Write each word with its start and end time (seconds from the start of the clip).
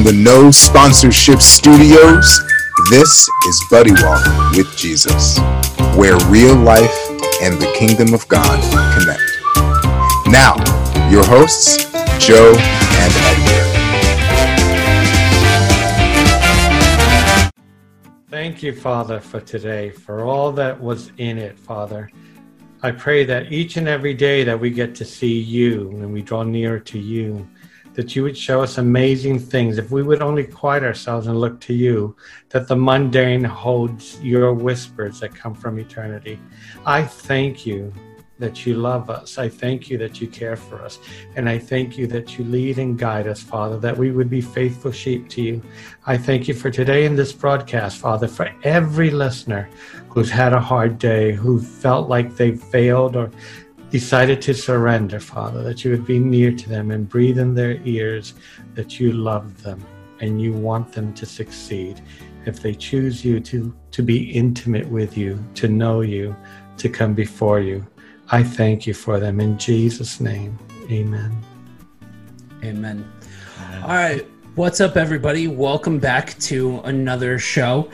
from 0.00 0.16
the 0.16 0.22
No 0.22 0.50
Sponsorship 0.50 1.42
Studios, 1.42 2.40
this 2.90 3.28
is 3.46 3.64
Buddy 3.70 3.92
Walk 4.02 4.24
with 4.56 4.74
Jesus, 4.74 5.38
where 5.94 6.16
real 6.28 6.54
life 6.54 7.10
and 7.42 7.60
the 7.60 7.70
kingdom 7.78 8.14
of 8.14 8.26
God 8.28 8.58
connect. 8.98 9.20
Now, 10.26 10.56
your 11.10 11.24
hosts, 11.26 11.84
Joe 12.18 12.54
and 12.56 13.12
Edgar. 13.26 13.64
Thank 18.30 18.62
you, 18.62 18.72
Father, 18.74 19.20
for 19.20 19.40
today, 19.40 19.90
for 19.90 20.24
all 20.24 20.50
that 20.52 20.80
was 20.80 21.12
in 21.18 21.36
it, 21.36 21.58
Father. 21.58 22.08
I 22.82 22.92
pray 22.92 23.24
that 23.24 23.52
each 23.52 23.76
and 23.76 23.86
every 23.86 24.14
day 24.14 24.44
that 24.44 24.58
we 24.58 24.70
get 24.70 24.94
to 24.94 25.04
see 25.04 25.38
you 25.38 25.90
and 25.90 26.10
we 26.10 26.22
draw 26.22 26.42
nearer 26.42 26.78
to 26.80 26.98
you, 26.98 27.46
that 28.00 28.16
you 28.16 28.22
would 28.22 28.38
show 28.38 28.62
us 28.62 28.78
amazing 28.78 29.38
things. 29.38 29.76
If 29.76 29.90
we 29.90 30.02
would 30.02 30.22
only 30.22 30.44
quiet 30.44 30.82
ourselves 30.82 31.26
and 31.26 31.38
look 31.38 31.60
to 31.60 31.74
you, 31.74 32.16
that 32.48 32.66
the 32.66 32.74
mundane 32.74 33.44
holds 33.44 34.18
your 34.22 34.54
whispers 34.54 35.20
that 35.20 35.34
come 35.34 35.54
from 35.54 35.78
eternity. 35.78 36.40
I 36.86 37.02
thank 37.02 37.66
you 37.66 37.92
that 38.38 38.64
you 38.64 38.72
love 38.72 39.10
us. 39.10 39.36
I 39.36 39.50
thank 39.50 39.90
you 39.90 39.98
that 39.98 40.18
you 40.18 40.26
care 40.26 40.56
for 40.56 40.80
us. 40.80 40.98
And 41.36 41.46
I 41.46 41.58
thank 41.58 41.98
you 41.98 42.06
that 42.06 42.38
you 42.38 42.44
lead 42.46 42.78
and 42.78 42.98
guide 42.98 43.26
us, 43.26 43.42
Father, 43.42 43.78
that 43.80 43.98
we 43.98 44.12
would 44.12 44.30
be 44.30 44.40
faithful 44.40 44.92
sheep 44.92 45.28
to 45.30 45.42
you. 45.42 45.62
I 46.06 46.16
thank 46.16 46.48
you 46.48 46.54
for 46.54 46.70
today 46.70 47.04
in 47.04 47.16
this 47.16 47.34
broadcast, 47.34 47.98
Father, 47.98 48.28
for 48.28 48.50
every 48.64 49.10
listener 49.10 49.68
who's 50.08 50.30
had 50.30 50.54
a 50.54 50.60
hard 50.60 50.98
day, 50.98 51.32
who 51.32 51.60
felt 51.60 52.08
like 52.08 52.34
they 52.34 52.56
failed 52.56 53.14
or 53.14 53.30
decided 53.90 54.40
to 54.42 54.54
surrender, 54.54 55.20
Father, 55.20 55.62
that 55.62 55.84
you 55.84 55.90
would 55.90 56.06
be 56.06 56.18
near 56.18 56.52
to 56.52 56.68
them 56.68 56.90
and 56.90 57.08
breathe 57.08 57.38
in 57.38 57.54
their 57.54 57.80
ears 57.84 58.34
that 58.74 59.00
you 59.00 59.12
love 59.12 59.62
them 59.62 59.84
and 60.20 60.40
you 60.40 60.52
want 60.52 60.92
them 60.92 61.12
to 61.14 61.26
succeed. 61.26 62.00
If 62.46 62.62
they 62.62 62.74
choose 62.74 63.24
you 63.24 63.40
to, 63.40 63.74
to 63.90 64.02
be 64.02 64.30
intimate 64.30 64.88
with 64.88 65.16
you, 65.16 65.42
to 65.54 65.68
know 65.68 66.00
you, 66.00 66.34
to 66.78 66.88
come 66.88 67.14
before 67.14 67.60
you, 67.60 67.86
I 68.30 68.42
thank 68.42 68.86
you 68.86 68.94
for 68.94 69.18
them 69.18 69.40
in 69.40 69.58
Jesus' 69.58 70.20
name. 70.20 70.58
Amen. 70.90 71.36
Amen. 72.62 73.10
All 73.82 73.88
right. 73.88 74.26
What's 74.60 74.78
up, 74.82 74.98
everybody? 74.98 75.48
Welcome 75.48 75.98
back 75.98 76.38
to 76.40 76.80
another 76.84 77.38
show. 77.38 77.88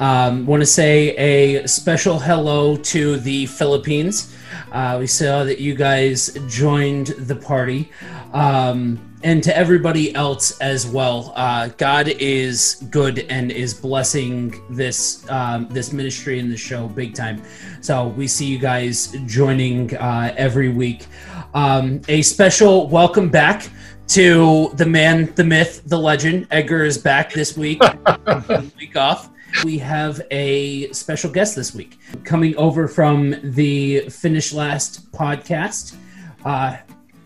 Um, 0.00 0.46
Want 0.46 0.60
to 0.60 0.66
say 0.66 1.14
a 1.16 1.64
special 1.68 2.18
hello 2.18 2.76
to 2.76 3.18
the 3.18 3.46
Philippines. 3.46 4.36
Uh, 4.72 4.96
we 4.98 5.06
saw 5.06 5.44
that 5.44 5.60
you 5.60 5.76
guys 5.76 6.36
joined 6.48 7.06
the 7.06 7.36
party, 7.36 7.92
um, 8.32 8.98
and 9.22 9.44
to 9.44 9.56
everybody 9.56 10.12
else 10.16 10.58
as 10.58 10.88
well. 10.88 11.32
Uh, 11.36 11.68
God 11.78 12.08
is 12.08 12.84
good 12.90 13.20
and 13.30 13.52
is 13.52 13.72
blessing 13.72 14.60
this 14.70 15.24
um, 15.30 15.68
this 15.70 15.92
ministry 15.92 16.40
and 16.40 16.50
the 16.50 16.56
show 16.56 16.88
big 16.88 17.14
time. 17.14 17.40
So 17.80 18.08
we 18.08 18.26
see 18.26 18.46
you 18.46 18.58
guys 18.58 19.16
joining 19.26 19.96
uh, 19.96 20.34
every 20.36 20.68
week. 20.68 21.06
Um, 21.54 22.00
a 22.08 22.22
special 22.22 22.88
welcome 22.88 23.28
back 23.28 23.70
to 24.08 24.70
the 24.74 24.86
man, 24.86 25.32
the 25.34 25.44
myth, 25.44 25.82
the 25.84 25.98
legend. 25.98 26.46
Edgar 26.50 26.84
is 26.84 26.96
back 26.96 27.30
this 27.32 27.56
week. 27.56 27.82
week 28.78 28.96
off. 28.96 29.30
We 29.64 29.76
have 29.78 30.22
a 30.30 30.90
special 30.92 31.30
guest 31.30 31.54
this 31.54 31.74
week 31.74 31.98
coming 32.24 32.56
over 32.56 32.88
from 32.88 33.36
the 33.42 34.08
Finish 34.08 34.54
Last 34.54 35.12
podcast. 35.12 35.94
Uh, 36.42 36.78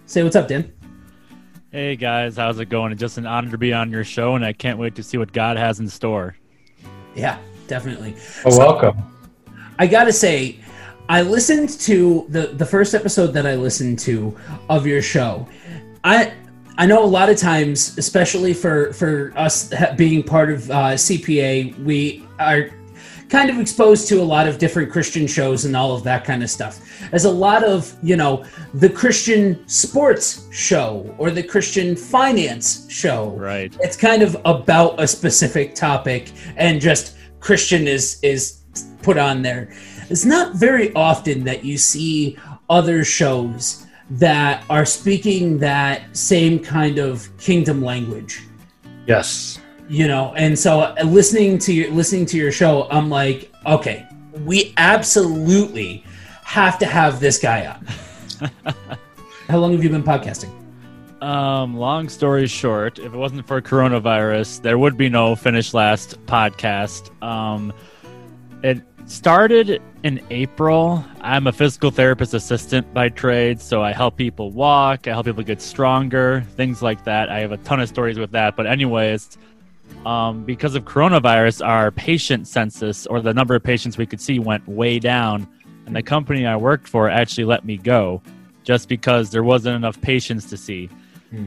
say 0.06 0.24
what's 0.24 0.34
up, 0.34 0.48
Dan. 0.48 0.72
Hey 1.70 1.94
guys, 1.94 2.36
how's 2.36 2.58
it 2.58 2.68
going? 2.68 2.90
It's 2.90 3.00
just 3.00 3.16
an 3.16 3.26
honor 3.26 3.50
to 3.52 3.58
be 3.58 3.72
on 3.72 3.90
your 3.90 4.04
show, 4.04 4.34
and 4.34 4.44
I 4.44 4.52
can't 4.52 4.78
wait 4.78 4.96
to 4.96 5.04
see 5.04 5.18
what 5.18 5.32
God 5.32 5.56
has 5.56 5.78
in 5.78 5.88
store. 5.88 6.36
Yeah, 7.14 7.38
definitely. 7.68 8.16
Oh, 8.44 8.58
welcome. 8.58 9.00
I 9.78 9.86
gotta 9.86 10.12
say, 10.12 10.58
I 11.08 11.22
listened 11.22 11.70
to 11.80 12.26
the 12.28 12.48
the 12.48 12.66
first 12.66 12.92
episode 12.94 13.28
that 13.28 13.46
I 13.46 13.54
listened 13.54 14.00
to 14.00 14.36
of 14.68 14.86
your 14.86 15.00
show. 15.00 15.48
I 16.04 16.32
I 16.78 16.86
know 16.86 17.04
a 17.04 17.06
lot 17.06 17.28
of 17.28 17.36
times, 17.36 17.96
especially 17.98 18.54
for 18.54 18.92
for 18.92 19.32
us 19.36 19.72
being 19.96 20.22
part 20.22 20.50
of 20.50 20.70
uh, 20.70 20.74
CPA, 20.94 21.78
we 21.84 22.26
are 22.38 22.70
kind 23.28 23.48
of 23.50 23.58
exposed 23.58 24.08
to 24.08 24.20
a 24.20 24.22
lot 24.22 24.46
of 24.46 24.58
different 24.58 24.90
Christian 24.92 25.26
shows 25.26 25.64
and 25.64 25.74
all 25.76 25.94
of 25.94 26.02
that 26.04 26.24
kind 26.24 26.42
of 26.42 26.50
stuff. 26.50 26.80
As 27.12 27.24
a 27.24 27.30
lot 27.30 27.62
of 27.64 27.94
you 28.02 28.16
know 28.16 28.44
the 28.74 28.88
Christian 28.88 29.66
sports 29.68 30.48
show 30.50 31.14
or 31.18 31.30
the 31.30 31.42
Christian 31.42 31.94
finance 31.96 32.90
show, 32.90 33.30
Right. 33.30 33.74
it's 33.80 33.96
kind 33.96 34.22
of 34.22 34.36
about 34.44 35.00
a 35.00 35.06
specific 35.06 35.74
topic 35.74 36.30
and 36.56 36.80
just 36.80 37.16
christian 37.40 37.88
is 37.88 38.20
is 38.22 38.60
put 39.02 39.18
on 39.18 39.42
there 39.42 39.68
it's 40.10 40.24
not 40.24 40.54
very 40.54 40.94
often 40.94 41.42
that 41.42 41.64
you 41.64 41.76
see 41.76 42.36
other 42.70 43.02
shows 43.04 43.81
that 44.18 44.64
are 44.68 44.84
speaking 44.84 45.58
that 45.58 46.14
same 46.16 46.58
kind 46.58 46.98
of 46.98 47.28
kingdom 47.38 47.82
language 47.82 48.42
Yes. 49.06 49.58
you 49.88 50.06
know 50.06 50.32
and 50.36 50.58
so 50.58 50.80
uh, 50.80 50.94
listening 51.04 51.58
to 51.58 51.72
your 51.72 51.90
listening 51.92 52.26
to 52.26 52.36
your 52.36 52.52
show 52.52 52.86
i'm 52.90 53.08
like 53.10 53.50
okay 53.66 54.06
we 54.44 54.74
absolutely 54.76 56.04
have 56.44 56.78
to 56.78 56.86
have 56.86 57.20
this 57.20 57.38
guy 57.38 57.66
on 57.66 58.74
how 59.48 59.58
long 59.58 59.72
have 59.72 59.82
you 59.82 59.90
been 59.90 60.02
podcasting 60.02 60.50
Um, 61.22 61.76
long 61.76 62.08
story 62.08 62.48
short, 62.48 62.98
if 62.98 63.14
it 63.14 63.16
wasn't 63.16 63.46
for 63.46 63.62
coronavirus, 63.62 64.60
there 64.62 64.76
would 64.76 64.96
be 64.98 65.08
no 65.08 65.36
Finish 65.36 65.72
Last 65.72 66.18
podcast. 66.26 67.10
Um, 67.22 67.72
it 68.62 68.82
started 69.06 69.82
in 70.02 70.20
April. 70.30 71.04
I'm 71.20 71.46
a 71.46 71.52
physical 71.52 71.90
therapist 71.90 72.34
assistant 72.34 72.92
by 72.94 73.08
trade, 73.08 73.60
so 73.60 73.82
I 73.82 73.92
help 73.92 74.16
people 74.16 74.50
walk, 74.50 75.06
I 75.06 75.10
help 75.10 75.26
people 75.26 75.42
get 75.42 75.60
stronger, 75.60 76.44
things 76.56 76.82
like 76.82 77.04
that. 77.04 77.28
I 77.28 77.40
have 77.40 77.52
a 77.52 77.56
ton 77.58 77.80
of 77.80 77.88
stories 77.88 78.18
with 78.18 78.30
that. 78.32 78.56
But, 78.56 78.66
anyways, 78.66 79.38
um, 80.06 80.44
because 80.44 80.74
of 80.74 80.84
coronavirus, 80.84 81.66
our 81.66 81.90
patient 81.90 82.46
census 82.46 83.06
or 83.06 83.20
the 83.20 83.34
number 83.34 83.54
of 83.54 83.62
patients 83.62 83.98
we 83.98 84.06
could 84.06 84.20
see 84.20 84.38
went 84.38 84.66
way 84.68 84.98
down. 84.98 85.48
And 85.86 85.96
the 85.96 86.02
company 86.02 86.46
I 86.46 86.56
worked 86.56 86.88
for 86.88 87.08
actually 87.08 87.44
let 87.44 87.64
me 87.64 87.76
go 87.76 88.22
just 88.62 88.88
because 88.88 89.30
there 89.30 89.42
wasn't 89.42 89.74
enough 89.74 90.00
patients 90.00 90.48
to 90.50 90.56
see. 90.56 90.88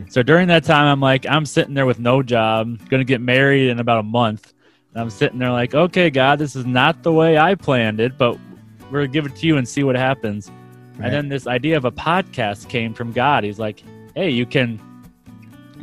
So 0.10 0.24
during 0.24 0.48
that 0.48 0.64
time, 0.64 0.88
I'm 0.88 1.00
like, 1.00 1.28
I'm 1.28 1.46
sitting 1.46 1.76
there 1.76 1.86
with 1.86 2.00
no 2.00 2.24
job, 2.24 2.80
going 2.90 3.02
to 3.02 3.06
get 3.06 3.22
married 3.22 3.70
in 3.70 3.80
about 3.80 4.00
a 4.00 4.04
month. 4.04 4.55
And 4.96 5.02
I'm 5.02 5.10
sitting 5.10 5.40
there 5.40 5.52
like, 5.52 5.76
okay, 5.76 6.10
God, 6.10 6.40
this 6.40 6.56
is 6.56 6.66
not 6.66 7.04
the 7.04 7.12
way 7.12 7.38
I 7.38 7.54
planned 7.54 8.00
it, 8.00 8.18
but 8.18 8.40
we're 8.86 9.00
going 9.00 9.12
to 9.12 9.14
give 9.14 9.26
it 9.26 9.36
to 9.36 9.46
you 9.46 9.58
and 9.58 9.68
see 9.68 9.84
what 9.84 9.98
happens. 9.98 10.50
Right. 10.98 11.08
And 11.08 11.14
then 11.14 11.28
this 11.28 11.48
idea 11.48 11.76
of 11.76 11.84
a 11.84 11.92
podcast 11.92 12.70
came 12.70 12.94
from 12.94 13.12
God. 13.12 13.44
He's 13.44 13.60
like, 13.60 13.84
hey, 14.16 14.30
you 14.30 14.46
can 14.46 14.80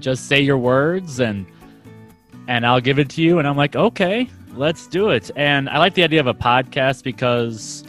just 0.01 0.29
say 0.29 0.41
your 0.41 0.57
words 0.57 1.21
and 1.21 1.47
and 2.49 2.67
I'll 2.67 2.81
give 2.81 2.99
it 2.99 3.11
to 3.11 3.23
you. 3.23 3.39
And 3.39 3.47
I'm 3.47 3.57
like, 3.57 3.77
okay, 3.77 4.29
let's 4.55 4.87
do 4.87 5.11
it. 5.11 5.31
And 5.37 5.69
I 5.69 5.79
like 5.79 5.93
the 5.93 6.03
idea 6.05 6.19
of 6.19 6.27
a 6.27 6.35
podcast 6.35 7.03
because 7.03 7.85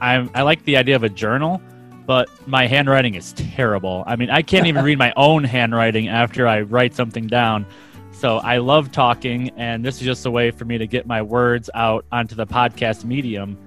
I'm 0.00 0.30
I 0.34 0.40
like 0.40 0.64
the 0.64 0.78
idea 0.78 0.96
of 0.96 1.02
a 1.02 1.10
journal, 1.10 1.60
but 2.06 2.30
my 2.48 2.66
handwriting 2.66 3.14
is 3.14 3.34
terrible. 3.34 4.04
I 4.06 4.16
mean, 4.16 4.30
I 4.30 4.40
can't 4.40 4.66
even 4.66 4.84
read 4.90 4.96
my 4.96 5.12
own 5.18 5.44
handwriting 5.44 6.08
after 6.08 6.48
I 6.48 6.62
write 6.62 6.94
something 6.94 7.26
down. 7.26 7.66
So 8.18 8.38
I 8.38 8.56
love 8.58 8.92
talking, 8.92 9.50
and 9.58 9.84
this 9.84 9.96
is 9.96 10.00
just 10.00 10.24
a 10.24 10.30
way 10.30 10.50
for 10.50 10.64
me 10.64 10.78
to 10.78 10.86
get 10.86 11.06
my 11.06 11.20
words 11.20 11.68
out 11.74 12.06
onto 12.10 12.34
the 12.34 12.46
podcast 12.46 13.04
medium. 13.04 13.58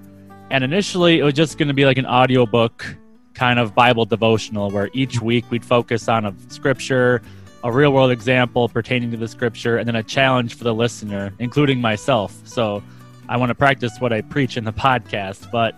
And 0.50 0.64
initially, 0.64 1.20
it 1.20 1.22
was 1.22 1.34
just 1.34 1.56
going 1.56 1.68
to 1.68 1.74
be 1.74 1.84
like 1.84 1.98
an 1.98 2.06
audiobook 2.06 2.84
kind 3.32 3.60
of 3.60 3.76
Bible 3.76 4.06
devotional 4.06 4.68
where 4.72 4.90
each 4.92 5.22
week 5.22 5.48
we'd 5.52 5.64
focus 5.64 6.08
on 6.08 6.26
a 6.26 6.34
scripture, 6.48 7.22
a 7.62 7.70
real 7.70 7.92
world 7.92 8.10
example 8.10 8.68
pertaining 8.68 9.12
to 9.12 9.16
the 9.16 9.28
scripture, 9.28 9.76
and 9.76 9.86
then 9.86 9.94
a 9.94 10.02
challenge 10.02 10.54
for 10.54 10.64
the 10.64 10.74
listener, 10.74 11.32
including 11.38 11.80
myself. 11.80 12.36
So 12.44 12.82
I 13.28 13.36
want 13.36 13.50
to 13.50 13.54
practice 13.54 14.00
what 14.00 14.12
I 14.12 14.20
preach 14.20 14.56
in 14.56 14.64
the 14.64 14.72
podcast. 14.88 15.48
But 15.52 15.76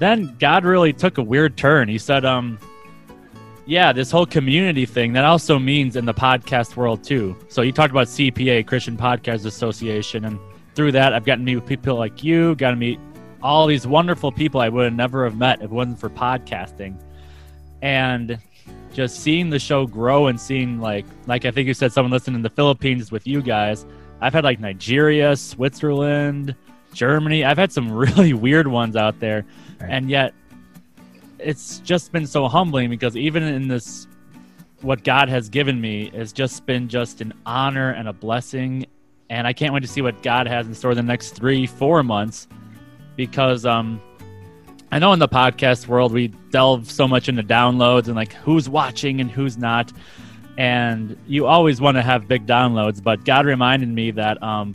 then 0.00 0.34
God 0.40 0.64
really 0.64 0.92
took 0.92 1.18
a 1.18 1.22
weird 1.22 1.56
turn. 1.56 1.88
He 1.88 1.98
said, 1.98 2.24
um, 2.24 2.58
yeah, 3.66 3.92
this 3.92 4.10
whole 4.10 4.26
community 4.26 4.86
thing, 4.86 5.12
that 5.14 5.24
also 5.24 5.58
means 5.58 5.96
in 5.96 6.04
the 6.04 6.14
podcast 6.14 6.76
world 6.76 7.02
too. 7.02 7.36
So 7.48 7.62
you 7.62 7.72
talked 7.72 7.90
about 7.90 8.06
CPA, 8.06 8.66
Christian 8.66 8.96
Podcast 8.96 9.44
Association, 9.44 10.24
and 10.24 10.38
through 10.76 10.92
that, 10.92 11.12
I've 11.12 11.24
gotten 11.24 11.44
to 11.44 11.54
meet 11.56 11.66
people 11.66 11.96
like 11.96 12.22
you, 12.22 12.54
got 12.54 12.70
to 12.70 12.76
meet 12.76 13.00
all 13.42 13.66
these 13.66 13.86
wonderful 13.86 14.30
people 14.30 14.60
I 14.60 14.68
would 14.68 14.84
have 14.84 14.94
never 14.94 15.24
have 15.24 15.36
met 15.36 15.58
if 15.58 15.64
it 15.64 15.70
wasn't 15.70 15.98
for 15.98 16.08
podcasting. 16.08 16.96
And 17.82 18.38
just 18.92 19.20
seeing 19.20 19.50
the 19.50 19.58
show 19.58 19.86
grow 19.86 20.28
and 20.28 20.40
seeing 20.40 20.80
like 20.80 21.04
like 21.26 21.44
I 21.44 21.50
think 21.50 21.68
you 21.68 21.74
said 21.74 21.92
someone 21.92 22.10
listening 22.12 22.36
in 22.36 22.42
the 22.42 22.50
Philippines 22.50 23.12
with 23.12 23.26
you 23.26 23.42
guys. 23.42 23.84
I've 24.20 24.32
had 24.32 24.44
like 24.44 24.60
Nigeria, 24.60 25.36
Switzerland, 25.36 26.54
Germany. 26.94 27.44
I've 27.44 27.58
had 27.58 27.72
some 27.72 27.92
really 28.06 28.32
weird 28.32 28.68
ones 28.68 28.96
out 28.96 29.18
there. 29.20 29.44
Right. 29.80 29.90
And 29.90 30.08
yet 30.08 30.34
it's 31.38 31.78
just 31.80 32.12
been 32.12 32.26
so 32.26 32.48
humbling 32.48 32.90
because 32.90 33.16
even 33.16 33.42
in 33.42 33.68
this 33.68 34.06
what 34.82 35.04
God 35.04 35.28
has 35.28 35.48
given 35.48 35.80
me 35.80 36.10
has 36.14 36.32
just 36.32 36.66
been 36.66 36.88
just 36.88 37.20
an 37.20 37.32
honor 37.44 37.90
and 37.90 38.08
a 38.08 38.12
blessing 38.12 38.86
and 39.28 39.46
I 39.46 39.52
can't 39.52 39.72
wait 39.74 39.80
to 39.80 39.88
see 39.88 40.02
what 40.02 40.22
God 40.22 40.46
has 40.46 40.66
in 40.66 40.74
store 40.74 40.94
the 40.94 41.02
next 41.02 41.30
3 41.32 41.66
4 41.66 42.02
months 42.02 42.48
because 43.16 43.64
um 43.66 44.00
I 44.92 44.98
know 44.98 45.12
in 45.12 45.18
the 45.18 45.28
podcast 45.28 45.88
world 45.88 46.12
we 46.12 46.28
delve 46.50 46.90
so 46.90 47.08
much 47.08 47.28
into 47.28 47.42
downloads 47.42 48.06
and 48.06 48.14
like 48.14 48.32
who's 48.34 48.68
watching 48.68 49.20
and 49.20 49.30
who's 49.30 49.58
not. 49.58 49.92
And 50.56 51.18
you 51.26 51.46
always 51.46 51.80
want 51.80 51.96
to 51.96 52.02
have 52.02 52.28
big 52.28 52.46
downloads, 52.46 53.02
but 53.02 53.24
God 53.24 53.46
reminded 53.46 53.88
me 53.88 54.10
that 54.12 54.42
um, 54.42 54.74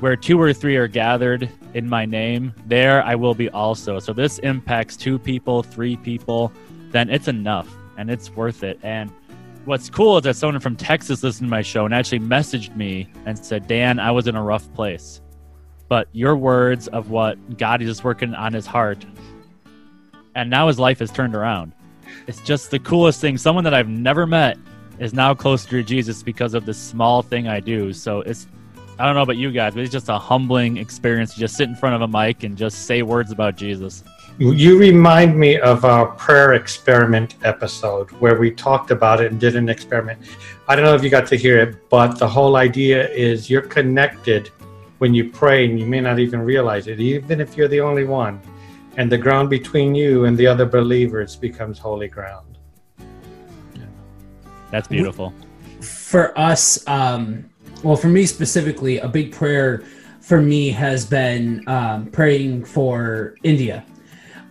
where 0.00 0.16
two 0.16 0.40
or 0.40 0.52
three 0.52 0.76
are 0.76 0.86
gathered 0.88 1.50
in 1.74 1.88
my 1.88 2.04
name, 2.06 2.54
there 2.66 3.02
I 3.04 3.14
will 3.14 3.34
be 3.34 3.48
also. 3.50 3.98
So 3.98 4.12
this 4.12 4.38
impacts 4.40 4.96
two 4.96 5.18
people, 5.18 5.62
three 5.62 5.96
people, 5.96 6.52
then 6.90 7.10
it's 7.10 7.28
enough 7.28 7.68
and 7.96 8.10
it's 8.10 8.30
worth 8.30 8.62
it. 8.62 8.78
And 8.82 9.12
what's 9.64 9.90
cool 9.90 10.18
is 10.18 10.24
that 10.24 10.36
someone 10.36 10.60
from 10.60 10.76
Texas 10.76 11.22
listened 11.22 11.48
to 11.48 11.50
my 11.50 11.62
show 11.62 11.84
and 11.84 11.94
actually 11.94 12.20
messaged 12.20 12.74
me 12.76 13.08
and 13.26 13.38
said, 13.38 13.66
Dan, 13.66 13.98
I 13.98 14.10
was 14.10 14.26
in 14.26 14.36
a 14.36 14.42
rough 14.42 14.72
place. 14.74 15.20
But 15.88 16.08
your 16.12 16.36
words 16.36 16.88
of 16.88 17.10
what 17.10 17.58
God 17.58 17.82
is 17.82 17.88
just 17.88 18.04
working 18.04 18.34
on 18.34 18.52
his 18.52 18.66
heart 18.66 19.04
and 20.34 20.50
now 20.50 20.68
his 20.68 20.78
life 20.78 21.00
has 21.00 21.10
turned 21.10 21.34
around. 21.34 21.72
It's 22.28 22.40
just 22.42 22.70
the 22.70 22.78
coolest 22.78 23.20
thing. 23.20 23.36
Someone 23.36 23.64
that 23.64 23.74
I've 23.74 23.88
never 23.88 24.26
met 24.26 24.56
is 24.98 25.12
now 25.12 25.34
closer 25.34 25.68
to 25.70 25.82
Jesus 25.82 26.22
because 26.22 26.54
of 26.54 26.64
this 26.64 26.78
small 26.78 27.22
thing 27.22 27.48
I 27.48 27.58
do. 27.58 27.92
So 27.92 28.20
it's 28.20 28.46
I 28.98 29.06
don't 29.06 29.14
know 29.14 29.22
about 29.22 29.36
you 29.36 29.52
guys, 29.52 29.74
but 29.74 29.84
it's 29.84 29.92
just 29.92 30.08
a 30.08 30.18
humbling 30.18 30.76
experience 30.76 31.32
to 31.34 31.40
just 31.40 31.56
sit 31.56 31.68
in 31.68 31.76
front 31.76 31.94
of 31.94 32.02
a 32.02 32.08
mic 32.08 32.42
and 32.42 32.56
just 32.56 32.86
say 32.86 33.02
words 33.02 33.30
about 33.30 33.56
Jesus. 33.56 34.02
You 34.38 34.76
remind 34.76 35.38
me 35.38 35.58
of 35.58 35.84
our 35.84 36.06
prayer 36.06 36.54
experiment 36.54 37.36
episode 37.44 38.10
where 38.12 38.38
we 38.38 38.50
talked 38.50 38.90
about 38.90 39.20
it 39.20 39.30
and 39.30 39.40
did 39.40 39.54
an 39.54 39.68
experiment. 39.68 40.20
I 40.66 40.74
don't 40.74 40.84
know 40.84 40.94
if 40.94 41.04
you 41.04 41.10
got 41.10 41.26
to 41.28 41.36
hear 41.36 41.58
it, 41.58 41.88
but 41.88 42.18
the 42.18 42.28
whole 42.28 42.56
idea 42.56 43.08
is 43.10 43.48
you're 43.48 43.62
connected 43.62 44.48
when 44.98 45.14
you 45.14 45.30
pray 45.30 45.64
and 45.64 45.78
you 45.78 45.86
may 45.86 46.00
not 46.00 46.18
even 46.18 46.40
realize 46.40 46.88
it, 46.88 46.98
even 46.98 47.40
if 47.40 47.56
you're 47.56 47.68
the 47.68 47.80
only 47.80 48.04
one. 48.04 48.40
And 48.96 49.10
the 49.10 49.18
ground 49.18 49.48
between 49.48 49.94
you 49.94 50.24
and 50.24 50.36
the 50.36 50.46
other 50.48 50.66
believers 50.66 51.36
becomes 51.36 51.78
holy 51.78 52.08
ground. 52.08 52.58
That's 54.72 54.88
beautiful. 54.88 55.32
for 55.80 56.36
us, 56.38 56.86
um, 56.88 57.47
well, 57.82 57.96
for 57.96 58.08
me 58.08 58.26
specifically, 58.26 58.98
a 58.98 59.08
big 59.08 59.32
prayer 59.32 59.84
for 60.20 60.42
me 60.42 60.70
has 60.70 61.06
been 61.06 61.66
um, 61.68 62.06
praying 62.06 62.64
for 62.64 63.36
India. 63.42 63.84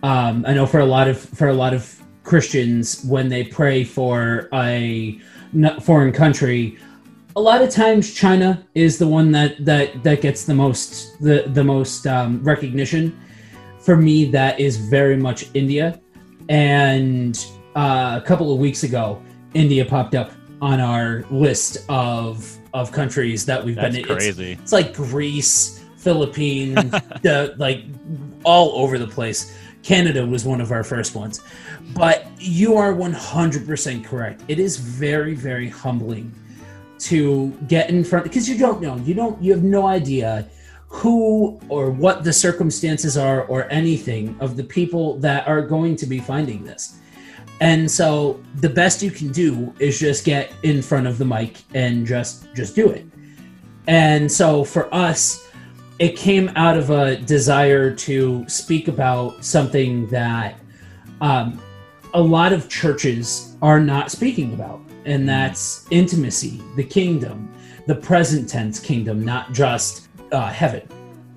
Um, 0.02 0.44
I 0.46 0.54
know 0.54 0.66
for 0.66 0.80
a 0.80 0.86
lot 0.86 1.08
of 1.08 1.18
for 1.18 1.48
a 1.48 1.52
lot 1.52 1.74
of 1.74 2.02
Christians, 2.24 3.04
when 3.04 3.28
they 3.28 3.44
pray 3.44 3.84
for 3.84 4.48
a 4.52 5.20
foreign 5.80 6.12
country, 6.12 6.78
a 7.36 7.40
lot 7.40 7.62
of 7.62 7.70
times 7.70 8.14
China 8.14 8.66
is 8.74 8.98
the 8.98 9.06
one 9.06 9.30
that 9.32 9.64
that 9.64 10.02
that 10.02 10.20
gets 10.20 10.44
the 10.44 10.54
most 10.54 11.20
the 11.20 11.44
the 11.48 11.64
most 11.64 12.06
um, 12.06 12.42
recognition. 12.42 13.18
For 13.80 13.96
me, 13.96 14.24
that 14.26 14.60
is 14.60 14.76
very 14.76 15.16
much 15.16 15.46
India, 15.54 16.00
and 16.48 17.38
uh, 17.76 18.20
a 18.22 18.26
couple 18.26 18.52
of 18.52 18.58
weeks 18.58 18.82
ago, 18.82 19.22
India 19.54 19.84
popped 19.84 20.14
up 20.14 20.32
on 20.60 20.80
our 20.80 21.24
list 21.30 21.86
of 21.88 22.57
of 22.74 22.92
countries 22.92 23.46
that 23.46 23.64
we've 23.64 23.76
That's 23.76 23.96
been 23.96 24.04
in. 24.04 24.10
It's- 24.10 24.24
crazy. 24.24 24.52
it's 24.60 24.72
like 24.72 24.94
Greece, 24.94 25.84
Philippines, 25.96 26.74
the, 27.22 27.54
like 27.58 27.84
all 28.44 28.72
over 28.82 28.98
the 28.98 29.06
place. 29.06 29.54
Canada 29.82 30.26
was 30.26 30.44
one 30.44 30.60
of 30.60 30.72
our 30.72 30.84
first 30.84 31.14
ones. 31.14 31.40
But 31.94 32.26
you 32.38 32.76
are 32.76 32.92
100% 32.92 34.04
correct. 34.04 34.42
It 34.48 34.58
is 34.58 34.76
very, 34.76 35.34
very 35.34 35.68
humbling 35.68 36.34
to 37.00 37.50
get 37.68 37.88
in 37.90 38.04
front 38.04 38.24
because 38.24 38.48
you 38.48 38.58
don't 38.58 38.82
know. 38.82 38.96
You 38.96 39.14
don't 39.14 39.40
you 39.42 39.52
have 39.52 39.62
no 39.62 39.86
idea 39.86 40.48
who 40.88 41.60
or 41.68 41.90
what 41.90 42.24
the 42.24 42.32
circumstances 42.32 43.16
are 43.16 43.44
or 43.44 43.70
anything 43.70 44.36
of 44.40 44.56
the 44.56 44.64
people 44.64 45.16
that 45.18 45.46
are 45.46 45.62
going 45.62 45.94
to 45.96 46.06
be 46.06 46.18
finding 46.18 46.64
this. 46.64 46.98
And 47.60 47.90
so 47.90 48.40
the 48.56 48.68
best 48.68 49.02
you 49.02 49.10
can 49.10 49.32
do 49.32 49.74
is 49.78 49.98
just 49.98 50.24
get 50.24 50.52
in 50.62 50.80
front 50.82 51.06
of 51.06 51.18
the 51.18 51.24
mic 51.24 51.62
and 51.74 52.06
just 52.06 52.52
just 52.54 52.74
do 52.74 52.88
it. 52.90 53.04
And 53.86 54.30
so 54.30 54.64
for 54.64 54.92
us, 54.94 55.48
it 55.98 56.16
came 56.16 56.50
out 56.54 56.76
of 56.76 56.90
a 56.90 57.16
desire 57.16 57.92
to 57.94 58.48
speak 58.48 58.86
about 58.86 59.44
something 59.44 60.06
that 60.08 60.60
um, 61.20 61.60
a 62.14 62.20
lot 62.20 62.52
of 62.52 62.68
churches 62.68 63.56
are 63.62 63.80
not 63.80 64.10
speaking 64.10 64.54
about, 64.54 64.80
and 65.04 65.28
that's 65.28 65.86
intimacy, 65.90 66.62
the 66.76 66.84
kingdom, 66.84 67.52
the 67.86 67.94
present 67.94 68.48
tense 68.48 68.78
kingdom, 68.78 69.24
not 69.24 69.52
just 69.52 70.08
uh, 70.32 70.48
heaven 70.50 70.82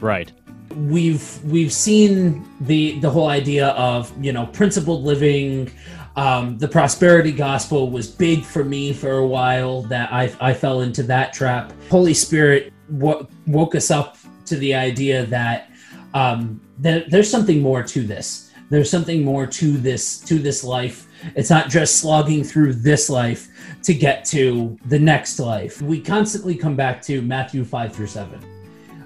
Right. 0.01 0.31
we've 0.75 1.43
we've 1.43 1.71
seen 1.71 2.45
the 2.61 2.99
the 2.99 3.09
whole 3.09 3.27
idea 3.27 3.67
of 3.69 4.11
you 4.23 4.33
know 4.33 4.47
principled 4.47 5.03
living 5.03 5.69
um, 6.15 6.57
the 6.57 6.67
prosperity 6.67 7.31
gospel 7.31 7.89
was 7.89 8.07
big 8.07 8.43
for 8.43 8.63
me 8.63 8.93
for 8.93 9.19
a 9.19 9.27
while 9.27 9.83
that 9.83 10.11
i 10.11 10.33
i 10.41 10.53
fell 10.53 10.81
into 10.81 11.03
that 11.03 11.33
trap. 11.33 11.73
Holy 11.89 12.13
spirit 12.13 12.73
wo- 12.89 13.27
woke 13.47 13.75
us 13.75 13.91
up 13.91 14.17
to 14.45 14.55
the 14.57 14.73
idea 14.73 15.25
that 15.27 15.71
um 16.13 16.59
that 16.79 17.09
there's 17.09 17.29
something 17.29 17.61
more 17.61 17.83
to 17.83 18.03
this. 18.03 18.51
There's 18.69 18.89
something 18.89 19.23
more 19.23 19.45
to 19.45 19.77
this 19.77 20.19
to 20.21 20.39
this 20.39 20.63
life. 20.63 21.07
It's 21.35 21.49
not 21.49 21.69
just 21.69 21.97
slogging 21.97 22.43
through 22.43 22.73
this 22.73 23.09
life 23.09 23.47
to 23.83 23.93
get 23.93 24.25
to 24.25 24.77
the 24.85 24.99
next 24.99 25.39
life. 25.39 25.81
We 25.81 26.01
constantly 26.01 26.55
come 26.55 26.75
back 26.75 27.01
to 27.03 27.21
matthew 27.21 27.63
5 27.63 27.95
through 27.95 28.07
7 28.07 28.51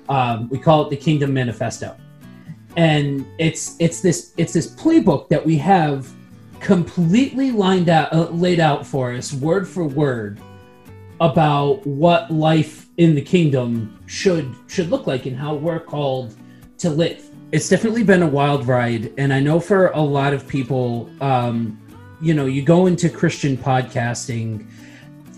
um, 0.10 0.50
we 0.50 0.60
call 0.60 0.86
it 0.86 0.90
the 0.90 0.98
Kingdom 0.98 1.34
Manifesto, 1.34 1.96
and 2.78 3.26
it's 3.40 3.76
it's 3.80 4.02
this 4.02 4.34
it's 4.38 4.54
this 4.54 4.74
playbook 4.76 5.30
that 5.30 5.44
we 5.44 5.58
have 5.58 6.12
completely 6.66 7.52
lined 7.52 7.90
out 7.90 8.12
uh, 8.12 8.28
laid 8.30 8.60
out 8.60 8.88
for 8.88 9.14
us 9.14 9.32
word 9.32 9.68
for 9.68 9.86
word 9.86 10.42
about 11.22 11.86
what 11.86 12.32
life 12.32 12.88
in 12.98 13.14
the 13.14 13.22
kingdom 13.22 14.04
should 14.08 14.52
should 14.66 14.90
look 14.90 15.06
like 15.06 15.28
and 15.28 15.38
how 15.38 15.54
we're 15.54 15.80
called 15.80 16.36
to 16.80 16.90
live. 16.90 17.24
It's 17.52 17.70
definitely 17.70 18.04
been 18.04 18.24
a 18.24 18.28
wild 18.28 18.68
ride, 18.68 19.14
and 19.20 19.32
I 19.32 19.40
know 19.40 19.60
for 19.60 19.90
a 19.90 20.02
lot 20.02 20.34
of 20.34 20.48
people, 20.48 21.08
um, 21.22 21.80
you 22.20 22.34
know, 22.34 22.48
you 22.48 22.64
go 22.64 22.88
into 22.88 23.10
Christian 23.10 23.56
podcasting 23.56 24.66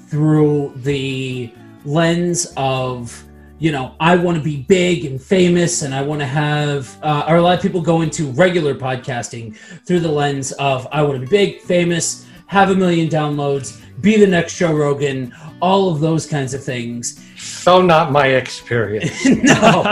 through 0.10 0.72
the 0.78 1.52
lens 1.84 2.54
of 2.56 3.22
you 3.60 3.72
know 3.72 3.96
i 4.00 4.16
want 4.16 4.38
to 4.38 4.44
be 4.44 4.58
big 4.58 5.06
and 5.06 5.22
famous 5.22 5.82
and 5.82 5.94
i 5.94 6.02
want 6.02 6.20
to 6.20 6.26
have 6.26 6.98
uh, 7.04 7.26
or 7.28 7.38
a 7.38 7.42
lot 7.42 7.56
of 7.56 7.62
people 7.62 7.82
go 7.82 8.02
into 8.02 8.28
regular 8.32 8.76
podcasting 8.76 9.56
through 9.86 10.00
the 10.00 10.12
lens 10.12 10.52
of 10.54 10.88
i 10.92 11.02
want 11.02 11.16
to 11.16 11.20
be 11.20 11.28
big 11.28 11.62
famous 11.62 12.26
have 12.48 12.70
a 12.70 12.76
million 12.76 13.08
downloads 13.10 13.82
be 14.02 14.18
the 14.18 14.28
next 14.28 14.58
joe 14.58 14.74
rogan 14.74 15.34
all 15.60 15.90
of 15.90 16.00
those 16.00 16.28
kinds 16.28 16.54
of 16.54 16.64
things 16.64 17.20
So 17.36 17.82
not 17.82 18.12
my 18.12 18.28
experience. 18.28 19.26
no 19.44 19.92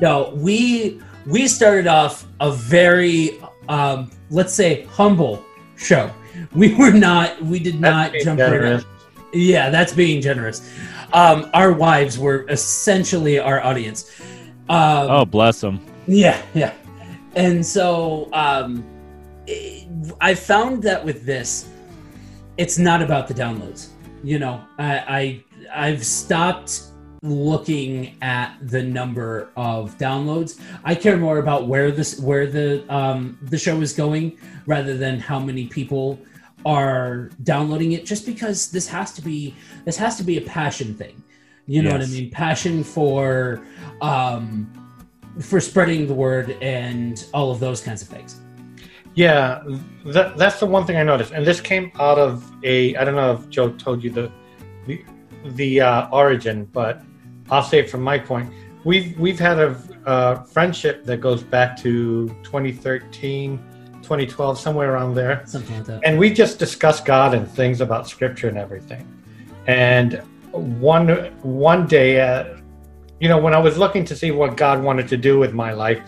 no 0.00 0.30
we 0.34 1.00
we 1.26 1.48
started 1.48 1.86
off 1.86 2.26
a 2.40 2.52
very 2.52 3.40
um, 3.68 4.10
let's 4.30 4.54
say 4.54 4.84
humble 4.84 5.44
show 5.76 6.10
we 6.54 6.74
were 6.74 6.92
not 6.92 7.40
we 7.42 7.58
did 7.58 7.80
not 7.80 8.12
being 8.12 8.24
jump 8.24 8.38
generous. 8.38 8.84
Yeah 9.32 9.70
that's 9.70 9.92
being 9.92 10.20
generous 10.20 10.68
um, 11.12 11.48
our 11.54 11.72
wives 11.72 12.18
were 12.18 12.44
essentially 12.48 13.38
our 13.38 13.62
audience 13.62 14.10
um, 14.70 15.10
Oh, 15.10 15.24
bless 15.24 15.62
them. 15.62 15.80
yeah, 16.06 16.42
yeah. 16.52 16.74
And 17.34 17.64
so 17.64 18.28
um, 18.34 18.84
I 20.20 20.34
found 20.34 20.82
that 20.82 21.02
with 21.02 21.24
this, 21.24 21.68
it's 22.58 22.78
not 22.78 23.00
about 23.00 23.28
the 23.28 23.34
downloads. 23.34 23.88
You 24.22 24.38
know, 24.38 24.60
I, 24.78 24.98
I 25.08 25.44
I've 25.88 26.04
stopped 26.04 26.82
looking 27.22 28.16
at 28.20 28.56
the 28.60 28.82
number 28.82 29.48
of 29.56 29.96
downloads. 29.96 30.60
I 30.84 30.94
care 30.94 31.16
more 31.16 31.38
about 31.38 31.66
where 31.66 31.90
this 31.90 32.20
where 32.20 32.46
the 32.46 32.84
um, 32.94 33.38
the 33.40 33.56
show 33.56 33.80
is 33.80 33.94
going 33.94 34.36
rather 34.66 34.98
than 34.98 35.18
how 35.18 35.38
many 35.40 35.66
people 35.66 36.18
are 36.64 37.30
downloading 37.42 37.92
it 37.92 38.04
just 38.04 38.26
because 38.26 38.70
this 38.70 38.88
has 38.88 39.12
to 39.12 39.22
be 39.22 39.54
this 39.84 39.96
has 39.96 40.16
to 40.16 40.24
be 40.24 40.38
a 40.38 40.42
passion 40.42 40.94
thing. 40.94 41.22
You 41.66 41.82
know 41.82 41.90
what 41.92 42.00
i 42.00 42.06
mean? 42.06 42.30
Passion 42.30 42.82
for 42.82 43.62
um 44.00 44.72
for 45.40 45.60
spreading 45.60 46.06
the 46.06 46.14
word 46.14 46.56
and 46.62 47.24
all 47.32 47.50
of 47.50 47.60
those 47.60 47.80
kinds 47.80 48.02
of 48.02 48.08
things. 48.08 48.40
Yeah, 49.14 49.62
that, 50.06 50.36
that's 50.36 50.60
the 50.60 50.66
one 50.66 50.86
thing 50.86 50.96
I 50.96 51.02
noticed, 51.02 51.32
and 51.32 51.44
this 51.44 51.60
came 51.60 51.90
out 51.98 52.18
of 52.18 52.50
a 52.62 52.94
I 52.96 53.04
don't 53.04 53.16
know 53.16 53.32
if 53.32 53.48
Joe 53.48 53.70
told 53.72 54.02
you 54.02 54.10
the 54.10 54.30
the, 54.86 55.04
the 55.44 55.80
uh, 55.80 56.08
origin, 56.10 56.64
but 56.66 57.02
I'll 57.50 57.62
say 57.62 57.80
it 57.80 57.90
from 57.90 58.02
my 58.02 58.18
point. 58.18 58.52
We've 58.84 59.18
we've 59.18 59.38
had 59.38 59.58
a 59.58 59.76
uh, 60.06 60.42
friendship 60.44 61.04
that 61.04 61.20
goes 61.20 61.42
back 61.42 61.76
to 61.78 62.28
2013, 62.44 63.58
2012, 64.08 64.58
somewhere 64.58 64.90
around 64.90 65.14
there, 65.14 65.42
something 65.44 65.76
like 65.76 65.84
that 65.84 66.00
and 66.02 66.18
we 66.18 66.32
just 66.32 66.58
discuss 66.58 66.98
God 66.98 67.34
and 67.34 67.46
things 67.46 67.82
about 67.82 68.08
Scripture 68.08 68.48
and 68.48 68.56
everything. 68.56 69.06
And 69.66 70.22
one 70.52 71.08
one 71.42 71.86
day, 71.86 72.18
uh, 72.18 72.56
you 73.20 73.28
know, 73.28 73.36
when 73.36 73.52
I 73.52 73.58
was 73.58 73.76
looking 73.76 74.06
to 74.06 74.16
see 74.16 74.30
what 74.30 74.56
God 74.56 74.82
wanted 74.82 75.08
to 75.08 75.18
do 75.18 75.38
with 75.38 75.52
my 75.52 75.72
life 75.72 76.00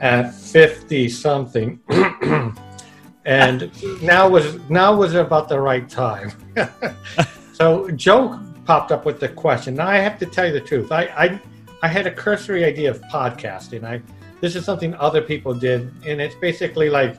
at 0.00 0.34
fifty 0.34 1.08
something, 1.08 1.80
and 3.24 3.70
now 4.02 4.28
was 4.28 4.58
now 4.68 4.94
was 4.94 5.14
about 5.14 5.48
the 5.48 5.58
right 5.58 5.88
time. 5.88 6.30
so 7.54 7.90
Joe 7.92 8.38
popped 8.66 8.92
up 8.92 9.06
with 9.06 9.18
the 9.18 9.30
question. 9.30 9.76
Now 9.76 9.88
I 9.88 9.96
have 9.96 10.18
to 10.18 10.26
tell 10.26 10.46
you 10.46 10.52
the 10.52 10.60
truth. 10.60 10.92
I 10.92 11.04
I, 11.24 11.40
I 11.82 11.88
had 11.88 12.06
a 12.06 12.12
cursory 12.12 12.66
idea 12.66 12.90
of 12.90 13.00
podcasting. 13.04 13.82
I 13.84 14.02
this 14.42 14.56
is 14.56 14.66
something 14.66 14.94
other 14.96 15.22
people 15.22 15.54
did, 15.54 15.90
and 16.06 16.20
it's 16.20 16.34
basically 16.34 16.90
like 16.90 17.16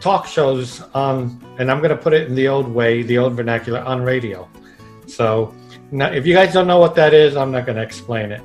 talk 0.00 0.26
shows 0.26 0.82
on, 0.94 1.42
and 1.58 1.70
I'm 1.70 1.78
going 1.78 1.90
to 1.90 1.96
put 1.96 2.12
it 2.12 2.28
in 2.28 2.34
the 2.34 2.48
old 2.48 2.68
way, 2.68 3.02
the 3.02 3.18
old 3.18 3.34
vernacular, 3.34 3.80
on 3.80 4.02
radio. 4.02 4.48
So 5.06 5.54
now, 5.90 6.10
if 6.10 6.26
you 6.26 6.34
guys 6.34 6.52
don't 6.52 6.66
know 6.66 6.78
what 6.78 6.94
that 6.96 7.14
is, 7.14 7.36
I'm 7.36 7.50
not 7.50 7.66
going 7.66 7.76
to 7.76 7.82
explain 7.82 8.32
it. 8.32 8.42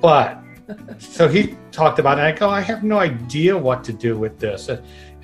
But 0.00 0.42
so 0.98 1.28
he 1.28 1.56
talked 1.72 1.98
about 1.98 2.18
it. 2.18 2.22
And 2.22 2.34
I 2.34 2.38
go, 2.38 2.48
I 2.48 2.60
have 2.60 2.82
no 2.84 2.98
idea 2.98 3.56
what 3.56 3.82
to 3.84 3.92
do 3.92 4.16
with 4.16 4.38
this. 4.38 4.70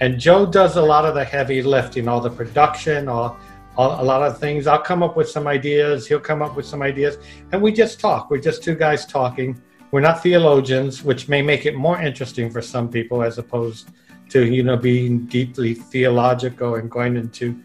And, 0.00 0.19
Joe 0.19 0.47
does 0.47 0.76
a 0.76 0.83
lot 0.83 1.05
of 1.05 1.14
the 1.14 1.25
heavy 1.25 1.62
lifting, 1.62 2.07
all 2.09 2.21
the 2.21 2.31
production, 2.31 3.09
all 3.09 3.37
a 3.76 4.05
lot 4.05 4.23
of 4.23 4.38
things. 4.38 4.67
I'll 4.67 4.83
come 4.83 5.02
up 5.02 5.17
with 5.17 5.28
some 5.28 5.47
ideas. 5.47 6.07
He'll 6.07 6.21
come 6.21 6.43
up 6.43 6.57
with 6.57 6.67
some 6.67 6.83
ideas, 6.83 7.19
and 7.52 7.62
we 7.62 7.73
just 7.73 8.00
talk. 8.00 8.31
We're 8.31 8.38
just 8.40 8.62
two 8.62 8.75
guys 8.75 9.07
talking. 9.07 9.61
We're 9.93 10.00
not 10.00 10.23
theologians, 10.23 11.05
which 11.05 11.28
may 11.28 11.43
make 11.43 11.64
it 11.64 11.75
more 11.76 12.00
interesting 12.00 12.50
for 12.50 12.61
some 12.61 12.88
people 12.90 13.23
as 13.23 13.38
opposed 13.38 13.90
to 14.31 14.47
you 14.47 14.63
know 14.63 14.77
being 14.77 15.27
deeply 15.27 15.75
theological 15.75 16.77
and 16.77 16.91
going 16.91 17.17
into 17.17 17.61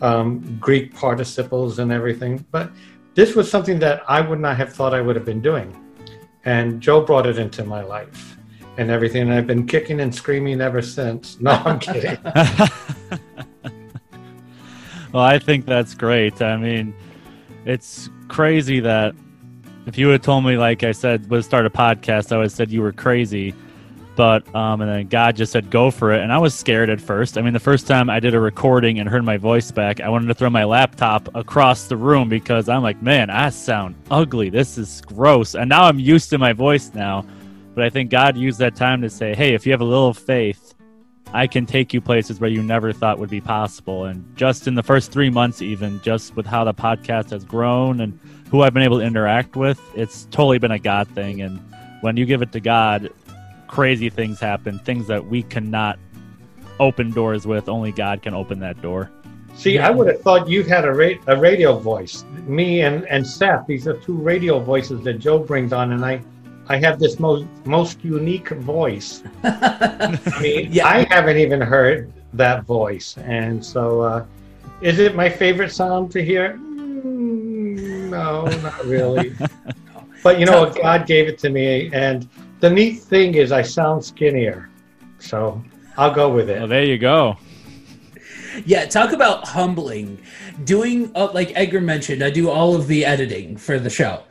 um, 0.00 0.58
Greek 0.60 0.94
participles 0.94 1.78
and 1.78 1.92
everything. 1.92 2.44
But 2.50 2.70
this 3.14 3.34
was 3.34 3.50
something 3.50 3.78
that 3.80 4.02
I 4.08 4.20
would 4.20 4.40
not 4.40 4.56
have 4.56 4.72
thought 4.72 4.94
I 4.94 5.00
would 5.00 5.16
have 5.16 5.24
been 5.24 5.40
doing, 5.40 5.74
and 6.44 6.80
Joe 6.80 7.00
brought 7.02 7.26
it 7.26 7.38
into 7.38 7.64
my 7.64 7.82
life 7.82 8.36
and 8.78 8.90
everything. 8.90 9.22
And 9.22 9.32
I've 9.32 9.46
been 9.46 9.66
kicking 9.66 10.00
and 10.00 10.14
screaming 10.14 10.60
ever 10.60 10.82
since. 10.82 11.40
No, 11.40 11.52
I'm 11.52 11.78
kidding. 11.78 12.18
well, 15.12 15.22
I 15.22 15.38
think 15.38 15.66
that's 15.66 15.94
great. 15.94 16.42
I 16.42 16.56
mean, 16.56 16.94
it's 17.64 18.10
crazy 18.28 18.80
that 18.80 19.14
if 19.86 19.96
you 19.96 20.08
have 20.08 20.22
told 20.22 20.44
me, 20.44 20.56
like 20.58 20.82
I 20.82 20.92
said, 20.92 21.30
would 21.30 21.44
start 21.44 21.64
a 21.64 21.70
podcast, 21.70 22.32
I 22.32 22.38
would 22.38 22.44
have 22.44 22.52
said 22.52 22.70
you 22.70 22.82
were 22.82 22.92
crazy. 22.92 23.54
But 24.16 24.52
um, 24.54 24.80
and 24.80 24.90
then 24.90 25.08
God 25.08 25.36
just 25.36 25.52
said 25.52 25.70
go 25.70 25.90
for 25.90 26.12
it, 26.12 26.22
and 26.22 26.32
I 26.32 26.38
was 26.38 26.54
scared 26.54 26.88
at 26.88 27.00
first. 27.00 27.36
I 27.36 27.42
mean, 27.42 27.52
the 27.52 27.60
first 27.60 27.86
time 27.86 28.08
I 28.08 28.18
did 28.18 28.34
a 28.34 28.40
recording 28.40 28.98
and 28.98 29.08
heard 29.08 29.24
my 29.24 29.36
voice 29.36 29.70
back, 29.70 30.00
I 30.00 30.08
wanted 30.08 30.28
to 30.28 30.34
throw 30.34 30.48
my 30.48 30.64
laptop 30.64 31.28
across 31.34 31.86
the 31.86 31.98
room 31.98 32.30
because 32.30 32.70
I'm 32.70 32.82
like, 32.82 33.02
man, 33.02 33.28
I 33.28 33.50
sound 33.50 33.94
ugly. 34.10 34.48
This 34.48 34.78
is 34.78 35.02
gross. 35.02 35.54
And 35.54 35.68
now 35.68 35.84
I'm 35.84 35.98
used 35.98 36.30
to 36.30 36.38
my 36.38 36.54
voice 36.54 36.92
now. 36.94 37.26
But 37.74 37.84
I 37.84 37.90
think 37.90 38.10
God 38.10 38.38
used 38.38 38.58
that 38.60 38.74
time 38.74 39.02
to 39.02 39.10
say, 39.10 39.34
hey, 39.34 39.52
if 39.52 39.66
you 39.66 39.72
have 39.72 39.82
a 39.82 39.84
little 39.84 40.14
faith, 40.14 40.72
I 41.34 41.46
can 41.46 41.66
take 41.66 41.92
you 41.92 42.00
places 42.00 42.40
where 42.40 42.48
you 42.48 42.62
never 42.62 42.94
thought 42.94 43.18
would 43.18 43.28
be 43.28 43.42
possible. 43.42 44.06
And 44.06 44.24
just 44.34 44.66
in 44.66 44.74
the 44.74 44.82
first 44.82 45.12
three 45.12 45.28
months, 45.28 45.60
even 45.60 46.00
just 46.00 46.34
with 46.36 46.46
how 46.46 46.64
the 46.64 46.72
podcast 46.72 47.30
has 47.30 47.44
grown 47.44 48.00
and 48.00 48.18
who 48.50 48.62
I've 48.62 48.72
been 48.72 48.82
able 48.82 49.00
to 49.00 49.04
interact 49.04 49.56
with, 49.56 49.78
it's 49.94 50.24
totally 50.30 50.58
been 50.58 50.70
a 50.70 50.78
God 50.78 51.06
thing. 51.08 51.42
And 51.42 51.60
when 52.00 52.16
you 52.16 52.24
give 52.24 52.40
it 52.40 52.52
to 52.52 52.60
God, 52.60 53.10
crazy 53.66 54.10
things 54.10 54.40
happen, 54.40 54.78
things 54.80 55.06
that 55.06 55.26
we 55.26 55.42
cannot 55.42 55.98
open 56.80 57.10
doors 57.10 57.46
with. 57.46 57.68
Only 57.68 57.92
God 57.92 58.22
can 58.22 58.34
open 58.34 58.60
that 58.60 58.80
door. 58.82 59.10
See, 59.54 59.78
I 59.78 59.90
would 59.90 60.06
have 60.08 60.20
thought 60.20 60.48
you 60.48 60.62
had 60.64 60.84
a, 60.84 60.92
ra- 60.92 61.18
a 61.28 61.36
radio 61.36 61.78
voice. 61.78 62.24
Me 62.46 62.82
and, 62.82 63.06
and 63.06 63.26
Seth, 63.26 63.66
these 63.66 63.86
are 63.88 63.96
two 63.96 64.16
radio 64.16 64.60
voices 64.60 65.00
that 65.04 65.14
Joe 65.14 65.38
brings 65.38 65.72
on, 65.72 65.92
and 65.92 66.04
I, 66.04 66.20
I 66.68 66.76
have 66.76 66.98
this 66.98 67.18
most 67.18 67.46
most 67.64 68.04
unique 68.04 68.50
voice. 68.50 69.22
I 69.44 70.18
mean, 70.42 70.68
Yeah. 70.72 70.86
I 70.86 71.04
haven't 71.04 71.38
even 71.38 71.60
heard 71.62 72.12
that 72.34 72.64
voice, 72.64 73.16
and 73.18 73.64
so 73.64 74.02
uh, 74.02 74.26
is 74.82 74.98
it 74.98 75.14
my 75.14 75.30
favorite 75.30 75.72
sound 75.72 76.10
to 76.12 76.22
hear? 76.22 76.58
Mm, 76.58 78.10
no, 78.10 78.44
not 78.44 78.84
really. 78.84 79.34
but 80.22 80.38
you 80.38 80.44
know, 80.44 80.64
what? 80.64 80.76
God 80.76 81.06
gave 81.06 81.28
it 81.28 81.38
to 81.38 81.48
me, 81.48 81.88
and 81.94 82.28
the 82.60 82.70
neat 82.70 83.00
thing 83.00 83.34
is, 83.34 83.52
I 83.52 83.62
sound 83.62 84.04
skinnier, 84.04 84.68
so 85.18 85.62
I'll 85.96 86.14
go 86.14 86.32
with 86.32 86.50
it. 86.50 86.56
Well, 86.56 86.64
it. 86.64 86.68
there 86.68 86.84
you 86.84 86.98
go. 86.98 87.36
Yeah, 88.64 88.86
talk 88.86 89.12
about 89.12 89.46
humbling. 89.46 90.18
Doing 90.64 91.12
uh, 91.14 91.30
like 91.32 91.52
Edgar 91.54 91.80
mentioned, 91.80 92.22
I 92.22 92.30
do 92.30 92.48
all 92.48 92.74
of 92.74 92.86
the 92.86 93.04
editing 93.04 93.56
for 93.56 93.78
the 93.78 93.90
show, 93.90 94.22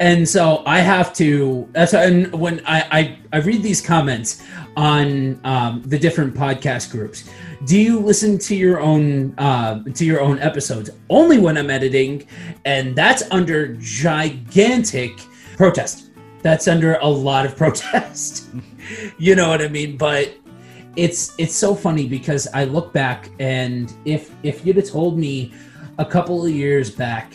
and 0.00 0.28
so 0.28 0.62
I 0.66 0.80
have 0.80 1.14
to. 1.14 1.68
That's 1.72 1.94
and 1.94 2.32
when 2.32 2.60
I 2.66 2.80
I, 2.90 3.18
I 3.32 3.38
read 3.38 3.62
these 3.62 3.80
comments 3.80 4.42
on 4.76 5.40
um, 5.44 5.82
the 5.86 5.98
different 5.98 6.34
podcast 6.34 6.90
groups. 6.90 7.28
Do 7.64 7.78
you 7.78 8.00
listen 8.00 8.38
to 8.38 8.56
your 8.56 8.80
own 8.80 9.34
uh, 9.38 9.84
to 9.84 10.04
your 10.04 10.20
own 10.20 10.40
episodes 10.40 10.90
only 11.10 11.38
when 11.38 11.56
I'm 11.56 11.70
editing, 11.70 12.26
and 12.64 12.96
that's 12.96 13.22
under 13.30 13.76
gigantic 13.76 15.20
protest. 15.56 16.07
That's 16.48 16.66
under 16.66 16.94
a 16.94 17.06
lot 17.06 17.44
of 17.44 17.56
protest. 17.62 18.48
you 19.18 19.34
know 19.34 19.50
what 19.50 19.60
I 19.60 19.68
mean? 19.68 19.98
But 19.98 20.34
it's 20.96 21.34
it's 21.36 21.54
so 21.54 21.74
funny 21.74 22.08
because 22.08 22.48
I 22.54 22.64
look 22.64 22.90
back 22.90 23.28
and 23.38 23.92
if 24.06 24.34
if 24.42 24.64
you'd 24.64 24.76
have 24.76 24.88
told 24.88 25.18
me 25.18 25.52
a 25.98 26.06
couple 26.06 26.46
of 26.46 26.50
years 26.50 26.90
back 26.90 27.34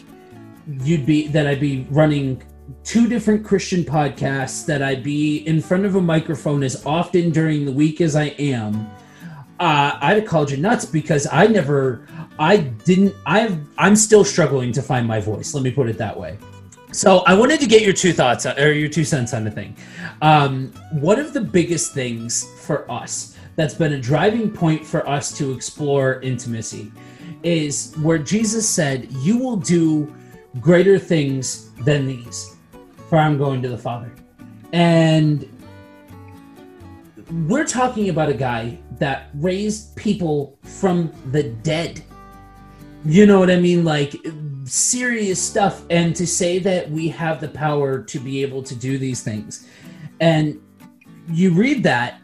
you'd 0.81 1.05
be 1.05 1.27
that 1.27 1.45
I'd 1.45 1.59
be 1.59 1.85
running 1.91 2.41
two 2.83 3.07
different 3.07 3.45
Christian 3.45 3.83
podcasts 3.83 4.65
that 4.65 4.81
I'd 4.81 5.03
be 5.03 5.45
in 5.47 5.61
front 5.61 5.85
of 5.85 5.93
a 5.93 6.01
microphone 6.01 6.63
as 6.63 6.83
often 6.83 7.29
during 7.29 7.65
the 7.65 7.71
week 7.71 8.01
as 8.01 8.15
I 8.15 8.33
am 8.39 8.89
uh, 9.59 9.95
I'd 10.01 10.17
have 10.21 10.25
called 10.25 10.49
you 10.49 10.57
nuts 10.57 10.85
because 10.85 11.27
I 11.31 11.45
never 11.45 12.07
I 12.39 12.57
didn't 12.57 13.13
I've 13.27 13.59
I'm 13.77 13.95
still 13.95 14.25
struggling 14.25 14.71
to 14.71 14.81
find 14.81 15.07
my 15.07 15.19
voice 15.19 15.53
let 15.53 15.61
me 15.61 15.69
put 15.69 15.87
it 15.87 15.99
that 15.99 16.19
way 16.19 16.39
so 16.93 17.19
I 17.25 17.33
wanted 17.33 17.59
to 17.61 17.67
get 17.67 17.81
your 17.81 17.93
two 17.93 18.13
thoughts 18.13 18.45
or 18.45 18.71
your 18.71 18.87
two 18.87 19.03
cents 19.03 19.33
on 19.33 19.43
the 19.43 19.51
thing. 19.51 19.75
Um, 20.21 20.71
one 20.91 21.19
of 21.19 21.33
the 21.33 21.41
biggest 21.41 21.93
things 21.93 22.47
for 22.61 22.89
us 22.89 23.35
that's 23.55 23.73
been 23.73 23.93
a 23.93 23.99
driving 23.99 24.51
point 24.51 24.85
for 24.85 25.07
us 25.09 25.35
to 25.37 25.51
explore 25.53 26.21
intimacy 26.21 26.91
is 27.41 27.95
where 28.01 28.19
Jesus 28.19 28.69
said, 28.69 29.11
"You 29.11 29.37
will 29.37 29.57
do 29.57 30.13
greater 30.61 30.99
things 30.99 31.71
than 31.83 32.05
these, 32.05 32.55
for 33.09 33.17
I'm 33.17 33.37
going 33.37 33.61
to 33.63 33.69
the 33.69 33.77
Father." 33.77 34.11
And 34.71 35.49
we're 37.47 37.65
talking 37.65 38.09
about 38.09 38.29
a 38.29 38.33
guy 38.33 38.77
that 38.99 39.29
raised 39.33 39.95
people 39.95 40.57
from 40.61 41.11
the 41.31 41.43
dead. 41.43 42.03
You 43.03 43.25
know 43.25 43.39
what 43.39 43.49
I 43.49 43.59
mean? 43.59 43.83
Like 43.83 44.15
serious 44.65 45.41
stuff. 45.41 45.83
And 45.89 46.15
to 46.15 46.25
say 46.25 46.59
that 46.59 46.89
we 46.89 47.09
have 47.09 47.41
the 47.41 47.47
power 47.47 48.01
to 48.03 48.19
be 48.19 48.41
able 48.41 48.63
to 48.63 48.75
do 48.75 48.97
these 48.97 49.21
things. 49.23 49.67
And 50.19 50.61
you 51.29 51.51
read 51.53 51.83
that, 51.83 52.21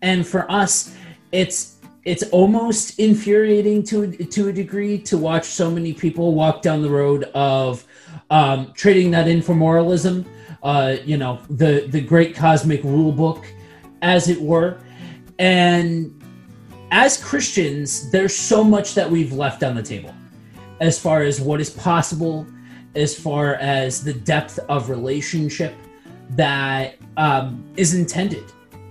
and 0.00 0.26
for 0.26 0.50
us, 0.50 0.94
it's 1.30 1.76
it's 2.04 2.24
almost 2.30 2.98
infuriating 2.98 3.82
to 3.84 4.10
to 4.16 4.48
a 4.48 4.52
degree 4.52 4.98
to 4.98 5.16
watch 5.16 5.44
so 5.44 5.70
many 5.70 5.92
people 5.92 6.34
walk 6.34 6.62
down 6.62 6.82
the 6.82 6.90
road 6.90 7.24
of 7.34 7.84
um, 8.30 8.72
trading 8.74 9.10
that 9.12 9.28
in 9.28 9.42
for 9.42 9.54
moralism. 9.54 10.24
Uh, 10.62 10.96
you 11.04 11.16
know, 11.16 11.40
the 11.50 11.86
the 11.88 12.00
great 12.00 12.34
cosmic 12.34 12.82
rule 12.84 13.12
book, 13.12 13.44
as 14.02 14.28
it 14.28 14.40
were, 14.40 14.78
and 15.38 16.18
as 16.90 17.22
Christians, 17.22 18.10
there's 18.10 18.36
so 18.36 18.62
much 18.62 18.94
that 18.94 19.10
we've 19.10 19.32
left 19.32 19.62
on 19.62 19.74
the 19.74 19.82
table 19.82 20.14
as 20.82 20.98
far 20.98 21.22
as 21.22 21.40
what 21.40 21.60
is 21.60 21.70
possible, 21.70 22.44
as 22.96 23.16
far 23.18 23.54
as 23.54 24.02
the 24.02 24.12
depth 24.12 24.58
of 24.68 24.90
relationship 24.90 25.74
that 26.30 26.96
um, 27.16 27.64
is 27.76 27.94
intended 27.94 28.44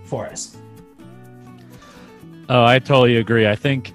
for 0.06 0.26
us. 0.26 0.56
Oh, 2.48 2.64
I 2.64 2.80
totally 2.80 3.18
agree. 3.18 3.46
I 3.46 3.58
think 3.58 3.94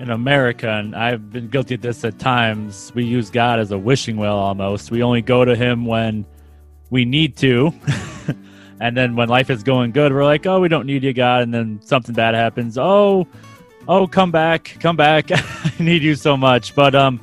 in 0.00 0.10
America, 0.10 0.70
and 0.70 0.96
I've 0.96 1.30
been 1.30 1.48
guilty 1.48 1.74
of 1.74 1.82
this 1.82 2.02
at 2.02 2.18
times, 2.18 2.90
we 2.94 3.04
use 3.04 3.28
God 3.28 3.60
as 3.60 3.72
a 3.72 3.78
wishing 3.78 4.16
well 4.16 4.38
almost. 4.38 4.90
We 4.90 5.02
only 5.02 5.20
go 5.20 5.44
to 5.44 5.54
Him 5.54 5.84
when 5.84 6.24
we 6.88 7.04
need 7.04 7.36
to. 7.38 7.74
and 8.80 8.96
then 8.96 9.16
when 9.16 9.28
life 9.28 9.50
is 9.50 9.62
going 9.62 9.92
good, 9.92 10.14
we're 10.14 10.24
like, 10.24 10.46
oh, 10.46 10.60
we 10.60 10.68
don't 10.68 10.86
need 10.86 11.02
you, 11.02 11.12
God. 11.12 11.42
And 11.42 11.52
then 11.52 11.78
something 11.82 12.14
bad 12.14 12.34
happens. 12.34 12.78
Oh, 12.78 13.26
oh, 13.86 14.06
come 14.06 14.30
back, 14.30 14.78
come 14.80 14.96
back. 14.96 15.26
I 15.30 15.72
need 15.78 16.02
you 16.02 16.14
so 16.14 16.38
much. 16.38 16.74
But 16.74 16.94
um, 16.94 17.20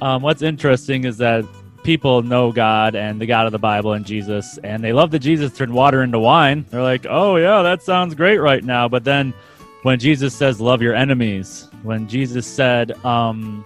um, 0.00 0.22
what's 0.22 0.42
interesting 0.42 1.04
is 1.04 1.18
that 1.18 1.44
people 1.82 2.22
know 2.22 2.50
God 2.50 2.94
and 2.94 3.20
the 3.20 3.26
God 3.26 3.46
of 3.46 3.52
the 3.52 3.58
Bible 3.58 3.92
and 3.92 4.04
Jesus, 4.04 4.58
and 4.64 4.82
they 4.82 4.92
love 4.92 5.10
that 5.12 5.20
Jesus 5.20 5.56
turned 5.56 5.72
water 5.72 6.02
into 6.02 6.18
wine. 6.18 6.64
They're 6.70 6.82
like, 6.82 7.06
oh, 7.08 7.36
yeah, 7.36 7.62
that 7.62 7.82
sounds 7.82 8.14
great 8.14 8.38
right 8.38 8.64
now. 8.64 8.88
But 8.88 9.04
then 9.04 9.34
when 9.82 9.98
Jesus 9.98 10.34
says, 10.34 10.60
love 10.60 10.80
your 10.80 10.94
enemies, 10.94 11.68
when 11.82 12.08
Jesus 12.08 12.46
said, 12.46 12.92
um, 13.04 13.64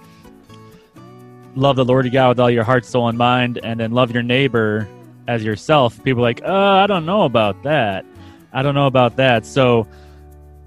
love 1.55 1.77
the 1.77 1.85
Lord 1.85 2.05
your 2.05 2.13
God 2.13 2.29
with 2.31 2.41
all 2.41 2.51
your 2.51 2.65
heart, 2.65 2.85
soul, 2.85 3.09
and 3.09 3.17
mind, 3.17 3.61
and 3.63 3.79
then 3.79 3.93
love 3.93 4.11
your 4.11 4.25
neighbor 4.25 4.89
as 5.29 5.45
yourself, 5.45 6.03
people 6.03 6.21
are 6.21 6.29
like, 6.29 6.43
uh, 6.43 6.53
I 6.53 6.87
don't 6.87 7.07
know 7.07 7.23
about 7.23 7.63
that. 7.63 8.05
I 8.53 8.63
don't 8.63 8.75
know 8.75 8.87
about 8.87 9.17
that. 9.17 9.47
So 9.47 9.87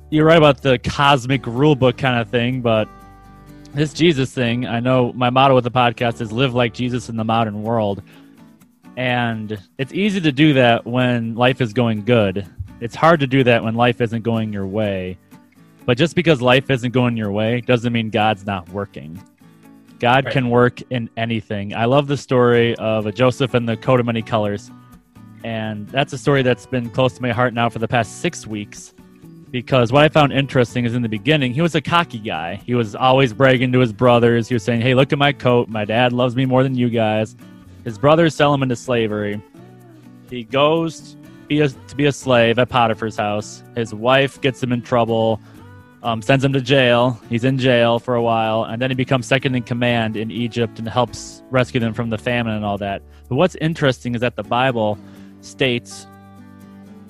you're 0.10 0.26
right 0.26 0.38
about 0.38 0.62
the 0.62 0.78
cosmic 0.80 1.46
rule 1.48 1.76
book 1.76 1.98
kind 1.98 2.20
of 2.22 2.30
thing, 2.30 2.62
but 2.62 2.88
this 3.74 3.94
Jesus 3.94 4.34
thing, 4.34 4.66
I 4.66 4.80
know 4.80 5.14
my 5.14 5.30
motto 5.30 5.56
with 5.56 5.64
the 5.64 5.72
podcast 5.72 6.22
is 6.22 6.32
live 6.32 6.54
like 6.54 6.74
Jesus 6.74 7.10
in 7.10 7.18
the 7.18 7.24
modern 7.24 7.64
world. 7.64 8.04
And 8.98 9.58
it's 9.78 9.94
easy 9.94 10.20
to 10.22 10.32
do 10.32 10.54
that 10.54 10.86
when 10.86 11.36
life 11.36 11.62
is 11.62 11.72
going 11.72 12.04
good. 12.04 12.46
It's 12.82 12.96
hard 12.96 13.20
to 13.22 13.28
do 13.28 13.44
that 13.46 13.64
when 13.64 13.76
life 13.76 14.02
isn't 14.02 14.24
going 14.24 14.52
your 14.52 14.68
way. 14.68 15.18
But 15.86 15.98
just 15.98 16.16
because 16.16 16.42
life 16.42 16.70
isn't 16.70 16.92
going 16.92 17.16
your 17.16 17.32
way 17.32 17.62
doesn't 17.62 17.92
mean 17.94 18.10
God's 18.10 18.46
not 18.46 18.68
working. 18.70 19.22
God 20.00 20.26
Right. 20.26 20.34
can 20.34 20.50
work 20.50 20.82
in 20.90 21.10
anything. 21.16 21.74
I 21.74 21.86
love 21.86 22.08
the 22.08 22.18
story 22.18 22.76
of 22.76 23.06
a 23.06 23.12
Joseph 23.12 23.54
and 23.54 23.70
the 23.70 23.78
coat 23.78 24.00
of 24.00 24.06
many 24.06 24.22
colors. 24.22 24.70
And 25.44 25.88
that's 25.90 26.12
a 26.14 26.18
story 26.18 26.44
that's 26.44 26.66
been 26.66 26.90
close 26.90 27.14
to 27.14 27.22
my 27.22 27.32
heart 27.32 27.54
now 27.54 27.70
for 27.70 27.80
the 27.80 27.88
past 27.88 28.20
six 28.20 28.46
weeks 28.46 28.94
because 29.52 29.92
what 29.92 30.04
I 30.04 30.10
found 30.10 30.32
interesting 30.32 30.86
is 30.86 30.96
in 30.96 31.02
the 31.02 31.10
beginning, 31.10 31.54
he 31.54 31.62
was 31.62 31.76
a 31.76 31.82
cocky 31.82 32.20
guy. 32.20 32.56
He 32.66 32.74
was 32.74 32.96
always 32.96 33.34
bragging 33.34 33.72
to 33.74 33.80
his 33.80 33.92
brothers. 33.92 34.48
He 34.48 34.56
was 34.56 34.64
saying, 34.64 34.82
Hey, 34.82 34.96
look 34.96 35.12
at 35.12 35.20
my 35.20 35.34
coat. 35.34 35.68
My 35.68 35.86
dad 35.86 36.14
loves 36.14 36.36
me 36.36 36.46
more 36.46 36.64
than 36.64 36.76
you 36.76 36.90
guys. 36.90 37.36
His 37.84 37.98
brothers 37.98 38.34
sell 38.34 38.54
him 38.54 38.64
into 38.64 38.76
slavery. 38.76 39.42
He 40.30 40.44
goes 40.44 41.18
be 41.48 41.60
a, 41.60 41.68
to 41.68 41.96
be 41.98 42.06
a 42.06 42.12
slave 42.14 42.58
at 42.60 42.70
Potiphar's 42.70 43.18
house. 43.18 43.62
His 43.76 43.94
wife 43.94 44.40
gets 44.40 44.64
him 44.64 44.72
in 44.72 44.82
trouble, 44.82 45.42
um, 46.02 46.22
sends 46.22 46.46
him 46.46 46.54
to 46.54 46.62
jail. 46.62 47.20
He's 47.30 47.44
in 47.44 47.58
jail 47.58 48.00
for 48.00 48.16
a 48.16 48.24
while, 48.24 48.64
and 48.64 48.82
then 48.82 48.90
he 48.90 48.96
becomes 48.96 49.28
second 49.28 49.56
in 49.56 49.64
command 49.64 50.16
in 50.16 50.32
Egypt 50.32 50.80
and 50.80 50.88
helps 50.88 51.44
rescue 51.50 51.82
them 51.82 51.94
from 51.94 52.10
the 52.10 52.18
famine 52.18 52.54
and 52.54 52.64
all 52.64 52.78
that. 52.78 53.02
But 53.28 53.36
what's 53.36 53.56
interesting 53.56 54.16
is 54.16 54.22
that 54.22 54.38
the 54.38 54.44
Bible 54.44 54.98
states 55.42 56.08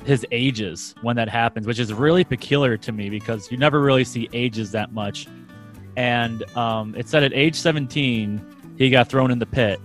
his 0.05 0.25
ages 0.31 0.95
when 1.01 1.15
that 1.15 1.29
happens, 1.29 1.67
which 1.67 1.79
is 1.79 1.93
really 1.93 2.23
peculiar 2.23 2.77
to 2.77 2.91
me 2.91 3.09
because 3.09 3.51
you 3.51 3.57
never 3.57 3.81
really 3.81 4.03
see 4.03 4.29
ages 4.33 4.71
that 4.71 4.93
much. 4.93 5.27
And 5.95 6.43
um, 6.57 6.95
it 6.95 7.07
said 7.07 7.23
at 7.23 7.33
age 7.33 7.55
17, 7.55 8.75
he 8.77 8.89
got 8.89 9.09
thrown 9.09 9.31
in 9.31 9.39
the 9.39 9.45
pit. 9.45 9.79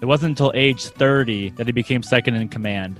It 0.00 0.06
wasn't 0.06 0.30
until 0.30 0.52
age 0.54 0.86
30 0.86 1.50
that 1.50 1.66
he 1.66 1.72
became 1.72 2.02
second 2.02 2.34
in 2.34 2.48
command 2.48 2.98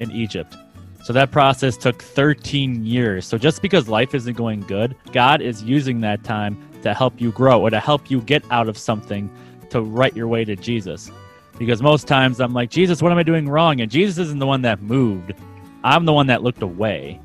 in 0.00 0.10
Egypt. 0.10 0.56
So 1.04 1.12
that 1.12 1.30
process 1.30 1.76
took 1.76 2.02
13 2.02 2.84
years. 2.84 3.26
So 3.26 3.38
just 3.38 3.62
because 3.62 3.88
life 3.88 4.14
isn't 4.14 4.36
going 4.36 4.60
good, 4.60 4.96
God 5.12 5.40
is 5.40 5.62
using 5.62 6.00
that 6.00 6.22
time 6.22 6.56
to 6.82 6.94
help 6.94 7.20
you 7.20 7.32
grow 7.32 7.60
or 7.60 7.70
to 7.70 7.80
help 7.80 8.10
you 8.10 8.20
get 8.20 8.44
out 8.50 8.68
of 8.68 8.76
something 8.76 9.30
to 9.70 9.80
right 9.80 10.14
your 10.14 10.28
way 10.28 10.44
to 10.44 10.54
Jesus. 10.54 11.10
Because 11.58 11.82
most 11.82 12.06
times 12.06 12.40
I'm 12.40 12.52
like, 12.52 12.70
Jesus, 12.70 13.02
what 13.02 13.12
am 13.12 13.18
I 13.18 13.22
doing 13.22 13.48
wrong? 13.48 13.80
And 13.80 13.90
Jesus 13.90 14.18
isn't 14.18 14.38
the 14.38 14.46
one 14.46 14.62
that 14.62 14.82
moved. 14.82 15.34
I'm 15.84 16.04
the 16.04 16.12
one 16.12 16.28
that 16.28 16.42
looked 16.42 16.62
away. 16.62 17.20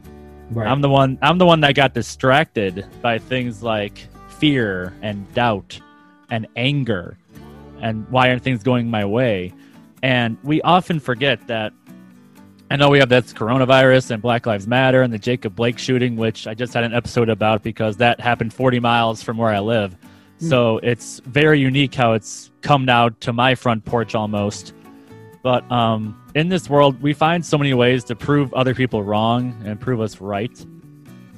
Right. 0.50 0.68
I'm 0.68 0.82
the 0.82 0.90
one 0.90 1.18
I'm 1.22 1.38
the 1.38 1.46
one 1.46 1.62
that 1.62 1.76
got 1.76 1.94
distracted 1.94 2.86
by 3.02 3.20
things 3.20 3.62
like 3.62 4.08
fear 4.40 4.94
and 5.02 5.32
doubt 5.34 5.80
and 6.30 6.48
anger 6.56 7.18
and 7.82 8.08
why 8.10 8.30
aren't 8.30 8.44
things 8.44 8.64
going 8.64 8.90
my 8.90 9.06
way? 9.06 9.54
And 10.04 10.38
we 10.44 10.62
often 10.62 11.00
forget 11.00 11.46
that 11.48 11.74
I 12.70 12.76
know 12.76 12.90
we 12.90 13.00
have 13.00 13.10
this 13.10 13.34
coronavirus 13.34 14.12
and 14.12 14.22
Black 14.22 14.46
Lives 14.46 14.68
Matter 14.68 15.02
and 15.02 15.14
the 15.14 15.18
Jacob 15.18 15.56
Blake 15.56 15.80
shooting, 15.80 16.18
which 16.18 16.48
I 16.48 16.54
just 16.54 16.74
had 16.74 16.84
an 16.84 16.94
episode 16.94 17.30
about 17.30 17.64
because 17.64 17.98
that 17.98 18.20
happened 18.20 18.54
40 18.54 18.80
miles 18.80 19.24
from 19.24 19.38
where 19.38 19.50
I 19.50 19.60
live. 19.60 19.96
Hmm. 20.40 20.50
So 20.50 20.78
it's 20.80 21.20
very 21.22 21.60
unique 21.60 21.96
how 21.96 22.14
it's 22.14 22.52
come 22.62 22.84
now 22.84 23.10
to 23.10 23.32
my 23.32 23.56
front 23.56 23.86
porch 23.86 24.16
almost. 24.16 24.74
But 25.48 25.72
um, 25.72 26.22
in 26.36 26.50
this 26.50 26.70
world, 26.70 27.02
we 27.02 27.14
find 27.14 27.46
so 27.46 27.58
many 27.58 27.74
ways 27.74 28.04
to 28.04 28.18
prove 28.18 28.54
other 28.54 28.76
people 28.76 29.02
wrong 29.02 29.56
and 29.64 29.80
prove 29.80 30.02
us 30.02 30.20
right. 30.20 30.52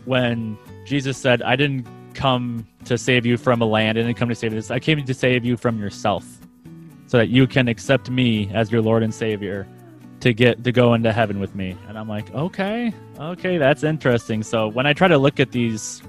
When 0.06 0.58
Jesus 0.84 1.15
said, 1.15 1.43
I 1.43 1.56
didn't 1.56 1.86
come 2.15 2.65
to 2.86 2.98
save 2.98 3.24
you 3.24 3.38
from 3.38 3.62
a 3.62 3.65
land, 3.65 4.00
I 4.00 4.02
didn't 4.02 4.17
come 4.17 4.30
to 4.30 4.34
save 4.34 4.50
this, 4.50 4.72
I 4.72 4.80
came 4.80 5.06
to 5.06 5.13
save 5.13 5.45
you 5.45 5.58
from 5.58 5.80
yourself 5.80 6.26
so 7.06 7.19
that 7.19 7.28
you 7.28 7.45
can 7.45 7.67
accept 7.67 8.10
me 8.10 8.50
as 8.52 8.72
your 8.72 8.82
Lord 8.82 9.04
and 9.04 9.13
Savior 9.13 9.67
to 10.22 10.34
get 10.34 10.63
to 10.63 10.72
go 10.72 10.95
into 10.95 11.13
heaven 11.13 11.39
with 11.39 11.54
me. 11.54 11.78
And 11.88 11.95
I'm 11.95 12.10
like, 12.10 12.34
okay, 12.34 12.91
okay, 13.19 13.60
that's 13.60 13.84
interesting. 13.84 14.41
So 14.41 14.69
when 14.69 14.88
I 14.88 14.93
try 14.93 15.08
to 15.08 15.19
look 15.19 15.39
at 15.39 15.52
these 15.52 16.02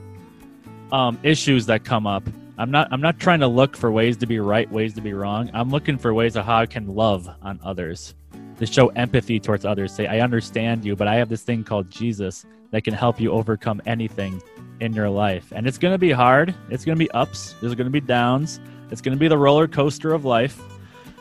um, 0.90 1.18
issues 1.22 1.66
that 1.66 1.84
come 1.84 2.06
up, 2.06 2.26
I'm 2.60 2.70
not 2.70 2.88
I'm 2.92 3.00
not 3.00 3.18
trying 3.18 3.40
to 3.40 3.48
look 3.48 3.74
for 3.74 3.90
ways 3.90 4.18
to 4.18 4.26
be 4.26 4.38
right, 4.38 4.70
ways 4.70 4.92
to 4.94 5.00
be 5.00 5.14
wrong. 5.14 5.50
I'm 5.54 5.70
looking 5.70 5.96
for 5.96 6.12
ways 6.12 6.36
of 6.36 6.44
how 6.44 6.58
I 6.58 6.66
can 6.66 6.94
love 6.94 7.26
on 7.40 7.58
others, 7.64 8.14
to 8.58 8.66
show 8.66 8.88
empathy 8.88 9.40
towards 9.40 9.64
others. 9.64 9.94
Say, 9.94 10.06
I 10.06 10.20
understand 10.20 10.84
you, 10.84 10.94
but 10.94 11.08
I 11.08 11.14
have 11.14 11.30
this 11.30 11.42
thing 11.42 11.64
called 11.64 11.88
Jesus 11.88 12.44
that 12.70 12.84
can 12.84 12.92
help 12.92 13.18
you 13.18 13.32
overcome 13.32 13.80
anything 13.86 14.42
in 14.80 14.92
your 14.92 15.08
life. 15.08 15.54
And 15.56 15.66
it's 15.66 15.78
going 15.78 15.94
to 15.94 15.98
be 15.98 16.10
hard. 16.10 16.54
It's 16.68 16.84
going 16.84 16.98
to 16.98 17.02
be 17.02 17.10
ups. 17.12 17.54
There's 17.62 17.74
going 17.74 17.86
to 17.86 17.90
be 17.90 18.00
downs. 18.00 18.60
It's 18.90 19.00
going 19.00 19.16
to 19.16 19.18
be 19.18 19.28
the 19.28 19.38
roller 19.38 19.66
coaster 19.66 20.12
of 20.12 20.26
life. 20.26 20.60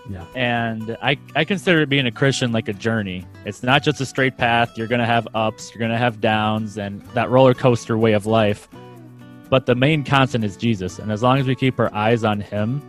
Yeah. 0.09 0.25
And 0.35 0.97
I, 1.01 1.17
I 1.37 1.45
consider 1.45 1.85
being 1.85 2.05
a 2.05 2.11
Christian 2.11 2.51
like 2.51 2.67
a 2.67 2.73
journey. 2.73 3.25
It's 3.45 3.63
not 3.63 3.81
just 3.81 4.01
a 4.01 4.05
straight 4.05 4.35
path. 4.35 4.77
You're 4.77 4.87
going 4.87 4.99
to 4.99 5.05
have 5.05 5.25
ups, 5.33 5.71
you're 5.71 5.79
going 5.79 5.91
to 5.91 5.97
have 5.97 6.19
downs, 6.19 6.77
and 6.77 7.01
that 7.13 7.29
roller 7.29 7.53
coaster 7.53 7.97
way 7.97 8.11
of 8.11 8.25
life. 8.25 8.67
But 9.49 9.65
the 9.65 9.75
main 9.75 10.03
constant 10.03 10.43
is 10.43 10.55
Jesus. 10.55 10.99
And 10.99 11.11
as 11.11 11.23
long 11.23 11.39
as 11.39 11.47
we 11.47 11.55
keep 11.55 11.79
our 11.79 11.93
eyes 11.93 12.23
on 12.23 12.39
Him 12.39 12.81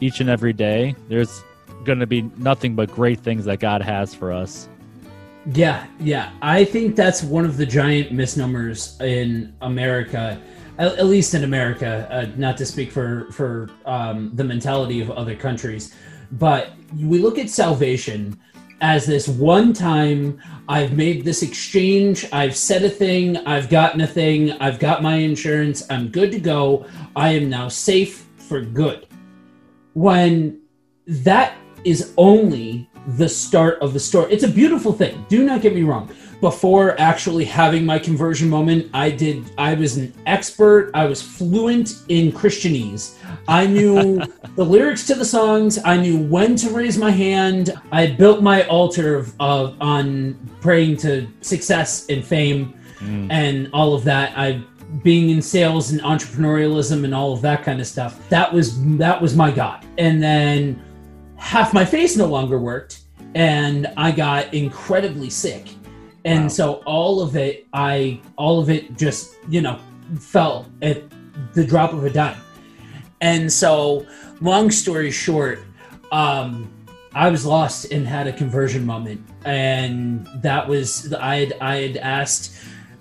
each 0.00 0.20
and 0.20 0.28
every 0.28 0.52
day, 0.52 0.94
there's 1.08 1.42
going 1.84 2.00
to 2.00 2.06
be 2.06 2.22
nothing 2.36 2.74
but 2.74 2.90
great 2.90 3.20
things 3.20 3.44
that 3.46 3.60
God 3.60 3.80
has 3.82 4.14
for 4.14 4.32
us. 4.32 4.68
Yeah, 5.52 5.86
yeah. 6.00 6.32
I 6.42 6.64
think 6.64 6.96
that's 6.96 7.22
one 7.22 7.44
of 7.44 7.56
the 7.56 7.66
giant 7.66 8.12
misnomers 8.12 9.00
in 9.00 9.54
America, 9.60 10.40
at, 10.78 11.06
least 11.06 11.34
in 11.34 11.44
America. 11.44 12.08
Uh, 12.10 12.26
not 12.36 12.56
to 12.56 12.66
speak 12.66 12.90
for 12.90 13.30
for 13.30 13.70
um, 13.84 14.32
the 14.34 14.42
mentality 14.42 15.00
of 15.00 15.10
other 15.12 15.36
countries, 15.36 15.94
but 16.32 16.72
we 17.00 17.20
look 17.20 17.38
at 17.38 17.48
salvation 17.48 18.38
as 18.80 19.06
this 19.06 19.28
one 19.28 19.72
time 19.72 20.40
I've 20.68 20.92
made 20.92 21.24
this 21.24 21.42
exchange, 21.42 22.26
I've 22.32 22.56
said 22.56 22.82
a 22.82 22.90
thing, 22.90 23.36
I've 23.38 23.68
gotten 23.68 24.00
a 24.00 24.06
thing, 24.06 24.52
I've 24.52 24.78
got 24.78 25.02
my 25.02 25.16
insurance, 25.16 25.84
I'm 25.90 26.08
good 26.08 26.32
to 26.32 26.40
go, 26.40 26.86
I 27.14 27.30
am 27.30 27.48
now 27.48 27.68
safe 27.68 28.26
for 28.36 28.60
good. 28.60 29.06
When 29.94 30.60
that 31.06 31.56
is 31.84 32.12
only 32.16 32.90
the 33.06 33.28
start 33.28 33.78
of 33.80 33.92
the 33.92 34.00
story. 34.00 34.32
It's 34.32 34.42
a 34.42 34.48
beautiful 34.48 34.92
thing. 34.92 35.24
Do 35.28 35.44
not 35.44 35.62
get 35.62 35.74
me 35.74 35.82
wrong. 35.82 36.10
Before 36.40 37.00
actually 37.00 37.44
having 37.44 37.86
my 37.86 37.98
conversion 37.98 38.48
moment, 38.48 38.90
I 38.92 39.10
did 39.10 39.50
I 39.56 39.74
was 39.74 39.96
an 39.96 40.12
expert. 40.26 40.90
I 40.92 41.06
was 41.06 41.22
fluent 41.22 42.02
in 42.08 42.30
Christianese. 42.30 43.16
I 43.48 43.66
knew 43.66 44.20
the 44.56 44.64
lyrics 44.64 45.06
to 45.06 45.14
the 45.14 45.24
songs. 45.24 45.78
I 45.84 45.96
knew 45.96 46.22
when 46.24 46.56
to 46.56 46.70
raise 46.70 46.98
my 46.98 47.10
hand. 47.10 47.80
I 47.90 48.08
built 48.08 48.42
my 48.42 48.66
altar 48.66 49.16
of, 49.16 49.34
of 49.40 49.76
on 49.80 50.34
praying 50.60 50.98
to 50.98 51.26
success 51.40 52.06
and 52.08 52.24
fame 52.24 52.74
mm. 52.98 53.28
and 53.30 53.70
all 53.72 53.94
of 53.94 54.04
that. 54.04 54.36
I 54.36 54.62
being 55.02 55.30
in 55.30 55.42
sales 55.42 55.90
and 55.90 56.00
entrepreneurialism 56.02 57.04
and 57.04 57.14
all 57.14 57.32
of 57.32 57.40
that 57.42 57.62
kind 57.62 57.80
of 57.80 57.86
stuff. 57.86 58.28
That 58.28 58.52
was 58.52 58.78
that 58.98 59.20
was 59.20 59.34
my 59.34 59.50
god. 59.50 59.86
And 59.96 60.22
then 60.22 60.82
half 61.36 61.72
my 61.72 61.84
face 61.84 62.16
no 62.16 62.26
longer 62.26 62.58
worked 62.58 63.00
and 63.36 63.86
I 63.98 64.12
got 64.12 64.54
incredibly 64.54 65.28
sick. 65.28 65.68
And 66.26 66.42
Wow. 66.42 66.48
so 66.48 66.72
all 66.84 67.22
of 67.22 67.36
it 67.36 67.66
I 67.72 68.20
all 68.36 68.58
of 68.60 68.68
it 68.68 68.98
just, 68.98 69.36
you 69.48 69.60
know, 69.62 69.78
fell 70.18 70.66
at 70.82 71.02
the 71.54 71.64
drop 71.64 71.92
of 71.92 72.04
a 72.04 72.10
dime. 72.10 72.36
And 73.20 73.50
so 73.50 74.04
long 74.40 74.70
story 74.70 75.10
short, 75.10 75.60
um 76.12 76.68
I 77.14 77.30
was 77.30 77.46
lost 77.46 77.92
and 77.92 78.06
had 78.06 78.26
a 78.26 78.32
conversion 78.32 78.84
moment 78.84 79.24
and 79.46 80.28
that 80.42 80.68
was 80.68 81.12
I 81.14 81.36
had 81.36 81.52
I 81.60 81.76
had 81.76 81.96
asked 81.96 82.54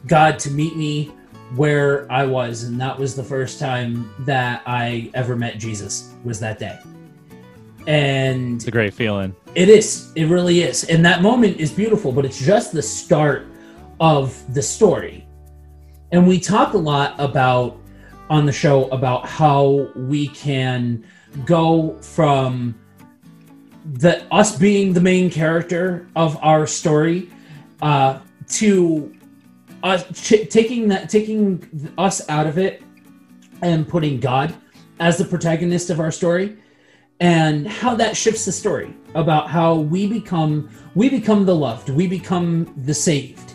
God 0.07 0.39
to 0.39 0.51
meet 0.51 0.77
me 0.77 1.11
where 1.55 2.09
I 2.11 2.25
was 2.25 2.63
and 2.63 2.79
that 2.79 2.97
was 2.97 3.15
the 3.15 3.23
first 3.23 3.59
time 3.59 4.09
that 4.19 4.61
I 4.65 5.09
ever 5.13 5.35
met 5.35 5.57
Jesus 5.57 6.13
was 6.23 6.39
that 6.39 6.59
day. 6.59 6.77
And 7.87 8.55
It's 8.55 8.67
a 8.67 8.71
great 8.71 8.93
feeling. 8.93 9.35
it 9.53 9.69
is. 9.69 10.11
It 10.15 10.25
really 10.25 10.61
is. 10.61 10.83
And 10.85 11.05
that 11.05 11.21
moment 11.21 11.57
is 11.59 11.71
beautiful, 11.71 12.11
but 12.11 12.25
it's 12.25 12.39
just 12.39 12.71
the 12.71 12.81
start 12.81 13.47
of 13.99 14.41
the 14.53 14.61
story. 14.61 15.27
And 16.11 16.27
we 16.27 16.39
talk 16.39 16.73
a 16.73 16.77
lot 16.77 17.15
about 17.19 17.77
on 18.29 18.45
the 18.45 18.51
show 18.51 18.85
about 18.89 19.27
how 19.27 19.87
we 19.95 20.27
can 20.29 21.05
go 21.45 21.97
from 22.01 22.75
the 23.93 24.23
us 24.33 24.57
being 24.57 24.93
the 24.93 25.01
main 25.01 25.29
character 25.29 26.07
of 26.15 26.37
our 26.41 26.65
story 26.65 27.29
uh, 27.83 28.19
to 28.47 29.13
us 29.83 30.03
ch- 30.19 30.49
taking 30.49 30.87
that 30.87 31.07
taking 31.07 31.91
us 31.99 32.27
out 32.29 32.47
of 32.47 32.57
it 32.57 32.81
and 33.61 33.87
putting 33.87 34.19
God 34.19 34.55
as 34.99 35.17
the 35.17 35.25
protagonist 35.25 35.91
of 35.91 35.99
our 35.99 36.09
story 36.11 36.57
and 37.19 37.67
how 37.67 37.95
that 37.95 38.17
shifts 38.17 38.45
the 38.45 38.51
story 38.51 38.93
about 39.13 39.49
how 39.49 39.75
we 39.75 40.07
become 40.07 40.69
we 40.95 41.09
become 41.09 41.45
the 41.45 41.55
loved 41.55 41.89
we 41.89 42.07
become 42.07 42.73
the 42.83 42.93
saved 42.93 43.53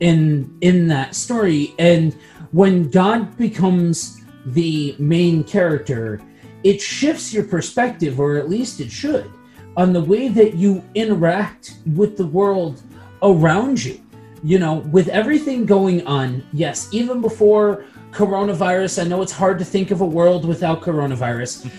in 0.00 0.56
in 0.60 0.86
that 0.88 1.14
story. 1.14 1.74
And 1.78 2.14
when 2.52 2.90
god 2.90 3.36
becomes 3.36 4.20
the 4.46 4.94
main 4.98 5.44
character 5.44 6.20
it 6.62 6.80
shifts 6.80 7.32
your 7.32 7.44
perspective 7.44 8.20
or 8.20 8.36
at 8.36 8.48
least 8.50 8.80
it 8.80 8.90
should 8.90 9.30
on 9.76 9.92
the 9.92 10.02
way 10.02 10.28
that 10.28 10.54
you 10.54 10.82
interact 10.94 11.76
with 11.94 12.16
the 12.16 12.26
world 12.26 12.82
around 13.22 13.82
you. 13.82 14.00
You 14.42 14.58
know 14.58 14.76
with 14.90 15.08
everything 15.08 15.64
going 15.64 16.06
on 16.06 16.46
yes 16.52 16.88
even 16.92 17.20
before 17.20 17.84
coronavirus. 18.12 19.04
I 19.04 19.08
know 19.08 19.22
it's 19.22 19.32
hard 19.32 19.58
to 19.58 19.64
think 19.64 19.90
of 19.90 20.00
a 20.00 20.06
world 20.06 20.44
without 20.44 20.80
coronavirus. 20.82 21.70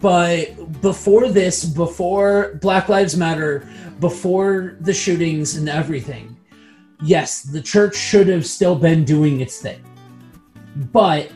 But 0.00 0.80
before 0.80 1.28
this 1.28 1.64
before 1.64 2.58
black 2.62 2.88
lives 2.88 3.16
matter 3.16 3.68
before 4.00 4.76
the 4.80 4.94
shootings 4.94 5.56
and 5.56 5.68
everything 5.68 6.36
yes 7.02 7.42
the 7.42 7.60
church 7.60 7.94
should 7.94 8.26
have 8.28 8.46
still 8.46 8.74
been 8.74 9.04
doing 9.04 9.40
its 9.40 9.60
thing. 9.60 9.82
But 10.92 11.30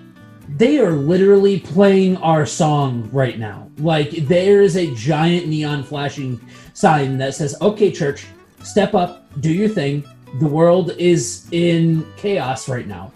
they 0.49 0.79
are 0.79 0.93
literally 0.93 1.61
playing 1.61 2.17
our 2.19 2.47
song 2.47 3.09
right 3.13 3.39
now. 3.39 3.71
Like 3.79 4.11
there 4.11 4.63
is 4.63 4.77
a 4.77 4.95
giant 4.95 5.47
neon 5.47 5.83
flashing 5.83 6.41
sign 6.73 7.19
that 7.19 7.35
says 7.35 7.55
okay 7.61 7.93
church 7.93 8.27
step 8.63 8.95
up 8.95 9.27
do 9.41 9.53
your 9.53 9.69
thing. 9.69 10.05
The 10.41 10.47
world 10.47 10.93
is 10.99 11.47
in 11.53 12.07
chaos 12.17 12.69
right 12.69 12.87
now 12.87 13.13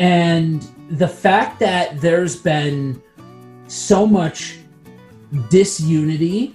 and 0.00 0.62
the 0.88 1.06
fact 1.06 1.60
that 1.60 2.00
there's 2.00 2.34
been 2.34 3.00
so 3.68 4.06
much 4.06 4.56
disunity 5.50 6.54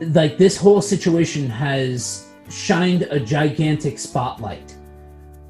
like 0.00 0.38
this 0.38 0.56
whole 0.56 0.80
situation 0.80 1.48
has 1.48 2.26
shined 2.48 3.02
a 3.02 3.20
gigantic 3.20 3.98
spotlight 3.98 4.74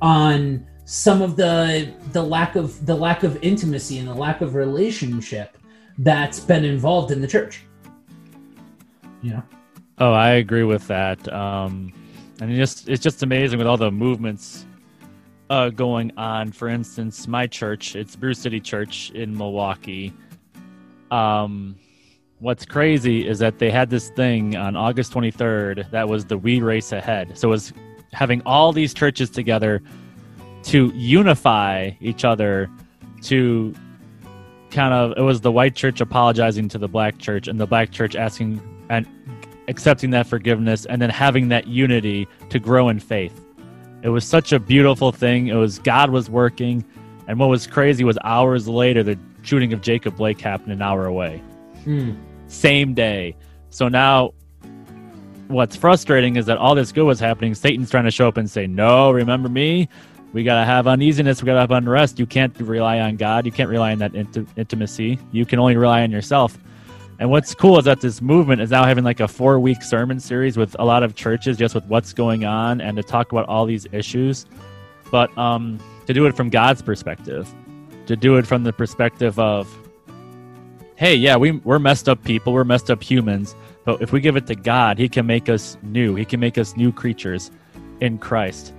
on 0.03 0.67
some 0.85 1.23
of 1.23 1.37
the 1.37 1.95
the 2.13 2.23
lack 2.23 2.57
of 2.57 2.85
the 2.85 2.95
lack 2.95 3.23
of 3.23 3.39
intimacy 3.43 3.99
and 3.99 4.09
the 4.09 4.15
lack 4.15 4.41
of 4.41 4.57
relationship 4.57 5.57
that's 5.99 6.41
been 6.41 6.65
involved 6.65 7.13
in 7.13 7.21
the 7.21 7.29
church. 7.29 7.63
You 9.23 9.35
know? 9.35 9.43
Oh, 9.99 10.13
I 10.13 10.31
agree 10.31 10.65
with 10.65 10.87
that. 10.89 11.33
Um, 11.33 11.93
and 12.41 12.55
just 12.57 12.89
it's 12.89 13.03
just 13.03 13.23
amazing 13.23 13.59
with 13.59 13.69
all 13.69 13.77
the 13.77 13.93
movements 13.93 14.67
uh, 15.51 15.69
going 15.69 16.13
on. 16.17 16.53
For 16.53 16.69
instance, 16.69 17.27
my 17.27 17.47
church, 17.47 17.97
it's 17.97 18.17
Brew 18.17 18.33
City 18.33 18.61
Church 18.61 19.11
in 19.11 19.37
Milwaukee. 19.37 20.15
Um, 21.11 21.77
what's 22.39 22.65
crazy 22.65 23.27
is 23.27 23.41
that 23.41 23.59
they 23.59 23.71
had 23.71 23.91
this 23.91 24.11
thing 24.11 24.57
on 24.57 24.77
August 24.77 25.13
23rd 25.13 25.91
that 25.91 26.09
was 26.09 26.25
the 26.25 26.39
We 26.39 26.61
Race 26.61 26.93
Ahead. 26.93 27.37
So 27.37 27.49
it 27.49 27.51
was 27.51 27.73
having 28.13 28.41
all 28.47 28.73
these 28.73 28.95
churches 28.95 29.29
together 29.29 29.83
to 30.63 30.93
unify 30.95 31.91
each 32.01 32.25
other 32.25 32.71
to 33.23 33.75
kind 34.71 34.95
of 34.95 35.15
it 35.17 35.23
was 35.23 35.41
the 35.41 35.51
white 35.51 35.75
church 35.75 36.01
apologizing 36.01 36.69
to 36.69 36.79
the 36.79 36.87
black 36.87 37.19
church 37.19 37.49
and 37.49 37.59
the 37.59 37.67
black 37.67 37.91
church 37.91 38.15
asking 38.15 38.61
and 38.89 39.07
accepting 39.67 40.11
that 40.11 40.27
forgiveness 40.27 40.85
and 40.87 41.03
then 41.03 41.11
having 41.11 41.49
that 41.49 41.67
unity 41.67 42.29
to 42.51 42.59
grow 42.59 42.89
in 42.89 43.01
faith. 43.01 43.41
It 44.03 44.09
was 44.09 44.25
such 44.25 44.53
a 44.53 44.59
beautiful 44.59 45.13
thing. 45.13 45.49
It 45.49 45.55
was 45.55 45.79
God 45.79 46.11
was 46.11 46.31
working, 46.31 46.85
and 47.29 47.39
what 47.39 47.49
was 47.49 47.67
crazy 47.67 48.05
was 48.05 48.19
hours 48.25 48.67
later 48.69 49.03
the 49.03 49.19
shooting 49.43 49.73
of 49.73 49.81
Jacob 49.81 50.17
Blake 50.17 50.41
happened 50.41 50.73
an 50.73 50.83
hour 50.83 51.07
away. 51.07 51.43
Hmm. 51.85 52.13
Same 52.49 52.95
day. 52.95 53.37
So 53.71 53.89
now 53.89 54.33
what's 55.49 55.77
frustrating 55.77 56.37
is 56.37 56.47
that 56.47 56.59
all 56.59 56.75
this 56.75 56.93
good 56.93 57.05
was 57.05 57.21
happening. 57.21 57.55
Satan's 57.55 57.91
trying 57.91 58.05
to 58.05 58.11
show 58.11 58.29
up 58.29 58.37
and 58.37 58.51
say, 58.51 58.67
No, 58.67 59.11
remember 59.11 59.49
me? 59.49 59.89
We 60.33 60.45
got 60.45 60.61
to 60.61 60.65
have 60.65 60.87
uneasiness. 60.87 61.43
We 61.43 61.47
got 61.47 61.55
to 61.55 61.61
have 61.61 61.71
unrest. 61.73 62.19
You 62.19 62.27
can't 62.27 62.57
rely 62.61 63.01
on 63.01 63.17
God. 63.17 63.47
You 63.47 63.53
can't 63.53 63.69
rely 63.69 63.93
on 63.93 63.99
that 63.99 64.13
inti- 64.13 64.47
intimacy. 64.57 65.19
You 65.33 65.45
can 65.45 65.59
only 65.59 65.77
rely 65.77 66.03
on 66.03 66.13
yourself. 66.13 66.57
And 67.21 67.31
what's 67.31 67.55
cool 67.55 67.79
is 67.79 67.85
that 67.85 68.01
this 68.01 68.23
movement 68.23 68.63
is 68.63 68.71
now 68.71 68.83
having 68.87 69.05
like 69.05 69.21
a 69.21 69.29
four 69.29 69.61
week 69.61 69.83
sermon 69.83 70.19
series 70.19 70.57
with 70.57 70.75
a 70.79 70.85
lot 70.85 71.03
of 71.03 71.15
churches 71.15 71.59
just 71.59 71.75
with 71.75 71.85
what's 71.85 72.15
going 72.15 72.47
on 72.47 72.81
and 72.81 72.97
to 72.97 73.03
talk 73.03 73.31
about 73.31 73.47
all 73.47 73.67
these 73.67 73.87
issues. 73.93 74.47
But 75.11 75.37
um, 75.37 75.79
to 76.07 76.15
do 76.15 76.25
it 76.25 76.35
from 76.35 76.49
God's 76.49 76.81
perspective, 76.81 77.53
to 78.07 78.17
do 78.17 78.37
it 78.37 78.47
from 78.47 78.65
the 78.65 78.73
perspective 78.73 79.39
of, 79.39 79.69
hey, 80.97 81.15
yeah, 81.15 81.37
we, 81.37 81.53
we're 81.53 81.79
messed 81.79 82.09
up 82.09 82.25
people, 82.25 82.55
we're 82.55 82.65
messed 82.65 82.91
up 82.91 83.03
humans, 83.03 83.55
but 83.85 84.01
if 84.01 84.13
we 84.13 84.21
give 84.21 84.37
it 84.37 84.47
to 84.47 84.55
God, 84.55 84.97
He 84.99 85.09
can 85.09 85.27
make 85.27 85.51
us 85.51 85.77
new. 85.83 86.15
He 86.15 86.25
can 86.25 86.41
make 86.41 86.57
us 86.57 86.75
new 86.75 86.91
creatures 86.91 87.51
in 88.01 88.17
Christ. 88.17 88.73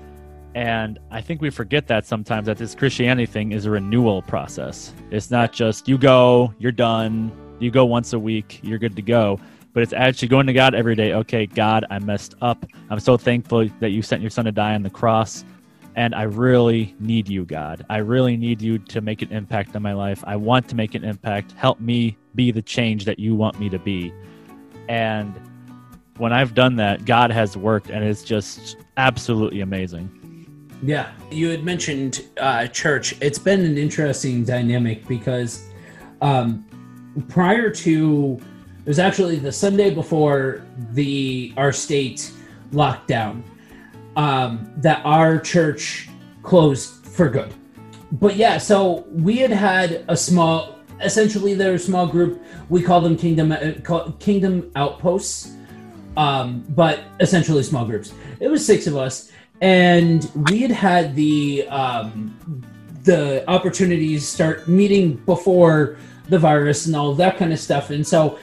And 0.55 0.97
I 1.11 1.21
think 1.21 1.41
we 1.41 1.51
forget 1.51 1.85
that 1.87 2.07
sometimes 2.07 2.47
that 2.47 2.57
this 2.57 2.73
Christianity 2.73 3.27
thing 3.27 3.51
is 3.51 3.67
a 3.67 3.69
renewal 3.69 4.23
process. 4.23 4.93
It's 5.11 5.29
not 5.29 5.53
just 5.53 5.87
you 5.87 5.99
go, 5.99 6.55
you're 6.57 6.71
done, 6.71 7.31
you 7.61 7.71
go 7.71 7.85
once 7.85 8.13
a 8.13 8.19
week, 8.19 8.59
you're 8.63 8.79
good 8.79 8.95
to 8.95 9.01
go. 9.01 9.39
But 9.73 9.83
it's 9.83 9.93
actually 9.93 10.27
going 10.27 10.47
to 10.47 10.53
God 10.53 10.75
every 10.75 10.95
day. 10.95 11.13
Okay, 11.13 11.45
God, 11.45 11.85
I 11.89 11.99
messed 11.99 12.35
up. 12.41 12.65
I'm 12.89 12.99
so 12.99 13.15
thankful 13.15 13.69
that 13.79 13.91
you 13.91 14.01
sent 14.01 14.21
your 14.21 14.29
son 14.29 14.45
to 14.45 14.51
die 14.51 14.75
on 14.75 14.83
the 14.83 14.89
cross. 14.89 15.45
And 15.95 16.15
I 16.15 16.23
really 16.23 16.95
need 16.99 17.27
you, 17.29 17.45
God. 17.45 17.85
I 17.89 17.97
really 17.97 18.37
need 18.37 18.61
you 18.61 18.77
to 18.79 19.01
make 19.01 19.21
an 19.21 19.31
impact 19.31 19.75
on 19.75 19.81
my 19.81 19.93
life. 19.93 20.23
I 20.25 20.35
want 20.35 20.67
to 20.69 20.75
make 20.75 20.95
an 20.95 21.03
impact. 21.03 21.53
Help 21.53 21.79
me 21.79 22.17
be 22.35 22.51
the 22.51 22.61
change 22.61 23.05
that 23.05 23.19
you 23.19 23.35
want 23.35 23.59
me 23.59 23.69
to 23.69 23.79
be. 23.79 24.13
And 24.87 25.33
when 26.17 26.33
I've 26.33 26.53
done 26.53 26.75
that, 26.77 27.05
God 27.05 27.31
has 27.31 27.57
worked, 27.57 27.89
and 27.89 28.03
it's 28.03 28.23
just 28.23 28.77
absolutely 28.97 29.61
amazing. 29.61 30.09
Yeah, 30.83 31.11
you 31.31 31.49
had 31.49 31.63
mentioned 31.63 32.25
uh, 32.37 32.67
church. 32.67 33.15
It's 33.21 33.39
been 33.39 33.65
an 33.65 33.77
interesting 33.77 34.43
dynamic 34.43 35.07
because 35.07 35.69
um, 36.21 36.65
prior 37.27 37.69
to 37.69 38.41
it 38.83 38.89
was 38.89 38.99
actually 38.99 39.35
the 39.35 39.51
Sunday 39.51 39.93
before 39.93 40.63
the 40.93 41.53
our 41.55 41.71
state 41.71 42.31
lockdown 42.71 43.43
um, 44.15 44.71
that 44.77 45.01
our 45.05 45.39
church 45.39 46.09
closed 46.41 47.05
for 47.05 47.29
good. 47.29 47.53
But 48.13 48.35
yeah, 48.35 48.57
so 48.57 49.05
we 49.11 49.37
had 49.37 49.51
had 49.51 50.03
a 50.07 50.17
small, 50.17 50.79
essentially 50.99 51.53
they're 51.53 51.75
a 51.75 51.79
small 51.79 52.07
group. 52.07 52.43
We 52.69 52.81
call 52.81 53.01
them 53.01 53.15
kingdom 53.15 53.51
uh, 53.51 54.11
kingdom 54.19 54.71
outposts, 54.75 55.53
um, 56.17 56.65
but 56.69 57.01
essentially 57.19 57.61
small 57.63 57.85
groups. 57.85 58.13
It 58.39 58.47
was 58.47 58.65
six 58.65 58.87
of 58.87 58.97
us, 58.97 59.31
and 59.61 60.29
we 60.49 60.61
had 60.61 60.71
had 60.71 61.15
the 61.15 61.67
um, 61.67 62.65
the 63.03 63.47
opportunities 63.47 64.27
start 64.27 64.67
meeting 64.67 65.15
before 65.25 65.97
the 66.31 66.39
virus 66.39 66.87
and 66.87 66.95
all 66.95 67.13
that 67.13 67.37
kind 67.37 67.53
of 67.53 67.59
stuff. 67.59 67.91
And 67.91 68.07
so 68.07 68.39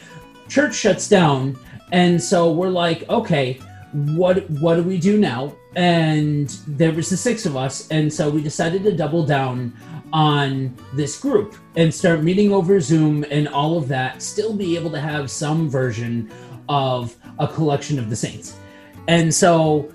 church 0.49 0.75
shuts 0.77 1.09
down, 1.09 1.59
and 1.91 2.23
so 2.23 2.53
we're 2.53 2.69
like, 2.69 3.09
okay, 3.09 3.55
what 3.93 4.49
what 4.51 4.77
do 4.77 4.83
we 4.83 4.99
do 4.99 5.19
now? 5.19 5.55
And 5.75 6.49
there 6.67 6.93
was 6.93 7.09
the 7.11 7.17
six 7.17 7.47
of 7.47 7.57
us, 7.57 7.89
and 7.91 8.13
so 8.13 8.31
we 8.31 8.43
decided 8.43 8.85
to 8.85 8.95
double 8.95 9.25
down 9.25 9.73
on 10.13 10.77
this 10.95 11.19
group 11.19 11.57
and 11.77 11.93
start 11.93 12.23
meeting 12.23 12.53
over 12.53 12.81
Zoom 12.81 13.25
and 13.31 13.49
all 13.49 13.77
of 13.77 13.89
that. 13.89 14.23
Still 14.23 14.55
be 14.55 14.77
able 14.77 14.91
to 14.91 15.01
have 15.01 15.31
some 15.31 15.69
version 15.69 16.31
of 16.69 17.17
a 17.39 17.49
collection 17.49 17.99
of 17.99 18.11
the 18.11 18.17
saints, 18.17 18.57
and 19.09 19.35
so 19.35 19.91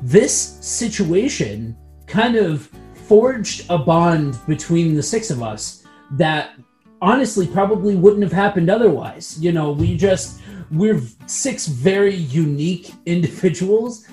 this 0.00 0.58
situation 0.60 1.76
kind 2.06 2.36
of 2.36 2.70
forged 3.06 3.66
a 3.68 3.76
bond 3.76 4.38
between 4.46 4.94
the 4.94 5.02
six 5.02 5.30
of 5.30 5.42
us 5.42 5.84
that 6.12 6.54
honestly 7.02 7.46
probably 7.46 7.96
wouldn't 7.96 8.22
have 8.22 8.32
happened 8.32 8.70
otherwise. 8.70 9.36
You 9.38 9.52
know, 9.52 9.72
we 9.72 9.96
just 9.96 10.40
we're 10.70 11.02
six 11.26 11.66
very 11.66 12.14
unique 12.14 12.92
individuals, 13.06 14.06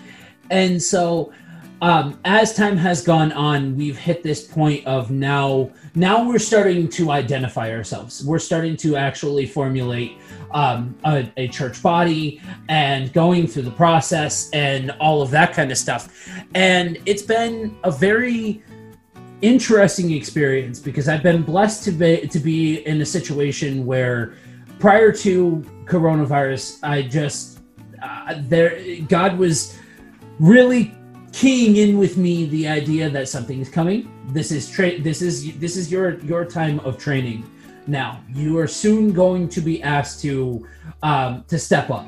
and 0.49 0.82
so 0.82 1.32
um, 1.82 2.19
as 2.25 2.54
time 2.54 2.75
has 2.75 3.02
gone 3.02 3.32
on, 3.32 3.78
we've 3.78 3.97
hit 3.97 4.21
this 4.21 4.45
point 4.45 4.86
of 4.86 5.12
now. 5.12 5.71
Now 5.95 6.28
we're 6.28 6.39
starting 6.39 6.89
to 6.89 7.12
identify 7.12 7.71
ourselves. 7.71 8.25
We're 8.25 8.39
starting 8.39 8.75
to 8.78 8.97
actually 8.97 9.45
formulate 9.45 10.17
um, 10.52 10.95
a, 11.06 11.32
a 11.38 11.47
church 11.47 11.82
body 11.82 12.41
and 12.67 13.13
going 13.13 13.47
through 13.47 13.63
the 13.63 13.71
process 13.71 14.49
and 14.52 14.91
all 14.99 15.21
of 15.21 15.32
that 15.32 15.54
kind 15.54 15.71
of 15.71 15.78
stuff. 15.78 16.30
And 16.54 16.97
it's 17.06 17.21
been 17.21 17.78
a 17.84 17.91
very 17.91 18.62
interesting 19.41 20.12
experience 20.12 20.80
because 20.80 21.08
I've 21.08 21.23
been 21.23 21.43
blessed 21.43 21.84
to 21.86 21.91
be 21.91 22.28
to 22.28 22.39
be 22.39 22.86
in 22.86 23.02
a 23.02 23.06
situation 23.06 23.86
where 23.86 24.34
prior 24.80 25.12
to 25.12 25.63
coronavirus, 25.86 26.80
I 26.84 27.04
just 27.04 27.60
uh, 28.02 28.36
there 28.47 28.80
God 29.08 29.38
was 29.38 29.78
really 30.39 30.93
keying 31.32 31.75
in 31.75 31.97
with 31.97 32.17
me 32.17 32.45
the 32.47 32.67
idea 32.67 33.10
that 33.10 33.28
something 33.28 33.60
is 33.60 33.69
coming. 33.69 34.12
This 34.30 34.52
is 34.52 34.69
tra- 34.69 34.99
this 34.99 35.21
is 35.21 35.58
this 35.58 35.78
is 35.78 35.91
your 35.91 36.19
your 36.19 36.45
time 36.45 36.80
of 36.82 36.97
training. 36.97 37.49
Now 37.88 38.21
you 38.34 38.58
are 38.58 38.67
soon 38.67 39.13
going 39.13 39.49
to 39.49 39.62
be 39.62 39.82
asked 39.82 40.21
to 40.21 40.67
um, 41.02 41.43
to 41.47 41.58
step 41.58 41.89
up, 41.89 42.08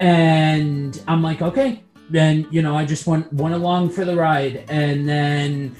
and 0.00 1.02
I'm 1.06 1.22
like, 1.22 1.42
okay. 1.42 1.82
Then 2.10 2.46
you 2.50 2.62
know, 2.62 2.74
I 2.74 2.86
just 2.86 3.06
went 3.06 3.30
went 3.34 3.54
along 3.54 3.90
for 3.90 4.06
the 4.06 4.16
ride, 4.16 4.64
and 4.70 5.06
then 5.06 5.76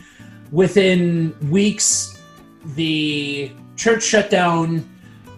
within 0.50 1.34
weeks, 1.50 2.20
the 2.74 3.52
church 3.76 4.02
shut 4.02 4.30
down 4.30 4.88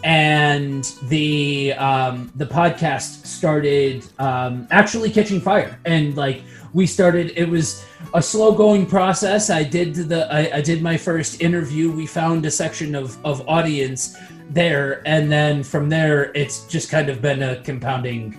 and 0.03 0.85
the 1.05 1.75
um, 1.75 2.33
the 2.37 2.46
podcast 2.46 3.27
started 3.27 4.07
um, 4.18 4.66
actually 4.70 5.11
catching 5.11 5.40
fire. 5.40 5.79
And 5.85 6.16
like 6.16 6.42
we 6.73 6.87
started 6.87 7.33
it 7.37 7.49
was 7.49 7.85
a 8.14 8.23
slow 8.23 8.55
going 8.55 8.87
process. 8.87 9.51
I 9.51 9.62
did 9.62 9.94
the 9.94 10.33
I, 10.33 10.59
I 10.59 10.61
did 10.61 10.83
my 10.83 10.96
first 10.96 11.42
interview. 11.42 11.90
We 11.90 12.07
found 12.07 12.46
a 12.46 12.51
section 12.51 12.94
of, 12.94 13.23
of 13.25 13.46
audience 13.49 14.16
there. 14.49 15.03
And 15.07 15.31
then 15.31 15.62
from 15.62 15.88
there 15.88 16.33
it's 16.35 16.66
just 16.66 16.90
kind 16.90 17.09
of 17.09 17.20
been 17.20 17.42
a 17.42 17.61
compounding 17.62 18.38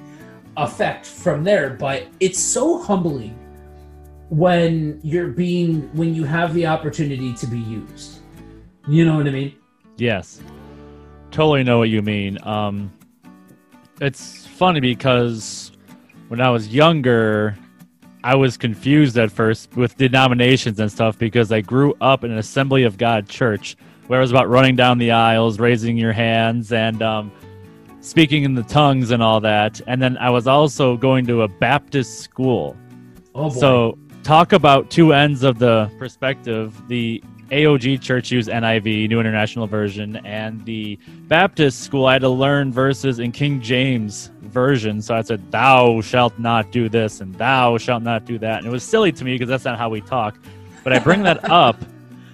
effect 0.58 1.06
from 1.06 1.44
there. 1.44 1.70
But 1.70 2.08
it's 2.20 2.40
so 2.40 2.82
humbling 2.82 3.38
when 4.32 5.00
you're 5.04 5.28
being 5.28 5.82
when 5.94 6.15
you 6.15 6.24
have 6.24 6.54
the 6.54 6.65
opportunity 6.65 7.34
to 7.34 7.46
be 7.46 7.60
used 7.60 8.20
you 8.88 9.06
know 9.06 9.15
what 9.17 9.28
i 9.28 9.32
mean 9.32 9.54
Yes, 10.02 10.41
totally 11.30 11.63
know 11.63 11.78
what 11.78 11.89
you 11.89 12.02
mean. 12.02 12.39
Um, 12.44 12.91
it's 14.00 14.48
funny 14.48 14.80
because 14.80 15.72
when 16.28 16.41
I 16.41 16.50
was 16.50 16.70
younger, 16.70 17.56
I 18.24 18.34
was 18.34 18.58
confused 18.58 19.15
at 19.20 19.32
first 19.32 19.76
with 19.76 19.96
denominations 19.98 20.80
and 20.80 20.91
stuff 20.91 21.20
because 21.20 21.52
I 21.52 21.62
grew 21.62 21.94
up 22.02 22.24
in 22.24 22.32
an 22.32 22.39
Assembly 22.39 22.82
of 22.82 22.98
God 22.98 23.30
church 23.30 23.78
where 24.08 24.20
it 24.20 24.24
was 24.24 24.32
about 24.32 24.50
running 24.50 24.76
down 24.76 24.98
the 24.98 25.12
aisles, 25.12 25.60
raising 25.60 25.98
your 25.98 26.13
hands, 26.13 26.74
and 26.74 27.04
um, 27.04 27.32
speaking 28.00 28.41
in 28.44 28.56
the 28.56 28.63
tongues 28.63 29.12
and 29.12 29.22
all 29.22 29.39
that. 29.41 29.80
And 29.86 30.02
then 30.02 30.17
I 30.17 30.32
was 30.32 30.48
also 30.48 30.98
going 30.98 31.28
to 31.28 31.44
a 31.44 31.48
Baptist 31.48 32.22
school. 32.22 32.76
oh 33.36 33.50
boy 33.50 33.60
So 33.60 34.00
talk 34.24 34.54
about 34.54 34.90
two 34.90 35.14
ends 35.14 35.44
of 35.44 35.60
the 35.60 35.92
perspective. 35.98 36.80
The 36.88 37.24
AOG 37.50 38.02
church 38.02 38.32
Use 38.32 38.48
NIV, 38.48 39.10
New 39.10 39.20
International 39.20 39.68
Version, 39.68 40.18
and 40.26 40.64
the 40.66 40.98
Baptist 41.28 41.82
school 41.82 42.06
I 42.06 42.14
had 42.14 42.22
to 42.22 42.30
learn 42.30 42.72
verses 42.72 43.20
in 43.20 43.32
King 43.32 43.62
James 43.62 44.32
version. 44.42 45.02
So 45.02 45.16
I 45.16 45.22
said, 45.22 45.52
"Thou 45.52 46.02
shalt 46.02 46.38
not 46.40 46.72
do 46.72 46.88
this," 46.88 47.20
and 47.20 47.36
"Thou 47.36 47.78
shalt 47.78 48.04
not 48.04 48.26
do 48.26 48.38
that," 48.40 48.60
and 48.60 48.68
it 48.68 48.70
was 48.70 48.84
silly 48.84 49.12
to 49.12 49.26
me 49.26 49.34
because 49.34 49.50
that's 49.50 49.66
not 49.66 49.78
how 49.78 49.90
we 49.90 50.02
talk. 50.02 50.38
But 50.84 50.94
I 50.94 51.00
bring 51.00 51.24
that 51.24 51.50
up. 51.52 51.78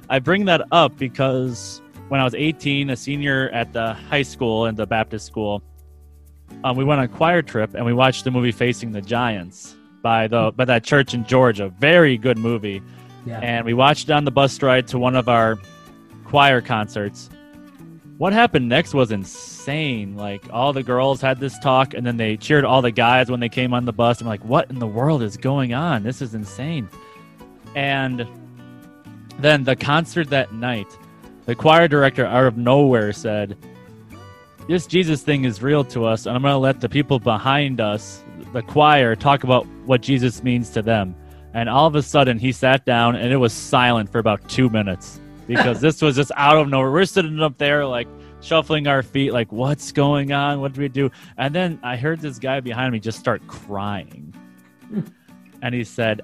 I 0.10 0.20
bring 0.20 0.46
that 0.46 0.62
up 0.72 0.98
because 0.98 1.82
when 2.10 2.22
I 2.22 2.24
was 2.24 2.36
18, 2.36 2.92
a 2.92 2.96
senior 2.96 3.50
at 3.50 3.74
the 3.74 3.94
high 3.94 4.22
school 4.22 4.66
and 4.66 4.78
the 4.78 4.86
Baptist 4.86 5.26
school, 5.26 5.64
um, 6.64 6.78
we 6.78 6.84
went 6.84 7.00
on 7.00 7.06
a 7.06 7.10
choir 7.10 7.42
trip 7.42 7.74
and 7.74 7.86
we 7.86 7.92
watched 7.94 8.24
the 8.24 8.32
movie 8.32 8.52
Facing 8.52 8.92
the 8.92 9.02
Giants 9.02 9.77
by 10.02 10.28
the 10.28 10.52
by 10.56 10.66
that 10.66 10.84
church 10.84 11.14
in 11.14 11.26
Georgia. 11.26 11.70
Very 11.80 12.18
good 12.18 12.38
movie 12.38 12.82
Yeah. 13.26 13.40
and 13.40 13.66
we 13.66 13.74
watched 13.74 14.10
it 14.10 14.14
on 14.14 14.26
the 14.26 14.32
bus 14.32 14.62
ride 14.62 14.88
to 14.90 15.00
one 15.00 15.16
of 15.16 15.28
our 15.30 15.58
choir 16.26 16.62
concerts. 16.62 17.30
What 18.18 18.34
happened 18.34 18.68
next 18.68 18.94
was 18.94 19.12
insane. 19.12 20.16
Like 20.16 20.44
all 20.52 20.74
the 20.74 20.82
girls 20.84 21.22
had 21.22 21.40
this 21.40 21.58
talk, 21.60 21.94
and 21.94 22.06
then 22.06 22.18
they 22.18 22.36
cheered 22.38 22.66
all 22.66 22.82
the 22.82 22.90
guys 22.92 23.30
when 23.30 23.40
they 23.40 23.50
came 23.50 23.74
on 23.74 23.86
the 23.86 23.94
bus. 23.94 24.22
I'm 24.22 24.28
like, 24.28 24.44
what 24.44 24.70
in 24.72 24.80
the 24.80 24.88
world 24.88 25.22
is 25.22 25.38
going 25.38 25.74
on? 25.74 26.02
This 26.04 26.22
is 26.22 26.34
insane. 26.34 26.90
And 27.76 28.26
then 29.40 29.64
the 29.66 29.76
concert 29.76 30.30
that 30.32 30.52
night, 30.54 30.88
the 31.46 31.54
choir 31.54 31.88
director 31.88 32.26
out 32.26 32.46
of 32.46 32.58
nowhere 32.58 33.14
said, 33.14 33.56
This 34.68 34.88
Jesus 34.88 35.22
thing 35.22 35.46
is 35.46 35.62
real 35.62 35.84
to 35.86 36.06
us, 36.06 36.26
and 36.26 36.36
I'm 36.36 36.42
going 36.42 36.54
to 36.54 36.58
let 36.58 36.82
the 36.82 36.90
people 36.90 37.20
behind 37.20 37.80
us, 37.80 38.24
the 38.54 38.62
choir, 38.62 39.16
talk 39.16 39.44
about 39.44 39.66
what 39.86 40.02
Jesus 40.02 40.44
means 40.44 40.70
to 40.72 40.82
them. 40.82 41.16
And 41.54 41.70
all 41.70 41.88
of 41.88 41.96
a 41.96 42.04
sudden, 42.04 42.38
he 42.38 42.52
sat 42.52 42.86
down 42.86 43.16
and 43.16 43.32
it 43.32 43.38
was 43.38 43.54
silent 43.54 44.12
for 44.12 44.20
about 44.20 44.48
two 44.50 44.70
minutes 44.70 45.20
because 45.48 45.82
this 45.82 46.02
was 46.02 46.16
just 46.16 46.32
out 46.36 46.58
of 46.58 46.70
nowhere. 46.70 46.92
We're 46.92 47.06
sitting 47.06 47.40
up 47.42 47.58
there, 47.58 47.86
like 47.86 48.08
shuffling 48.42 48.88
our 48.88 49.04
feet, 49.04 49.34
like, 49.34 49.52
what's 49.52 49.92
going 49.92 50.32
on? 50.32 50.62
What 50.62 50.74
do 50.74 50.82
we 50.82 50.88
do? 50.88 51.10
And 51.38 51.54
then 51.54 51.80
I 51.84 51.98
heard 51.98 52.20
this 52.20 52.40
guy 52.40 52.60
behind 52.60 52.94
me 52.94 53.00
just 53.00 53.20
start 53.20 53.46
crying. 53.48 54.34
and 55.62 55.74
he 55.76 55.84
said, 55.84 56.22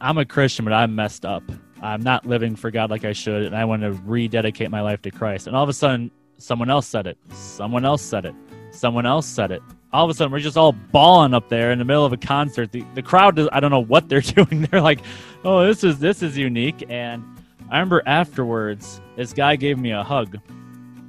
I'm 0.00 0.18
a 0.18 0.24
Christian, 0.24 0.64
but 0.64 0.74
I'm 0.74 0.94
messed 0.94 1.24
up. 1.24 1.42
I'm 1.80 2.02
not 2.02 2.26
living 2.26 2.56
for 2.56 2.70
God 2.70 2.90
like 2.90 3.04
I 3.04 3.12
should, 3.12 3.44
and 3.44 3.56
I 3.56 3.64
want 3.64 3.82
to 3.82 3.92
rededicate 3.92 4.70
my 4.70 4.80
life 4.80 5.02
to 5.02 5.10
Christ. 5.10 5.46
And 5.46 5.56
all 5.56 5.62
of 5.62 5.68
a 5.68 5.72
sudden, 5.72 6.10
someone 6.36 6.70
else 6.70 6.86
said 6.86 7.06
it. 7.06 7.18
Someone 7.32 7.84
else 7.84 8.02
said 8.02 8.24
it. 8.24 8.34
Someone 8.70 9.06
else 9.06 9.26
said 9.26 9.50
it. 9.52 9.62
All 9.92 10.04
of 10.04 10.10
a 10.10 10.14
sudden, 10.14 10.32
we're 10.32 10.40
just 10.40 10.56
all 10.56 10.72
bawling 10.72 11.32
up 11.32 11.48
there 11.48 11.72
in 11.72 11.78
the 11.78 11.84
middle 11.84 12.04
of 12.04 12.12
a 12.12 12.16
concert. 12.16 12.72
The, 12.72 12.84
the 12.94 13.02
crowd, 13.02 13.36
does, 13.36 13.48
I 13.52 13.60
don't 13.60 13.70
know 13.70 13.82
what 13.82 14.08
they're 14.08 14.20
doing. 14.36 14.62
They're 14.70 14.82
like, 14.82 15.00
"Oh, 15.44 15.66
this 15.66 15.82
is 15.82 15.98
this 15.98 16.22
is 16.22 16.36
unique." 16.36 16.84
And 16.88 17.24
I 17.70 17.78
remember 17.78 18.02
afterwards, 18.06 19.00
this 19.16 19.32
guy 19.32 19.56
gave 19.56 19.78
me 19.78 19.92
a 19.92 20.02
hug, 20.02 20.38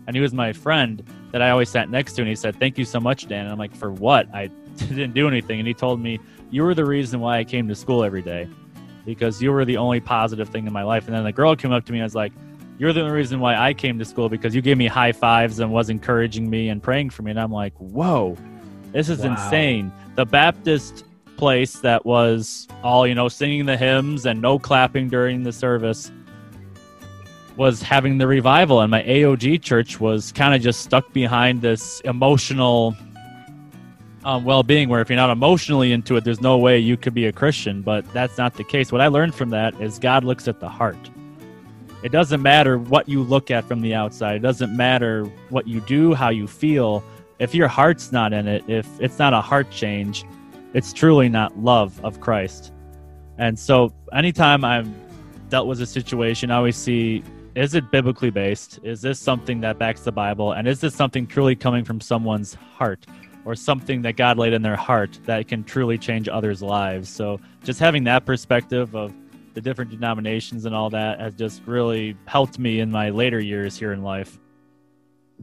and 0.08 0.16
he 0.16 0.22
was 0.22 0.34
my 0.34 0.54
friend 0.54 1.04
that 1.32 1.42
I 1.42 1.50
always 1.50 1.70
sat 1.70 1.90
next 1.90 2.14
to, 2.14 2.22
and 2.22 2.30
he 2.30 2.36
said, 2.36 2.58
"Thank 2.58 2.78
you 2.78 2.86
so 2.86 3.00
much, 3.00 3.28
Dan." 3.28 3.46
And 3.46 3.52
I'm 3.52 3.60
like, 3.60 3.76
"For 3.76 3.92
what? 3.92 4.34
I 4.34 4.48
didn't 4.78 5.14
do 5.14 5.28
anything." 5.28 5.60
And 5.60 5.68
he 5.68 5.74
told 5.74 6.00
me, 6.00 6.20
"You 6.50 6.64
were 6.64 6.74
the 6.74 6.86
reason 6.86 7.20
why 7.20 7.40
I 7.40 7.44
came 7.44 7.68
to 7.68 7.76
school 7.76 8.04
every 8.04 8.22
day." 8.22 8.48
because 9.06 9.42
you 9.42 9.52
were 9.52 9.66
the 9.66 9.78
only 9.78 10.00
positive 10.00 10.50
thing 10.50 10.68
in 10.68 10.74
my 10.74 10.84
life. 10.84 11.08
And 11.08 11.16
then 11.16 11.24
the 11.24 11.32
girl 11.32 11.56
came 11.56 11.72
up 11.72 11.84
to 11.86 11.92
me 11.92 12.00
and 12.00 12.04
was 12.04 12.14
like, 12.14 12.32
You're 12.78 12.94
the 12.94 13.02
only 13.02 13.14
reason 13.14 13.40
why 13.40 13.56
I 13.56 13.74
came 13.74 13.98
to 13.98 14.06
school 14.06 14.30
because 14.30 14.54
you 14.54 14.62
gave 14.62 14.78
me 14.78 14.86
high 14.86 15.12
fives 15.12 15.60
and 15.60 15.72
was 15.72 15.90
encouraging 15.90 16.50
me 16.50 16.70
and 16.70 16.82
praying 16.82 17.10
for 17.10 17.24
me. 17.24 17.32
And 17.32 17.40
I'm 17.40 17.52
like, 17.52 17.74
Whoa, 17.78 18.38
this 18.92 19.10
is 19.10 19.20
Wow. 19.20 19.32
insane. 19.32 19.92
The 20.16 20.26
Baptist 20.26 21.06
place 21.38 21.80
that 21.80 22.06
was 22.06 22.68
all, 22.84 23.08
you 23.08 23.16
know, 23.16 23.30
singing 23.30 23.66
the 23.66 23.78
hymns 23.78 24.26
and 24.26 24.42
no 24.42 24.60
clapping 24.60 25.08
during 25.10 25.44
the 25.44 25.52
service 25.54 26.12
was 27.56 27.82
having 27.82 28.18
the 28.18 28.28
revival. 28.28 28.82
And 28.82 28.92
my 28.92 29.04
AOG 29.04 29.58
church 29.62 30.00
was 30.00 30.32
kind 30.32 30.54
of 30.54 30.62
just 30.62 30.82
stuck 30.82 31.12
behind 31.14 31.62
this 31.62 32.02
emotional 32.02 32.96
um, 34.26 34.44
well-being 34.44 34.90
where 34.90 35.00
if 35.02 35.10
you're 35.10 35.16
not 35.16 35.30
emotionally 35.30 35.94
into 35.94 36.18
it 36.18 36.26
there's 36.26 36.42
no 36.42 36.58
way 36.58 36.78
you 36.78 36.98
could 36.98 37.14
be 37.14 37.28
a 37.28 37.32
christian 37.32 37.82
but 37.82 38.04
that's 38.12 38.38
not 38.38 38.54
the 38.54 38.66
case 38.66 38.92
what 38.92 39.00
i 39.00 39.08
learned 39.08 39.34
from 39.34 39.50
that 39.50 39.74
is 39.80 39.98
god 39.98 40.26
looks 40.26 40.46
at 40.50 40.60
the 40.60 40.68
heart 40.68 41.10
it 42.04 42.12
doesn't 42.12 42.42
matter 42.42 42.78
what 42.78 43.08
you 43.08 43.24
look 43.24 43.50
at 43.50 43.64
from 43.64 43.80
the 43.80 43.94
outside 43.96 44.36
it 44.36 44.40
doesn't 44.42 44.76
matter 44.76 45.24
what 45.50 45.70
you 45.70 45.80
do 45.82 46.14
how 46.14 46.28
you 46.28 46.48
feel 46.48 47.02
if 47.40 47.56
your 47.56 47.68
heart's 47.68 48.12
not 48.12 48.34
in 48.34 48.48
it 48.48 48.64
if 48.68 48.88
it's 49.00 49.20
not 49.20 49.34
a 49.34 49.42
heart 49.42 49.70
change 49.72 50.26
it's 50.74 50.94
truly 50.94 51.30
not 51.30 51.58
love 51.58 52.04
of 52.04 52.20
christ 52.20 52.72
and 53.38 53.58
so 53.58 53.94
anytime 54.14 54.64
i've 54.64 54.90
dealt 55.50 55.68
with 55.68 55.82
a 55.82 55.86
situation 55.86 56.52
i 56.52 56.56
always 56.56 56.76
see 56.76 57.24
is 57.56 57.74
it 57.74 57.90
biblically 57.92 58.30
based 58.30 58.80
is 58.84 59.02
this 59.02 59.20
something 59.20 59.60
that 59.62 59.78
backs 59.80 60.02
the 60.02 60.12
bible 60.12 60.54
and 60.54 60.68
is 60.68 60.80
this 60.80 60.94
something 60.94 61.26
truly 61.26 61.56
coming 61.56 61.84
from 61.84 62.00
someone's 62.00 62.54
heart 62.54 63.06
or 63.46 63.56
something 63.56 64.02
that 64.04 64.16
God 64.16 64.38
laid 64.38 64.54
in 64.54 64.62
their 64.62 64.76
heart 64.76 65.18
that 65.26 65.48
can 65.48 65.64
truly 65.64 65.98
change 65.98 66.28
others' 66.28 66.62
lives. 66.62 67.10
So 67.10 67.40
just 67.64 67.80
having 67.80 68.04
that 68.04 68.26
perspective 68.26 68.96
of 68.96 69.14
the 69.54 69.62
different 69.62 69.92
denominations 69.92 70.66
and 70.66 70.76
all 70.76 70.90
that 70.92 71.20
has 71.20 71.34
just 71.36 71.64
really 71.66 72.16
helped 72.28 72.60
me 72.60 72.80
in 72.80 72.92
my 72.92 73.10
later 73.10 73.40
years 73.40 73.78
here 73.78 73.92
in 73.92 74.04
life. 74.04 74.40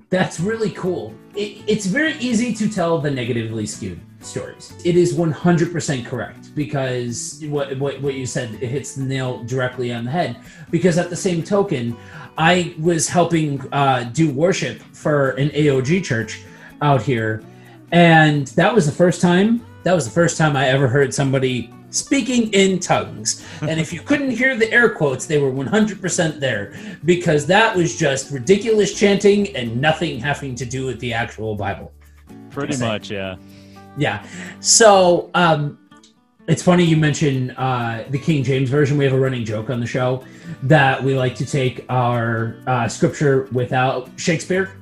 That's 0.09 0.39
really 0.41 0.71
cool. 0.71 1.15
It, 1.35 1.63
it's 1.67 1.87
very 1.87 2.15
easy 2.15 2.55
to 2.55 2.69
tell 2.69 2.99
the 2.99 3.11
negatively 3.11 3.67
skewed 3.67 4.01
stories. 4.21 4.73
It 4.85 4.97
is 4.97 5.15
100% 5.15 6.07
correct 6.07 6.55
because 6.55 7.43
what, 7.49 7.77
what, 7.79 8.01
what 8.01 8.15
you 8.15 8.27
said, 8.27 8.55
it 8.55 8.69
hits 8.69 8.95
the 8.95 9.05
nail 9.05 9.43
directly 9.45 9.93
on 9.93 10.05
the 10.05 10.11
head. 10.11 10.37
Because 10.71 10.99
at 10.99 11.11
the 11.11 11.17
same 11.17 11.43
token, 11.43 11.97
I 12.39 12.75
was 12.79 13.09
helping 13.09 13.61
uh, 13.73 14.05
do 14.13 14.31
worship 14.31 14.81
for 14.93 15.31
an 15.31 15.49
AOG 15.51 16.05
church 16.05 16.43
out 16.83 17.03
here. 17.03 17.43
And 17.93 18.49
that 18.49 18.75
was 18.75 18.87
the 18.87 18.93
first 18.93 19.21
time, 19.21 19.65
that 19.85 19.95
was 19.95 20.05
the 20.05 20.11
first 20.11 20.37
time 20.37 20.57
I 20.57 20.69
ever 20.69 20.89
heard 20.89 21.15
somebody 21.15 21.73
speaking 21.97 22.53
in 22.53 22.79
tongues. 22.79 23.45
And 23.63 23.81
if 23.81 23.93
you 23.93 24.01
couldn't 24.01 24.31
hear 24.31 24.57
the 24.57 24.71
air 24.73 24.91
quotes, 24.91 25.27
they 25.27 25.39
were 25.39 25.51
100% 25.51 26.41
there 26.41 26.75
because 27.05 27.47
that 27.47 27.75
was 27.75 27.97
just 27.97 28.31
ridiculous 28.31 28.95
chanting 28.95 29.55
and 29.57 29.81
nothing 29.81 30.21
having 30.21 30.55
to 30.57 30.65
do 30.65 30.87
with 30.87 31.01
the 31.01 31.13
actual 31.13 31.55
Bible. 31.55 31.93
Pretty 32.51 32.77
much, 32.79 33.11
yeah. 33.11 33.37
Yeah. 33.97 34.27
So 34.61 35.31
um, 35.35 35.79
it's 36.49 36.63
funny 36.63 36.85
you 36.85 36.97
mention 36.97 37.51
uh, 37.53 38.05
the 38.11 38.19
King 38.19 38.45
James 38.45 38.71
version. 38.71 38.97
We 38.97 39.05
have 39.05 39.15
a 39.15 39.19
running 39.19 39.45
joke 39.45 39.71
on 39.71 39.81
the 39.81 39.87
show 39.87 40.25
that 40.63 41.03
we 41.03 41.17
like 41.17 41.35
to 41.37 41.47
take 41.47 41.85
our 41.89 42.59
uh, 42.67 42.89
scripture 42.89 43.49
without 43.53 44.09
Shakespeare, 44.17 44.77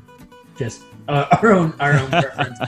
just 0.57 0.83
uh, 1.09 1.27
our 1.43 1.53
own 1.53 1.75
our 1.81 1.95
own 1.95 2.11
preference. 2.11 2.59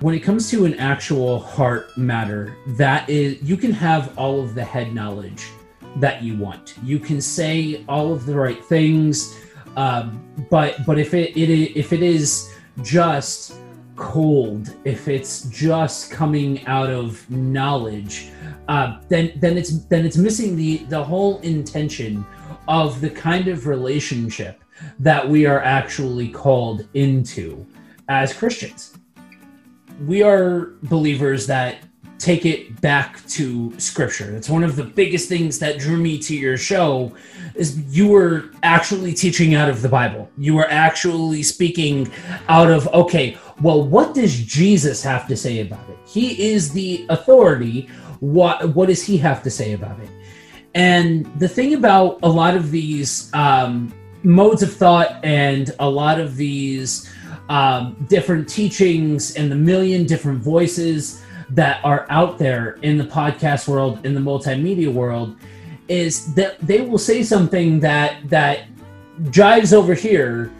When 0.00 0.14
it 0.14 0.20
comes 0.20 0.48
to 0.50 0.64
an 0.64 0.74
actual 0.74 1.40
heart 1.40 1.96
matter, 1.98 2.56
that 2.68 3.10
is, 3.10 3.42
you 3.42 3.56
can 3.56 3.72
have 3.72 4.16
all 4.16 4.40
of 4.40 4.54
the 4.54 4.62
head 4.62 4.94
knowledge 4.94 5.48
that 5.96 6.22
you 6.22 6.36
want. 6.36 6.76
You 6.84 7.00
can 7.00 7.20
say 7.20 7.84
all 7.88 8.12
of 8.12 8.24
the 8.24 8.36
right 8.36 8.64
things, 8.64 9.36
um, 9.76 10.22
but 10.50 10.86
but 10.86 11.00
if 11.00 11.14
it, 11.14 11.36
it 11.36 11.50
if 11.76 11.92
it 11.92 12.02
is 12.02 12.54
just 12.82 13.56
cold, 13.96 14.72
if 14.84 15.08
it's 15.08 15.46
just 15.46 16.12
coming 16.12 16.64
out 16.66 16.90
of 16.90 17.28
knowledge, 17.28 18.30
uh, 18.68 19.00
then 19.08 19.32
then 19.40 19.58
it's 19.58 19.84
then 19.86 20.06
it's 20.06 20.16
missing 20.16 20.54
the 20.54 20.76
the 20.88 21.02
whole 21.02 21.40
intention 21.40 22.24
of 22.68 23.00
the 23.00 23.10
kind 23.10 23.48
of 23.48 23.66
relationship 23.66 24.62
that 25.00 25.28
we 25.28 25.44
are 25.44 25.60
actually 25.60 26.28
called 26.28 26.86
into 26.94 27.66
as 28.08 28.32
Christians. 28.32 28.97
We 30.06 30.22
are 30.22 30.72
believers 30.82 31.46
that 31.48 31.78
take 32.18 32.44
it 32.44 32.80
back 32.80 33.24
to 33.28 33.78
scripture. 33.78 34.30
That's 34.32 34.50
one 34.50 34.64
of 34.64 34.76
the 34.76 34.84
biggest 34.84 35.28
things 35.28 35.58
that 35.60 35.78
drew 35.78 35.96
me 35.96 36.18
to 36.18 36.36
your 36.36 36.56
show 36.56 37.12
is 37.54 37.78
you 37.96 38.08
were 38.08 38.50
actually 38.62 39.14
teaching 39.14 39.54
out 39.54 39.68
of 39.68 39.82
the 39.82 39.88
Bible. 39.88 40.28
You 40.36 40.54
were 40.54 40.68
actually 40.68 41.42
speaking 41.42 42.10
out 42.48 42.70
of 42.70 42.88
okay, 42.88 43.38
well 43.60 43.82
what 43.82 44.14
does 44.14 44.36
Jesus 44.40 45.02
have 45.02 45.26
to 45.28 45.36
say 45.36 45.60
about 45.60 45.88
it? 45.88 45.98
He 46.06 46.50
is 46.50 46.72
the 46.72 47.06
authority. 47.08 47.88
What 48.20 48.74
what 48.74 48.88
does 48.88 49.04
he 49.04 49.16
have 49.18 49.42
to 49.44 49.50
say 49.50 49.72
about 49.72 49.98
it? 50.00 50.10
And 50.74 51.26
the 51.38 51.48
thing 51.48 51.74
about 51.74 52.18
a 52.22 52.28
lot 52.28 52.56
of 52.56 52.70
these 52.70 53.32
um, 53.32 53.92
modes 54.22 54.62
of 54.62 54.72
thought 54.72 55.24
and 55.24 55.74
a 55.78 55.88
lot 55.88 56.20
of 56.20 56.36
these 56.36 57.12
um, 57.48 58.06
different 58.08 58.48
teachings 58.48 59.34
and 59.36 59.50
the 59.50 59.56
million 59.56 60.04
different 60.06 60.42
voices 60.42 61.22
that 61.50 61.82
are 61.84 62.06
out 62.10 62.38
there 62.38 62.72
in 62.82 62.98
the 62.98 63.04
podcast 63.04 63.68
world, 63.68 64.04
in 64.04 64.14
the 64.14 64.20
multimedia 64.20 64.92
world, 64.92 65.36
is 65.88 66.34
that 66.34 66.58
they 66.60 66.82
will 66.82 66.98
say 66.98 67.22
something 67.22 67.80
that 67.80 68.16
that 68.28 68.66
jives 69.24 69.72
over 69.72 69.94
here, 69.94 70.52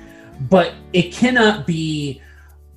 but 0.49 0.73
it 0.93 1.13
cannot 1.13 1.67
be 1.67 2.23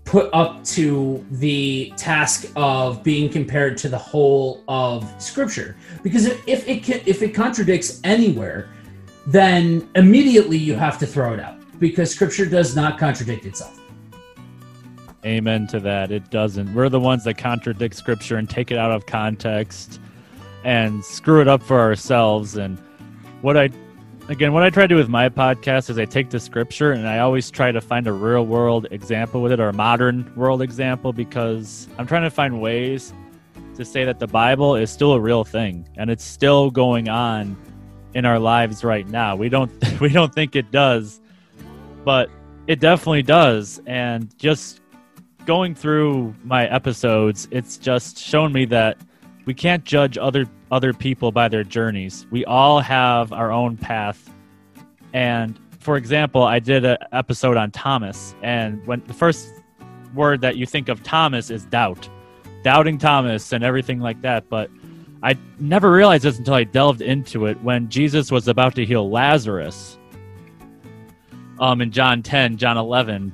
put 0.03 0.29
up 0.33 0.61
to 0.65 1.25
the 1.31 1.93
task 1.95 2.51
of 2.55 3.01
being 3.03 3.29
compared 3.29 3.77
to 3.77 3.87
the 3.87 3.97
whole 3.97 4.61
of 4.67 5.09
scripture 5.21 5.77
because 6.03 6.25
if, 6.25 6.47
if 6.47 6.67
it 6.67 6.83
can, 6.83 6.99
if 7.05 7.21
it 7.21 7.29
contradicts 7.29 8.01
anywhere 8.03 8.67
then 9.27 9.87
immediately 9.95 10.57
you 10.57 10.75
have 10.75 10.97
to 10.97 11.05
throw 11.05 11.33
it 11.33 11.39
out 11.39 11.57
because 11.79 12.11
scripture 12.11 12.45
does 12.45 12.75
not 12.75 12.97
contradict 12.97 13.45
itself. 13.45 13.80
Amen 15.25 15.67
to 15.67 15.79
that. 15.81 16.11
It 16.11 16.31
doesn't. 16.31 16.73
We're 16.73 16.89
the 16.89 16.99
ones 16.99 17.25
that 17.25 17.37
contradict 17.37 17.95
scripture 17.95 18.37
and 18.37 18.49
take 18.49 18.71
it 18.71 18.77
out 18.77 18.91
of 18.91 19.05
context 19.05 19.99
and 20.63 21.03
screw 21.05 21.41
it 21.41 21.47
up 21.47 21.61
for 21.61 21.79
ourselves. 21.79 22.57
And 22.57 22.79
what 23.41 23.55
I, 23.55 23.69
again, 24.29 24.51
what 24.51 24.63
I 24.63 24.71
try 24.71 24.83
to 24.83 24.87
do 24.87 24.95
with 24.95 25.09
my 25.09 25.29
podcast 25.29 25.91
is 25.91 25.99
I 25.99 26.05
take 26.05 26.31
the 26.31 26.39
scripture 26.39 26.93
and 26.93 27.07
I 27.07 27.19
always 27.19 27.51
try 27.51 27.71
to 27.71 27.79
find 27.79 28.07
a 28.07 28.11
real 28.11 28.47
world 28.47 28.87
example 28.89 29.43
with 29.43 29.51
it 29.51 29.59
or 29.59 29.69
a 29.69 29.73
modern 29.73 30.31
world 30.35 30.63
example 30.63 31.13
because 31.13 31.87
I'm 31.99 32.07
trying 32.07 32.23
to 32.23 32.31
find 32.31 32.59
ways 32.59 33.13
to 33.75 33.85
say 33.85 34.03
that 34.05 34.19
the 34.19 34.27
Bible 34.27 34.75
is 34.75 34.89
still 34.89 35.13
a 35.13 35.19
real 35.19 35.43
thing 35.43 35.87
and 35.97 36.09
it's 36.09 36.23
still 36.23 36.71
going 36.71 37.09
on 37.09 37.55
in 38.15 38.25
our 38.25 38.39
lives 38.39 38.83
right 38.83 39.07
now. 39.07 39.35
We 39.35 39.49
don't 39.49 39.71
we 40.01 40.09
don't 40.09 40.33
think 40.33 40.55
it 40.55 40.71
does, 40.71 41.21
but 42.03 42.29
it 42.67 42.79
definitely 42.79 43.23
does. 43.23 43.81
And 43.85 44.35
just 44.37 44.80
going 45.45 45.75
through 45.75 46.35
my 46.43 46.67
episodes, 46.67 47.47
it's 47.51 47.77
just 47.77 48.17
shown 48.17 48.51
me 48.53 48.65
that 48.65 48.97
we 49.45 49.53
can't 49.53 49.83
judge 49.83 50.17
other 50.17 50.45
other 50.71 50.93
people 50.93 51.31
by 51.31 51.47
their 51.47 51.63
journeys. 51.63 52.25
We 52.31 52.45
all 52.45 52.79
have 52.79 53.33
our 53.33 53.51
own 53.51 53.75
path. 53.75 54.33
And 55.13 55.59
for 55.79 55.97
example, 55.97 56.43
I 56.43 56.59
did 56.59 56.85
an 56.85 56.97
episode 57.11 57.57
on 57.57 57.71
Thomas, 57.71 58.35
and 58.41 58.85
when 58.85 59.03
the 59.07 59.13
first 59.13 59.49
word 60.13 60.41
that 60.41 60.57
you 60.57 60.65
think 60.65 60.89
of 60.89 61.03
Thomas 61.03 61.49
is 61.49 61.65
doubt, 61.65 62.07
doubting 62.63 62.97
Thomas, 62.97 63.51
and 63.51 63.63
everything 63.63 63.99
like 63.99 64.21
that. 64.21 64.47
But 64.49 64.69
I 65.23 65.37
never 65.59 65.91
realized 65.91 66.23
this 66.23 66.37
until 66.37 66.53
I 66.53 66.63
delved 66.63 67.01
into 67.01 67.45
it 67.45 67.61
when 67.61 67.89
Jesus 67.89 68.31
was 68.31 68.47
about 68.47 68.75
to 68.75 68.85
heal 68.85 69.09
Lazarus. 69.09 69.97
Um, 71.59 71.81
in 71.81 71.91
John 71.91 72.23
10, 72.23 72.57
John 72.57 72.77
11, 72.77 73.31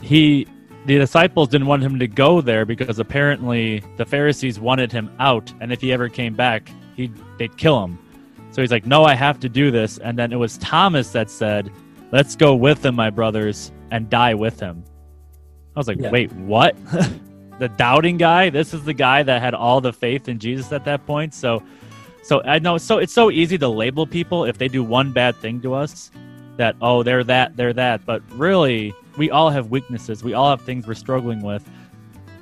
he 0.00 0.48
the 0.86 0.98
disciples 0.98 1.48
didn't 1.48 1.66
want 1.66 1.82
him 1.82 1.98
to 1.98 2.08
go 2.08 2.40
there 2.40 2.64
because 2.64 2.98
apparently 2.98 3.82
the 3.96 4.04
Pharisees 4.04 4.58
wanted 4.58 4.90
him 4.90 5.10
out, 5.18 5.52
and 5.60 5.72
if 5.72 5.80
he 5.80 5.92
ever 5.92 6.08
came 6.08 6.34
back, 6.34 6.70
he 6.96 7.10
they'd 7.38 7.56
kill 7.56 7.84
him. 7.84 7.98
So 8.50 8.60
he's 8.62 8.70
like, 8.70 8.86
"No, 8.86 9.04
I 9.04 9.14
have 9.14 9.38
to 9.40 9.48
do 9.48 9.70
this." 9.70 9.98
And 9.98 10.18
then 10.18 10.32
it 10.32 10.36
was 10.36 10.58
Thomas 10.58 11.10
that 11.12 11.30
said, 11.30 11.70
"Let's 12.10 12.36
go 12.36 12.54
with 12.54 12.84
him, 12.84 12.94
my 12.94 13.10
brothers, 13.10 13.72
and 13.90 14.10
die 14.10 14.34
with 14.34 14.60
him." 14.60 14.84
I 15.74 15.78
was 15.78 15.88
like, 15.88 16.00
Yeah. 16.00 16.10
"Wait, 16.10 16.32
what?" 16.32 16.76
the 17.58 17.68
doubting 17.68 18.16
guy. 18.16 18.50
This 18.50 18.74
is 18.74 18.84
the 18.84 18.94
guy 18.94 19.22
that 19.22 19.40
had 19.40 19.54
all 19.54 19.80
the 19.80 19.92
faith 19.92 20.28
in 20.28 20.38
Jesus 20.38 20.72
at 20.72 20.84
that 20.84 21.06
point. 21.06 21.32
So, 21.32 21.62
so 22.22 22.42
I 22.42 22.58
know. 22.58 22.76
So 22.76 22.98
it's 22.98 23.12
so 23.12 23.30
easy 23.30 23.56
to 23.58 23.68
label 23.68 24.06
people 24.06 24.44
if 24.44 24.58
they 24.58 24.68
do 24.68 24.82
one 24.82 25.12
bad 25.12 25.36
thing 25.36 25.60
to 25.62 25.74
us 25.74 26.10
that 26.56 26.76
oh 26.82 27.02
they're 27.02 27.24
that 27.24 27.56
they're 27.56 27.72
that 27.72 28.04
but 28.04 28.22
really 28.32 28.94
we 29.16 29.30
all 29.30 29.50
have 29.50 29.70
weaknesses. 29.70 30.24
We 30.24 30.34
all 30.34 30.50
have 30.50 30.62
things 30.62 30.86
we're 30.86 30.94
struggling 30.94 31.42
with. 31.42 31.68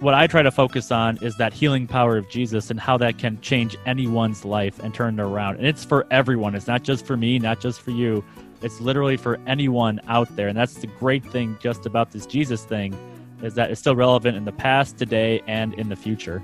What 0.00 0.14
i 0.14 0.26
try 0.26 0.40
to 0.40 0.50
focus 0.50 0.90
on 0.90 1.18
is 1.22 1.36
that 1.36 1.52
healing 1.52 1.86
power 1.86 2.16
of 2.16 2.26
jesus 2.30 2.70
and 2.70 2.80
how 2.80 2.96
that 2.96 3.18
can 3.18 3.38
change 3.42 3.76
anyone's 3.84 4.46
life 4.46 4.78
and 4.78 4.94
turn 4.94 5.18
it 5.18 5.22
around. 5.22 5.56
And 5.56 5.66
it's 5.66 5.84
for 5.84 6.06
everyone. 6.10 6.54
It's 6.54 6.66
not 6.66 6.82
just 6.82 7.04
for 7.04 7.18
me 7.18 7.38
not 7.38 7.60
just 7.60 7.82
for 7.82 7.90
you. 7.90 8.24
It's 8.62 8.80
literally 8.80 9.18
for 9.18 9.38
anyone 9.46 10.00
out 10.08 10.34
there. 10.36 10.48
And 10.48 10.56
that's 10.56 10.74
the 10.74 10.86
great 10.86 11.24
thing 11.24 11.58
just 11.60 11.84
about 11.84 12.12
this 12.12 12.24
jesus 12.24 12.64
thing 12.64 12.96
is 13.42 13.54
that 13.54 13.70
it's 13.70 13.80
still 13.80 13.96
relevant 13.96 14.36
in 14.38 14.44
the 14.44 14.52
past 14.52 14.96
today 14.96 15.42
and 15.46 15.74
in 15.74 15.88
the 15.88 15.96
future. 15.96 16.42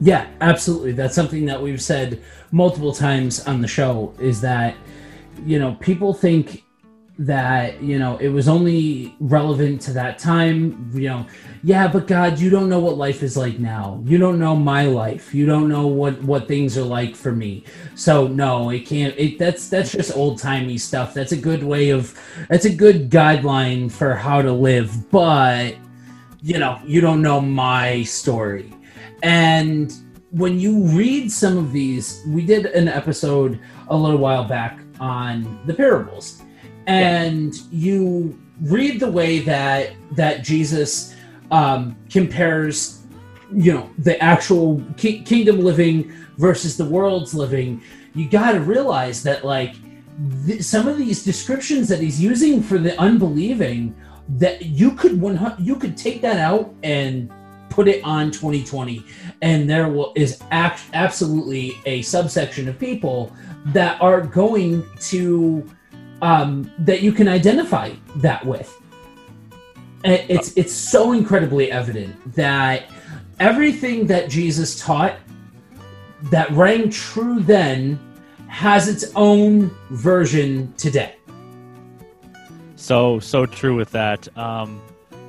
Yeah, 0.00 0.26
absolutely. 0.40 0.92
That's 0.92 1.14
something 1.14 1.44
that 1.46 1.60
we've 1.60 1.80
said 1.80 2.22
multiple 2.52 2.92
times 2.92 3.46
on 3.46 3.60
the 3.60 3.68
show 3.68 4.14
is 4.18 4.40
that, 4.40 4.74
you 5.44 5.58
know, 5.58 5.76
people 5.80 6.14
think 6.14 6.64
that, 7.20 7.82
you 7.82 7.98
know, 7.98 8.16
it 8.16 8.28
was 8.28 8.48
only 8.48 9.14
relevant 9.20 9.82
to 9.82 9.92
that 9.92 10.18
time. 10.18 10.90
You 10.94 11.08
know, 11.08 11.26
yeah, 11.62 11.86
but 11.86 12.06
God, 12.06 12.38
you 12.38 12.48
don't 12.48 12.70
know 12.70 12.80
what 12.80 12.96
life 12.96 13.22
is 13.22 13.36
like 13.36 13.58
now. 13.58 14.02
You 14.06 14.16
don't 14.16 14.38
know 14.38 14.56
my 14.56 14.86
life. 14.86 15.34
You 15.34 15.44
don't 15.44 15.68
know 15.68 15.86
what 15.86 16.20
what 16.22 16.48
things 16.48 16.78
are 16.78 16.84
like 16.84 17.14
for 17.14 17.32
me. 17.32 17.64
So 17.94 18.26
no, 18.26 18.70
it 18.70 18.86
can't 18.86 19.14
it 19.18 19.38
that's 19.38 19.68
that's 19.68 19.92
just 19.92 20.16
old-timey 20.16 20.78
stuff. 20.78 21.12
That's 21.12 21.32
a 21.32 21.36
good 21.36 21.62
way 21.62 21.90
of 21.90 22.18
that's 22.48 22.64
a 22.64 22.74
good 22.74 23.10
guideline 23.10 23.92
for 23.92 24.14
how 24.14 24.40
to 24.40 24.52
live, 24.52 25.10
but 25.10 25.74
you 26.42 26.58
know, 26.58 26.80
you 26.86 27.02
don't 27.02 27.20
know 27.20 27.40
my 27.40 28.02
story. 28.04 28.72
And 29.22 29.92
when 30.30 30.58
you 30.58 30.84
read 30.84 31.30
some 31.30 31.58
of 31.58 31.70
these, 31.70 32.22
we 32.26 32.46
did 32.46 32.66
an 32.66 32.88
episode 32.88 33.60
a 33.88 33.96
little 33.96 34.18
while 34.18 34.44
back 34.44 34.80
on 35.00 35.60
the 35.66 35.74
parables, 35.74 36.42
and 36.86 37.54
you 37.70 38.38
read 38.62 39.00
the 39.00 39.10
way 39.10 39.40
that 39.40 39.92
that 40.12 40.42
Jesus 40.42 41.14
um, 41.50 41.96
compares, 42.10 43.02
you 43.52 43.74
know, 43.74 43.90
the 43.98 44.22
actual 44.22 44.82
ki- 44.96 45.22
kingdom 45.22 45.60
living 45.60 46.12
versus 46.36 46.76
the 46.76 46.84
world's 46.84 47.34
living. 47.34 47.82
You 48.14 48.28
got 48.28 48.52
to 48.52 48.60
realize 48.60 49.22
that, 49.22 49.44
like, 49.44 49.74
th- 50.46 50.62
some 50.62 50.88
of 50.88 50.98
these 50.98 51.24
descriptions 51.24 51.88
that 51.88 52.00
he's 52.00 52.20
using 52.20 52.62
for 52.62 52.78
the 52.78 52.98
unbelieving, 53.00 53.94
that 54.36 54.62
you 54.62 54.92
could 54.92 55.20
one 55.20 55.54
you 55.58 55.76
could 55.76 55.96
take 55.96 56.20
that 56.22 56.38
out 56.38 56.72
and 56.82 57.30
put 57.68 57.86
it 57.88 58.02
on 58.04 58.30
2020 58.32 59.04
and 59.42 59.70
there 59.70 59.88
will 59.88 60.12
is 60.16 60.42
act, 60.50 60.82
absolutely 60.92 61.78
a 61.86 62.02
subsection 62.02 62.68
of 62.68 62.78
people 62.78 63.32
that 63.66 64.00
are 64.02 64.20
going 64.20 64.84
to 64.98 65.68
um, 66.22 66.70
that 66.78 67.02
you 67.02 67.12
can 67.12 67.28
identify 67.28 67.92
that 68.16 68.44
with. 68.44 68.76
It's 70.02 70.52
it's 70.56 70.72
so 70.72 71.12
incredibly 71.12 71.70
evident 71.70 72.34
that 72.34 72.84
everything 73.38 74.06
that 74.06 74.30
jesus 74.30 74.80
taught 74.80 75.16
that 76.30 76.50
rang 76.52 76.88
true 76.90 77.40
then 77.40 77.98
has 78.48 78.88
its 78.88 79.12
own 79.14 79.70
version 79.90 80.72
today. 80.76 81.14
So 82.76 83.20
so 83.20 83.46
true 83.46 83.76
with 83.76 83.90
that. 83.92 84.26
Um, 84.36 84.80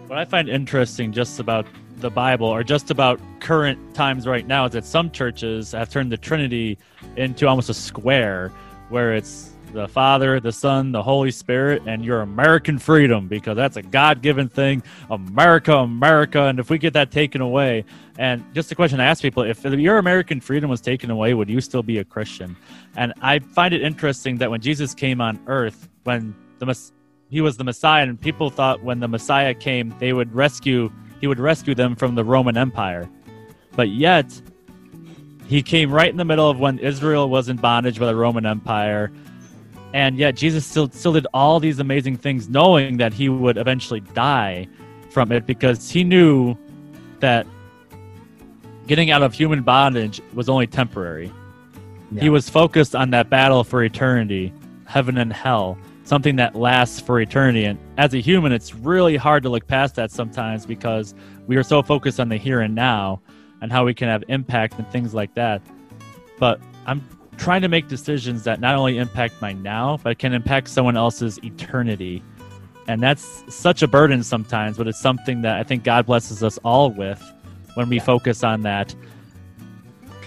what 0.08 0.18
I 0.18 0.26
find 0.26 0.50
interesting 0.50 1.12
just 1.12 1.40
about 1.40 1.68
the 1.98 2.10
Bible, 2.10 2.48
or 2.48 2.64
just 2.64 2.90
about 2.90 3.22
current 3.40 3.94
times 3.94 4.26
right 4.26 4.48
now, 4.48 4.66
is 4.66 4.72
that 4.72 4.86
some 4.86 5.12
churches 5.12 5.72
have 5.72 5.90
turned 5.90 6.12
the 6.12 6.18
Trinity 6.18 6.78
into 7.16 7.48
almost 7.48 7.70
a 7.70 7.74
square, 7.74 8.50
where 8.90 9.14
it's 9.14 9.52
the 9.74 9.88
Father, 9.88 10.40
the 10.40 10.52
Son, 10.52 10.92
the 10.92 11.02
Holy 11.02 11.32
Spirit, 11.32 11.84
and 11.86 12.04
your 12.04 12.22
American 12.22 12.78
freedom, 12.78 13.28
because 13.28 13.56
that's 13.56 13.78
a 13.78 13.82
God-given 13.82 14.50
thing. 14.50 14.84
America, 15.10 15.74
America, 15.76 16.44
and 16.44 16.60
if 16.60 16.70
we 16.70 16.78
get 16.78 16.94
that 16.94 17.12
taken 17.12 17.42
away, 17.42 17.86
and 18.18 18.44
just 18.54 18.72
a 18.72 18.76
question 18.76 19.00
I 19.00 19.06
ask 19.06 19.22
people: 19.22 19.44
If 19.44 19.64
your 19.64 19.98
American 19.98 20.42
freedom 20.42 20.70
was 20.70 20.82
taken 20.82 21.10
away, 21.10 21.34
would 21.34 21.50
you 21.50 21.62
still 21.62 21.84
be 21.84 21.98
a 21.98 22.04
Christian? 22.04 22.56
And 22.96 23.14
I 23.22 23.40
find 23.40 23.74
it 23.74 23.82
interesting 23.82 24.38
that 24.38 24.52
when 24.52 24.62
Jesus 24.62 24.94
came 24.94 25.22
on 25.22 25.40
Earth, 25.48 25.90
when 26.04 26.36
the 26.60 26.92
he 27.30 27.42
was 27.42 27.58
the 27.58 27.64
Messiah, 27.64 28.04
and 28.04 28.20
people 28.20 28.50
thought 28.50 28.84
when 28.84 29.00
the 29.00 29.08
Messiah 29.08 29.54
came, 29.54 29.96
they 30.00 30.14
would 30.14 30.34
rescue 30.36 30.92
he 31.22 31.28
would 31.28 31.40
rescue 31.40 31.76
them 31.76 31.96
from 31.96 32.16
the 32.16 32.24
Roman 32.24 32.58
Empire. 32.58 33.10
But 33.76 33.90
yet, 33.90 34.42
he 35.48 35.62
came 35.62 35.92
right 35.92 36.10
in 36.10 36.18
the 36.18 36.26
middle 36.26 36.50
of 36.50 36.60
when 36.60 36.80
Israel 36.80 37.30
was 37.30 37.48
in 37.48 37.58
bondage 37.58 38.00
by 38.00 38.08
the 38.08 38.16
Roman 38.16 38.46
Empire, 38.46 39.12
and 39.94 40.18
yet 40.18 40.36
Jesus 40.36 40.66
still 40.66 40.90
still 40.90 41.14
did 41.14 41.28
all 41.34 41.60
these 41.60 41.80
amazing 41.80 42.18
things, 42.18 42.50
knowing 42.50 42.98
that 42.98 43.14
he 43.14 43.30
would 43.30 43.58
eventually 43.58 44.00
die 44.00 44.68
from 45.10 45.32
it 45.32 45.46
because 45.46 45.90
he 45.90 46.04
knew 46.04 46.56
that 47.20 47.46
getting 48.88 49.12
out 49.12 49.22
of 49.22 49.34
human 49.34 49.62
bondage 49.62 50.22
was 50.34 50.50
only 50.50 50.68
temporary. 50.68 51.32
Yeah. 52.12 52.24
He 52.24 52.30
was 52.30 52.50
focused 52.50 52.96
on 52.96 53.12
that 53.12 53.30
battle 53.30 53.64
for 53.64 53.84
eternity, 53.84 54.54
heaven 54.86 55.18
and 55.18 55.32
hell, 55.32 55.78
something 56.04 56.36
that 56.38 56.56
lasts 56.56 57.00
for 57.00 57.20
eternity. 57.20 57.66
And 57.66 57.80
as 57.98 58.14
a 58.14 58.20
human, 58.20 58.52
it's 58.52 58.74
really 58.74 59.16
hard 59.16 59.44
to 59.44 59.50
look 59.50 59.68
past 59.68 59.96
that 59.96 60.12
sometimes 60.12 60.66
because 60.66 61.14
we 61.48 61.56
are 61.56 61.64
so 61.64 61.82
focused 61.82 62.20
on 62.20 62.30
the 62.30 62.38
here 62.38 62.62
and 62.62 62.76
now 62.76 63.22
and 63.62 63.72
how 63.72 63.86
we 63.86 63.94
can 63.94 64.08
have 64.08 64.24
impact 64.28 64.78
and 64.78 64.90
things 64.92 65.14
like 65.14 65.34
that. 65.36 65.62
But 66.40 66.60
I'm 66.86 67.08
trying 67.42 67.64
to 67.64 67.68
make 67.68 67.88
decisions 67.88 68.44
that 68.44 68.60
not 68.60 68.76
only 68.76 69.00
impact 69.00 69.34
my 69.42 69.52
now, 69.52 69.98
but 70.04 70.20
can 70.20 70.32
impact 70.32 70.68
someone 70.68 70.96
else's 70.96 71.40
eternity. 71.44 72.22
And 72.88 73.02
that's 73.02 73.44
such 73.52 73.82
a 73.82 73.88
burden 73.88 74.24
sometimes, 74.24 74.78
but 74.78 74.88
it's 74.88 75.02
something 75.02 75.42
that 75.42 75.58
I 75.58 75.64
think 75.64 75.84
God 75.84 76.06
blesses 76.06 76.44
us 76.44 76.60
all 76.60 76.92
with 76.92 77.20
when 77.74 77.90
we 77.90 77.98
focus 77.98 78.44
on 78.44 78.62
that. 78.62 78.94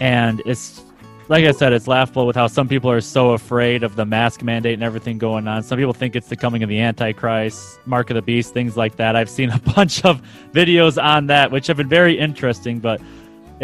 And 0.00 0.42
it's 0.44 0.82
like 1.28 1.44
I 1.44 1.52
said, 1.52 1.72
it's 1.72 1.86
laughable 1.86 2.26
with 2.26 2.34
how 2.34 2.48
some 2.48 2.66
people 2.66 2.90
are 2.90 3.00
so 3.00 3.30
afraid 3.30 3.84
of 3.84 3.94
the 3.94 4.04
mask 4.04 4.42
mandate 4.42 4.74
and 4.74 4.82
everything 4.82 5.16
going 5.16 5.46
on. 5.46 5.62
Some 5.62 5.78
people 5.78 5.94
think 5.94 6.16
it's 6.16 6.28
the 6.28 6.36
coming 6.36 6.64
of 6.64 6.68
the 6.68 6.80
Antichrist, 6.80 7.78
Mark 7.86 8.10
of 8.10 8.16
the 8.16 8.22
Beast, 8.22 8.52
things 8.52 8.76
like 8.76 8.96
that. 8.96 9.14
I've 9.14 9.30
seen 9.30 9.50
a 9.50 9.58
bunch 9.76 10.04
of 10.04 10.20
videos 10.52 11.02
on 11.02 11.28
that, 11.28 11.52
which 11.52 11.68
have 11.68 11.76
been 11.76 11.88
very 11.88 12.18
interesting, 12.18 12.80
but 12.80 13.00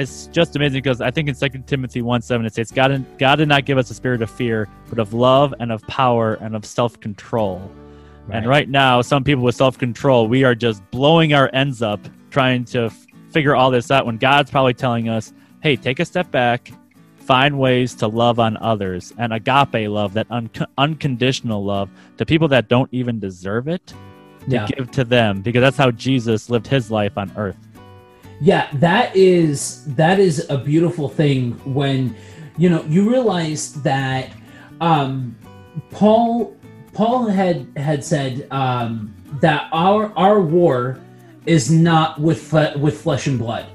it's 0.00 0.26
just 0.28 0.56
amazing 0.56 0.82
because 0.82 1.00
I 1.00 1.10
think 1.10 1.28
in 1.28 1.34
Second 1.34 1.66
Timothy 1.66 2.02
one 2.02 2.22
seven 2.22 2.46
it 2.46 2.54
says 2.54 2.70
God 2.70 2.88
did, 2.88 3.18
God 3.18 3.36
did 3.36 3.48
not 3.48 3.64
give 3.64 3.78
us 3.78 3.90
a 3.90 3.94
spirit 3.94 4.22
of 4.22 4.30
fear, 4.30 4.68
but 4.88 4.98
of 4.98 5.12
love 5.14 5.54
and 5.60 5.70
of 5.70 5.82
power 5.86 6.34
and 6.34 6.56
of 6.56 6.64
self 6.64 6.98
control. 7.00 7.70
And 8.32 8.46
right 8.46 8.68
now, 8.68 9.02
some 9.02 9.24
people 9.24 9.42
with 9.42 9.56
self 9.56 9.76
control, 9.76 10.28
we 10.28 10.44
are 10.44 10.54
just 10.54 10.88
blowing 10.92 11.34
our 11.34 11.50
ends 11.52 11.82
up 11.82 11.98
trying 12.30 12.64
to 12.66 12.82
f- 12.84 13.06
figure 13.30 13.56
all 13.56 13.72
this 13.72 13.90
out 13.90 14.06
when 14.06 14.18
God's 14.18 14.50
probably 14.52 14.74
telling 14.74 15.08
us, 15.08 15.32
hey, 15.62 15.74
take 15.74 15.98
a 15.98 16.04
step 16.04 16.30
back, 16.30 16.70
find 17.16 17.58
ways 17.58 17.92
to 17.96 18.06
love 18.06 18.38
on 18.38 18.56
others, 18.58 19.12
and 19.18 19.32
agape 19.32 19.88
love, 19.90 20.12
that 20.12 20.28
un- 20.30 20.48
unconditional 20.78 21.64
love 21.64 21.90
to 22.18 22.24
people 22.26 22.46
that 22.48 22.68
don't 22.68 22.88
even 22.92 23.18
deserve 23.18 23.66
it, 23.66 23.84
to 23.88 23.94
Yeah. 24.46 24.66
give 24.66 24.90
to 24.92 25.02
them, 25.04 25.42
because 25.42 25.60
that's 25.60 25.76
how 25.76 25.90
Jesus 25.90 26.48
lived 26.48 26.68
his 26.68 26.88
life 26.90 27.18
on 27.18 27.32
earth. 27.36 27.56
Yeah, 28.40 28.68
that 28.74 29.14
is 29.14 29.84
that 29.94 30.18
is 30.18 30.48
a 30.48 30.56
beautiful 30.56 31.08
thing 31.08 31.52
when 31.74 32.16
you 32.56 32.70
know 32.70 32.82
you 32.84 33.08
realize 33.08 33.74
that 33.82 34.30
um, 34.80 35.36
Paul 35.90 36.56
Paul 36.94 37.26
had 37.26 37.66
had 37.76 38.02
said 38.02 38.46
um, 38.50 39.14
that 39.40 39.68
our 39.72 40.12
our 40.16 40.40
war 40.40 40.98
is 41.44 41.70
not 41.70 42.18
with 42.18 42.40
fle- 42.40 42.78
with 42.78 43.02
flesh 43.02 43.26
and 43.26 43.38
blood, 43.38 43.66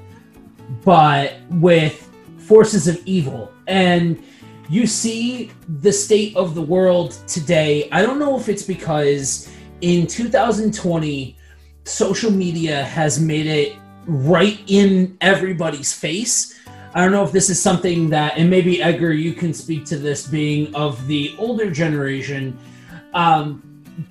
but 0.84 1.34
with 1.50 2.10
forces 2.38 2.88
of 2.88 3.00
evil, 3.06 3.52
and 3.68 4.20
you 4.68 4.88
see 4.88 5.52
the 5.80 5.92
state 5.92 6.34
of 6.34 6.56
the 6.56 6.62
world 6.62 7.12
today. 7.28 7.88
I 7.92 8.02
don't 8.02 8.18
know 8.18 8.36
if 8.36 8.48
it's 8.48 8.64
because 8.64 9.48
in 9.80 10.08
2020 10.08 11.36
social 11.84 12.32
media 12.32 12.82
has 12.82 13.20
made 13.20 13.46
it 13.46 13.76
right 14.06 14.60
in 14.66 15.16
everybody's 15.20 15.92
face. 15.92 16.58
I 16.94 17.02
don't 17.02 17.12
know 17.12 17.24
if 17.24 17.32
this 17.32 17.50
is 17.50 17.60
something 17.60 18.08
that, 18.10 18.38
and 18.38 18.48
maybe 18.48 18.82
Edgar, 18.82 19.12
you 19.12 19.34
can 19.34 19.52
speak 19.52 19.84
to 19.86 19.98
this 19.98 20.26
being 20.26 20.74
of 20.74 21.06
the 21.06 21.34
older 21.38 21.70
generation, 21.70 22.58
um, 23.12 23.62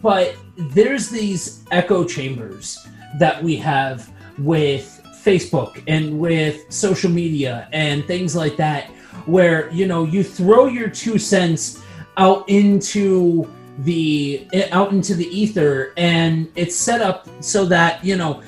but 0.02 0.36
there's 0.58 1.10
these 1.10 1.64
echo 1.72 2.06
chambers 2.06 2.86
that 3.20 3.42
we 3.42 3.56
have 3.58 4.12
with 4.38 5.02
Facebook 5.24 5.82
and 5.88 6.20
with 6.20 6.72
social 6.72 7.10
media 7.10 7.68
and 7.72 8.06
things 8.06 8.36
like 8.36 8.56
that, 8.58 8.86
where 9.26 9.72
you 9.72 9.88
know 9.88 10.06
you 10.06 10.24
throw 10.24 10.68
your 10.68 10.90
two 10.90 11.18
cents 11.18 11.82
out 12.18 12.48
into 12.48 13.50
the 13.80 14.48
out 14.72 14.92
into 14.92 15.16
the 15.16 15.28
ether, 15.28 15.94
and 15.98 16.52
it's 16.56 16.76
set 16.76 17.02
up 17.02 17.28
so 17.40 17.66
that 17.66 18.04
you 18.06 18.16
know 18.16 18.44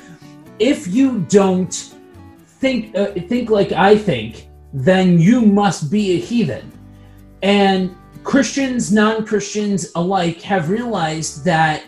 if 0.60 0.88
you 0.88 1.20
don't 1.30 1.94
think 2.46 2.96
uh, 2.96 3.12
think 3.14 3.50
like 3.50 3.72
I 3.72 3.98
think, 3.98 4.48
then 4.74 5.20
you 5.20 5.42
must 5.42 5.92
be 5.92 6.14
a 6.14 6.20
heathen. 6.20 6.72
And 7.44 7.96
Christians, 8.24 8.92
non-Christians 8.92 9.92
alike 9.96 10.42
have 10.42 10.70
realized 10.70 11.46
that 11.46 11.84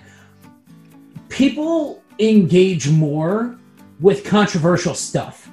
people 1.28 2.02
engage 2.20 2.90
more 2.90 3.58
with 4.00 4.24
controversial 4.24 4.94
stuff. 4.94 5.50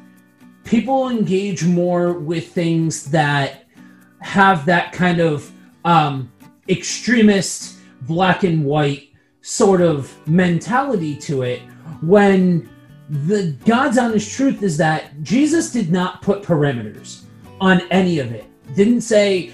People 0.64 1.08
engage 1.08 1.64
more 1.64 2.12
with 2.12 2.52
things 2.52 3.04
that 3.10 3.64
have 4.20 4.66
that 4.66 4.92
kind 4.92 5.20
of 5.20 5.50
um, 5.84 6.30
extremist, 6.68 7.76
black 8.02 8.42
and 8.42 8.64
white 8.64 9.08
sort 9.42 9.80
of 9.80 10.12
mentality 10.28 11.14
to 11.14 11.42
it 11.42 11.60
when 12.00 12.68
the 13.08 13.56
God's 13.64 13.98
honest 13.98 14.34
truth 14.36 14.62
is 14.62 14.76
that 14.78 15.22
Jesus 15.22 15.70
did 15.70 15.90
not 15.90 16.22
put 16.22 16.42
parameters 16.42 17.22
on 17.60 17.80
any 17.90 18.18
of 18.18 18.32
it. 18.32 18.44
Didn't 18.74 19.02
say, 19.02 19.52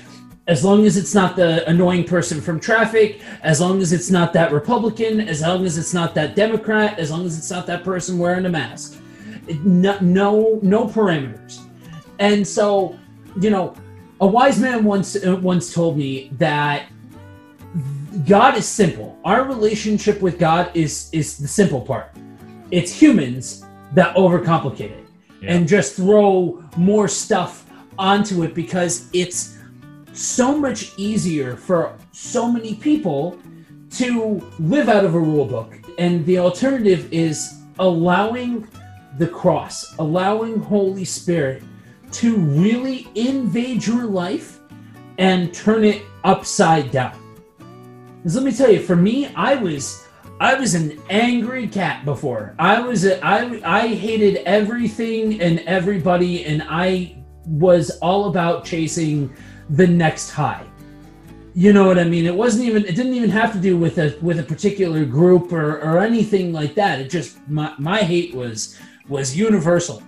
as 0.48 0.64
long 0.64 0.86
as 0.86 0.96
it's 0.96 1.14
not 1.14 1.36
the 1.36 1.68
annoying 1.68 2.04
person 2.04 2.40
from 2.40 2.58
traffic, 2.58 3.20
as 3.42 3.60
long 3.60 3.80
as 3.80 3.92
it's 3.92 4.10
not 4.10 4.32
that 4.32 4.52
Republican, 4.52 5.20
as 5.20 5.42
long 5.42 5.64
as 5.64 5.78
it's 5.78 5.94
not 5.94 6.14
that 6.14 6.34
Democrat, 6.34 6.98
as 6.98 7.10
long 7.10 7.24
as 7.24 7.38
it's 7.38 7.50
not 7.50 7.66
that 7.66 7.84
person 7.84 8.18
wearing 8.18 8.46
a 8.46 8.48
mask. 8.48 9.00
No, 9.62 9.98
no, 10.00 10.58
no 10.62 10.86
parameters. 10.86 11.60
And 12.18 12.46
so, 12.46 12.98
you 13.40 13.50
know, 13.50 13.74
a 14.20 14.26
wise 14.26 14.58
man 14.58 14.84
once 14.84 15.16
uh, 15.16 15.36
once 15.42 15.74
told 15.74 15.96
me 15.96 16.30
that 16.38 16.86
God 18.26 18.56
is 18.56 18.66
simple. 18.66 19.18
Our 19.24 19.44
relationship 19.44 20.20
with 20.20 20.38
God 20.38 20.70
is 20.74 21.08
is 21.12 21.38
the 21.38 21.48
simple 21.48 21.80
part. 21.80 22.14
It's 22.72 22.90
humans 22.90 23.64
that 23.92 24.16
overcomplicate 24.16 24.80
it 24.80 25.04
Yeah. 25.42 25.52
and 25.52 25.68
just 25.68 25.94
throw 25.94 26.64
more 26.76 27.06
stuff 27.06 27.66
onto 27.98 28.42
it 28.42 28.54
because 28.54 29.08
it's 29.12 29.58
so 30.14 30.56
much 30.56 30.92
easier 30.96 31.54
for 31.56 31.92
so 32.12 32.50
many 32.50 32.74
people 32.74 33.36
to 33.90 34.40
live 34.58 34.88
out 34.88 35.04
of 35.04 35.14
a 35.14 35.18
rule 35.20 35.44
book. 35.44 35.78
And 35.98 36.24
the 36.24 36.38
alternative 36.38 37.12
is 37.12 37.52
allowing 37.78 38.66
the 39.18 39.26
cross, 39.26 39.94
allowing 39.98 40.58
Holy 40.60 41.04
Spirit 41.04 41.62
to 42.12 42.36
really 42.36 43.06
invade 43.14 43.86
your 43.86 44.04
life 44.04 44.60
and 45.18 45.52
turn 45.52 45.84
it 45.84 46.02
upside 46.24 46.90
down. 46.90 47.16
Because 48.16 48.34
let 48.34 48.44
me 48.44 48.52
tell 48.52 48.70
you, 48.70 48.80
for 48.80 48.96
me, 48.96 49.30
I 49.36 49.56
was 49.56 50.06
I 50.42 50.54
was 50.54 50.74
an 50.74 51.00
angry 51.08 51.68
cat 51.68 52.04
before. 52.04 52.56
I 52.58 52.80
was 52.80 53.04
a, 53.04 53.24
I 53.24 53.60
I 53.64 53.86
hated 53.86 54.38
everything 54.38 55.40
and 55.40 55.60
everybody, 55.60 56.44
and 56.44 56.64
I 56.68 57.14
was 57.46 57.90
all 58.00 58.24
about 58.28 58.64
chasing 58.64 59.32
the 59.70 59.86
next 59.86 60.30
high. 60.30 60.66
You 61.54 61.72
know 61.72 61.86
what 61.86 61.96
I 61.96 62.02
mean? 62.02 62.26
It 62.26 62.34
wasn't 62.34 62.64
even 62.64 62.84
it 62.86 62.96
didn't 62.96 63.14
even 63.14 63.30
have 63.30 63.52
to 63.52 63.60
do 63.60 63.76
with 63.76 63.98
a 63.98 64.18
with 64.20 64.40
a 64.40 64.42
particular 64.42 65.04
group 65.04 65.52
or, 65.52 65.80
or 65.80 66.00
anything 66.00 66.52
like 66.52 66.74
that. 66.74 66.98
It 66.98 67.08
just 67.08 67.38
my, 67.48 67.72
my 67.78 67.98
hate 67.98 68.34
was 68.34 68.76
was 69.08 69.36
universal. 69.36 70.02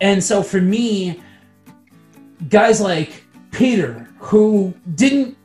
And 0.00 0.22
so 0.22 0.42
for 0.42 0.60
me, 0.60 1.22
guys 2.48 2.80
like 2.80 3.22
Peter, 3.52 4.08
who 4.18 4.74
didn't 4.96 5.36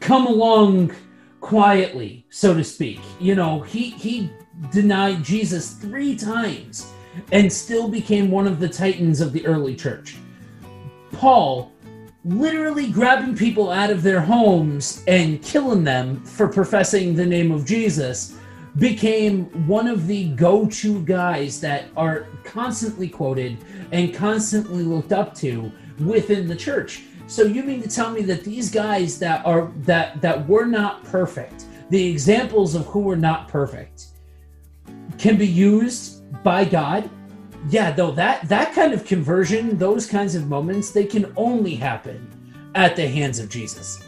come 0.00 0.26
along 0.26 0.92
quietly, 1.44 2.24
so 2.30 2.54
to 2.54 2.64
speak. 2.64 3.00
You 3.20 3.34
know, 3.34 3.60
he 3.60 3.90
he 3.90 4.30
denied 4.72 5.22
Jesus 5.22 5.72
three 5.74 6.16
times 6.16 6.90
and 7.32 7.52
still 7.52 7.86
became 7.86 8.30
one 8.30 8.46
of 8.46 8.58
the 8.58 8.68
titans 8.68 9.20
of 9.20 9.34
the 9.34 9.44
early 9.44 9.76
church. 9.76 10.16
Paul 11.12 11.70
literally 12.24 12.90
grabbing 12.90 13.36
people 13.36 13.70
out 13.70 13.90
of 13.90 14.02
their 14.02 14.22
homes 14.22 15.04
and 15.06 15.42
killing 15.42 15.84
them 15.84 16.24
for 16.24 16.48
professing 16.48 17.14
the 17.14 17.26
name 17.26 17.52
of 17.52 17.66
Jesus 17.66 18.38
became 18.78 19.44
one 19.68 19.86
of 19.86 20.06
the 20.06 20.30
go-to 20.30 21.02
guys 21.04 21.60
that 21.60 21.90
are 21.94 22.26
constantly 22.42 23.06
quoted 23.06 23.58
and 23.92 24.14
constantly 24.14 24.82
looked 24.82 25.12
up 25.12 25.34
to 25.34 25.70
within 25.98 26.48
the 26.48 26.56
church. 26.56 27.02
So 27.26 27.44
you 27.44 27.62
mean 27.62 27.82
to 27.82 27.88
tell 27.88 28.10
me 28.10 28.22
that 28.22 28.44
these 28.44 28.70
guys 28.70 29.18
that 29.18 29.44
are 29.46 29.72
that 29.78 30.20
that 30.20 30.46
were 30.48 30.66
not 30.66 31.04
perfect, 31.04 31.64
the 31.90 32.10
examples 32.10 32.74
of 32.74 32.86
who 32.86 33.00
were 33.00 33.16
not 33.16 33.48
perfect, 33.48 34.06
can 35.18 35.36
be 35.36 35.46
used 35.46 36.22
by 36.42 36.64
God? 36.64 37.08
Yeah, 37.70 37.92
though 37.92 38.10
that 38.12 38.48
that 38.48 38.74
kind 38.74 38.92
of 38.92 39.04
conversion, 39.04 39.78
those 39.78 40.06
kinds 40.06 40.34
of 40.34 40.48
moments, 40.48 40.90
they 40.90 41.06
can 41.06 41.32
only 41.36 41.74
happen 41.74 42.28
at 42.74 42.96
the 42.96 43.08
hands 43.08 43.38
of 43.38 43.48
Jesus. 43.48 44.02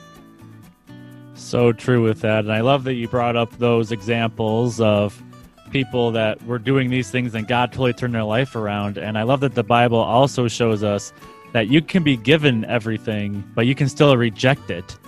So 1.35 1.73
true 1.73 2.03
with 2.03 2.21
that. 2.21 2.41
And 2.41 2.53
I 2.53 2.61
love 2.61 2.85
that 2.85 2.95
you 2.95 3.09
brought 3.09 3.37
up 3.37 3.57
those 3.59 3.93
examples 3.93 4.81
of 4.81 5.23
people 5.71 6.11
that 6.13 6.43
were 6.45 6.59
doing 6.59 6.91
these 6.91 7.11
things 7.11 7.35
and 7.35 7.47
God 7.47 7.73
totally 7.73 7.93
turned 7.93 8.15
their 8.15 8.25
life 8.25 8.57
around. 8.57 8.99
And 8.99 9.19
I 9.19 9.23
love 9.23 9.41
that 9.41 9.55
the 9.55 9.63
Bible 9.63 9.99
also 9.99 10.49
shows 10.49 10.83
us 10.83 11.13
that 11.57 11.69
you 11.69 11.81
can 11.81 12.03
be 12.03 12.19
given 12.19 12.67
everything, 12.67 13.43
but 13.55 13.65
you 13.65 13.75
can 13.75 13.89
still 13.89 14.15
reject 14.15 14.71
it. 14.71 14.99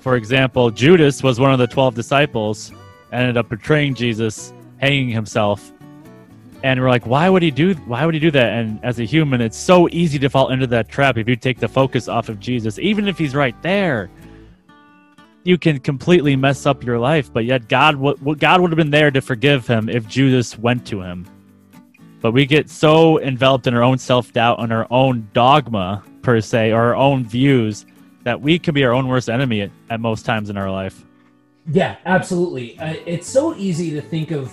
For 0.00 0.16
example, 0.16 0.68
Judas 0.72 1.22
was 1.22 1.38
one 1.38 1.52
of 1.52 1.60
the 1.60 1.68
12 1.68 1.94
disciples, 1.94 2.72
ended 3.12 3.36
up 3.36 3.48
betraying 3.48 3.94
Jesus, 3.94 4.52
hanging 4.78 5.10
himself. 5.10 5.72
And 6.64 6.80
we're 6.80 6.90
like, 6.90 7.06
why 7.06 7.28
would 7.28 7.44
he 7.44 7.52
do 7.52 7.74
why 7.86 8.04
would 8.04 8.14
he 8.14 8.20
do 8.20 8.32
that? 8.32 8.54
And 8.54 8.84
as 8.84 8.98
a 8.98 9.04
human, 9.04 9.40
it's 9.40 9.56
so 9.56 9.88
easy 9.92 10.18
to 10.18 10.28
fall 10.28 10.48
into 10.48 10.66
that 10.66 10.88
trap 10.88 11.18
if 11.18 11.28
you 11.28 11.36
take 11.36 11.60
the 11.60 11.68
focus 11.68 12.08
off 12.08 12.28
of 12.28 12.40
Jesus, 12.40 12.80
even 12.80 13.06
if 13.06 13.16
he's 13.16 13.36
right 13.36 13.54
there 13.62 14.10
you 15.44 15.56
can 15.56 15.78
completely 15.78 16.34
mess 16.34 16.66
up 16.66 16.82
your 16.82 16.98
life. 16.98 17.32
But 17.32 17.44
yet, 17.44 17.68
God, 17.68 17.94
God 18.40 18.60
would 18.60 18.70
have 18.72 18.76
been 18.76 18.90
there 18.90 19.12
to 19.12 19.20
forgive 19.20 19.64
him 19.64 19.88
if 19.88 20.08
Judas 20.08 20.58
went 20.58 20.84
to 20.88 21.00
him. 21.00 21.24
But 22.26 22.32
we 22.32 22.44
get 22.44 22.68
so 22.68 23.20
enveloped 23.20 23.68
in 23.68 23.74
our 23.74 23.84
own 23.84 23.98
self 23.98 24.32
doubt 24.32 24.60
and 24.60 24.72
our 24.72 24.88
own 24.90 25.28
dogma, 25.32 26.02
per 26.22 26.40
se, 26.40 26.72
or 26.72 26.86
our 26.86 26.96
own 26.96 27.24
views, 27.24 27.86
that 28.24 28.40
we 28.40 28.58
can 28.58 28.74
be 28.74 28.84
our 28.84 28.92
own 28.92 29.06
worst 29.06 29.30
enemy 29.30 29.60
at, 29.60 29.70
at 29.90 30.00
most 30.00 30.26
times 30.26 30.50
in 30.50 30.56
our 30.56 30.68
life. 30.68 31.04
Yeah, 31.70 31.94
absolutely. 32.04 32.76
Uh, 32.80 32.94
it's 33.06 33.28
so 33.28 33.54
easy 33.54 33.92
to 33.92 34.00
think 34.00 34.32
of 34.32 34.52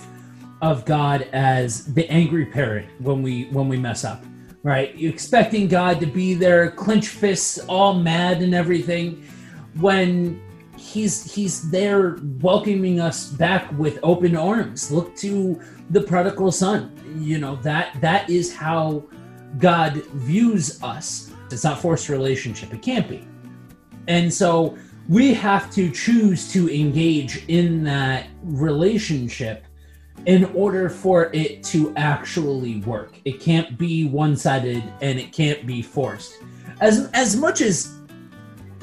of 0.62 0.84
God 0.84 1.22
as 1.32 1.92
the 1.94 2.08
angry 2.08 2.46
parent 2.46 2.88
when 3.00 3.24
we 3.24 3.46
when 3.46 3.66
we 3.66 3.76
mess 3.76 4.04
up. 4.04 4.22
right? 4.62 4.96
You're 4.96 5.12
expecting 5.12 5.66
God 5.66 5.98
to 5.98 6.06
be 6.06 6.34
there, 6.34 6.70
clench 6.70 7.08
fists, 7.08 7.58
all 7.58 7.94
mad 7.94 8.40
and 8.40 8.54
everything, 8.54 9.28
when 9.80 10.40
he's 10.94 11.34
he's 11.34 11.70
there 11.70 12.16
welcoming 12.40 13.00
us 13.00 13.28
back 13.28 13.70
with 13.76 13.98
open 14.02 14.36
arms. 14.36 14.92
Look 14.92 15.16
to 15.16 15.60
the 15.90 16.00
prodigal 16.00 16.52
son. 16.52 16.92
You 17.18 17.38
know 17.38 17.56
that 17.56 18.00
that 18.00 18.30
is 18.30 18.54
how 18.54 19.04
God 19.58 19.94
views 20.14 20.82
us. 20.82 21.30
It's 21.50 21.64
not 21.64 21.80
forced 21.80 22.08
relationship. 22.08 22.72
It 22.72 22.82
can't 22.82 23.08
be. 23.08 23.26
And 24.06 24.32
so 24.32 24.76
we 25.08 25.34
have 25.34 25.70
to 25.72 25.90
choose 25.90 26.50
to 26.52 26.72
engage 26.72 27.44
in 27.48 27.84
that 27.84 28.28
relationship 28.42 29.64
in 30.26 30.44
order 30.54 30.88
for 30.88 31.30
it 31.34 31.62
to 31.64 31.92
actually 31.96 32.80
work. 32.80 33.16
It 33.24 33.40
can't 33.40 33.76
be 33.76 34.06
one-sided 34.06 34.82
and 35.02 35.18
it 35.18 35.32
can't 35.32 35.66
be 35.66 35.82
forced. 35.82 36.38
As 36.80 37.10
as 37.12 37.36
much 37.36 37.60
as 37.60 37.98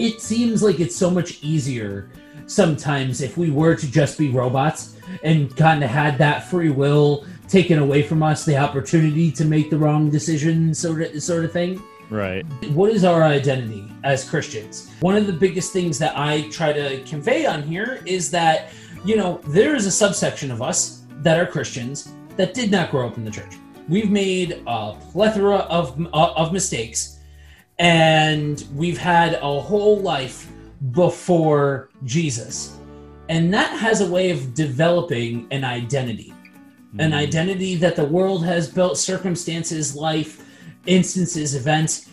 it 0.02 0.20
seems 0.20 0.64
like 0.64 0.80
it's 0.80 0.96
so 0.96 1.12
much 1.12 1.42
easier 1.44 2.10
sometimes 2.48 3.22
if 3.22 3.38
we 3.38 3.52
were 3.52 3.76
to 3.76 3.90
just 3.90 4.18
be 4.18 4.30
robots 4.30 4.98
and 5.24 5.56
kind 5.56 5.84
of 5.84 5.90
had 5.90 6.18
that 6.18 6.50
free 6.50 6.70
will 6.70 7.26
taken 7.48 7.80
away 7.80 8.02
from 8.02 8.24
us, 8.24 8.44
the 8.44 8.58
opportunity 8.58 9.32
to 9.32 9.46
make 9.46 9.70
the 9.70 9.78
wrong 9.78 10.10
decision, 10.10 10.74
sort 10.74 11.02
of 11.02 11.22
sort 11.22 11.46
of 11.46 11.52
thing. 11.52 11.82
Right. 12.10 12.44
What 12.72 12.92
is 12.92 13.06
our 13.06 13.24
identity 13.24 13.90
as 14.04 14.28
Christians? 14.28 14.92
One 15.02 15.16
of 15.16 15.28
the 15.28 15.34
biggest 15.34 15.72
things 15.72 15.98
that 16.00 16.18
I 16.18 16.50
try 16.50 16.74
to 16.74 17.02
convey 17.04 17.46
on 17.46 17.62
here 17.64 18.02
is 18.06 18.32
that, 18.32 18.70
you 19.06 19.16
know, 19.16 19.40
there 19.48 19.76
is 19.76 19.86
a 19.86 19.92
subsection 19.92 20.52
of 20.52 20.62
us 20.62 21.04
that 21.18 21.40
are 21.40 21.46
Christians 21.46 22.14
that 22.38 22.54
did 22.54 22.72
not 22.72 22.92
grow 22.92 23.08
up 23.08 23.18
in 23.18 23.24
the 23.24 23.32
church. 23.32 23.54
We've 23.88 24.12
made 24.12 24.64
a 24.68 24.94
plethora 25.12 25.58
of, 25.58 26.00
uh, 26.14 26.34
of 26.34 26.52
mistakes, 26.52 27.20
and 27.82 28.64
we've 28.76 29.00
had 29.00 29.34
a 29.42 29.60
whole 29.60 30.00
life 30.02 30.52
before 30.92 31.90
Jesus. 32.04 32.78
And 33.28 33.52
that 33.56 33.72
has 33.72 34.02
a 34.02 34.10
way 34.10 34.30
of 34.30 34.54
developing 34.54 35.48
an 35.50 35.64
identity, 35.64 36.32
an 37.00 37.12
hmm. 37.12 37.18
identity 37.18 37.74
that 37.76 37.96
the 37.96 38.06
world 38.06 38.46
has 38.46 38.70
built, 38.70 39.00
circumstances, 39.00 39.96
life, 39.96 40.46
instances, 40.86 41.56
events. 41.56 42.08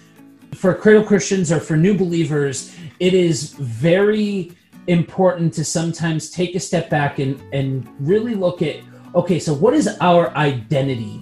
For 0.54 0.72
critical 0.72 1.06
Christians 1.06 1.52
or 1.52 1.60
for 1.60 1.76
new 1.76 1.94
believers, 1.94 2.74
it 2.98 3.12
is 3.12 3.52
very 3.52 4.52
important 4.86 5.52
to 5.52 5.66
sometimes 5.66 6.30
take 6.30 6.54
a 6.54 6.60
step 6.60 6.88
back 6.88 7.18
and, 7.18 7.38
and 7.52 7.86
really 8.00 8.34
look 8.34 8.62
at 8.62 8.76
okay, 9.14 9.38
so 9.38 9.52
what 9.52 9.74
is 9.74 9.98
our 10.00 10.34
identity 10.34 11.20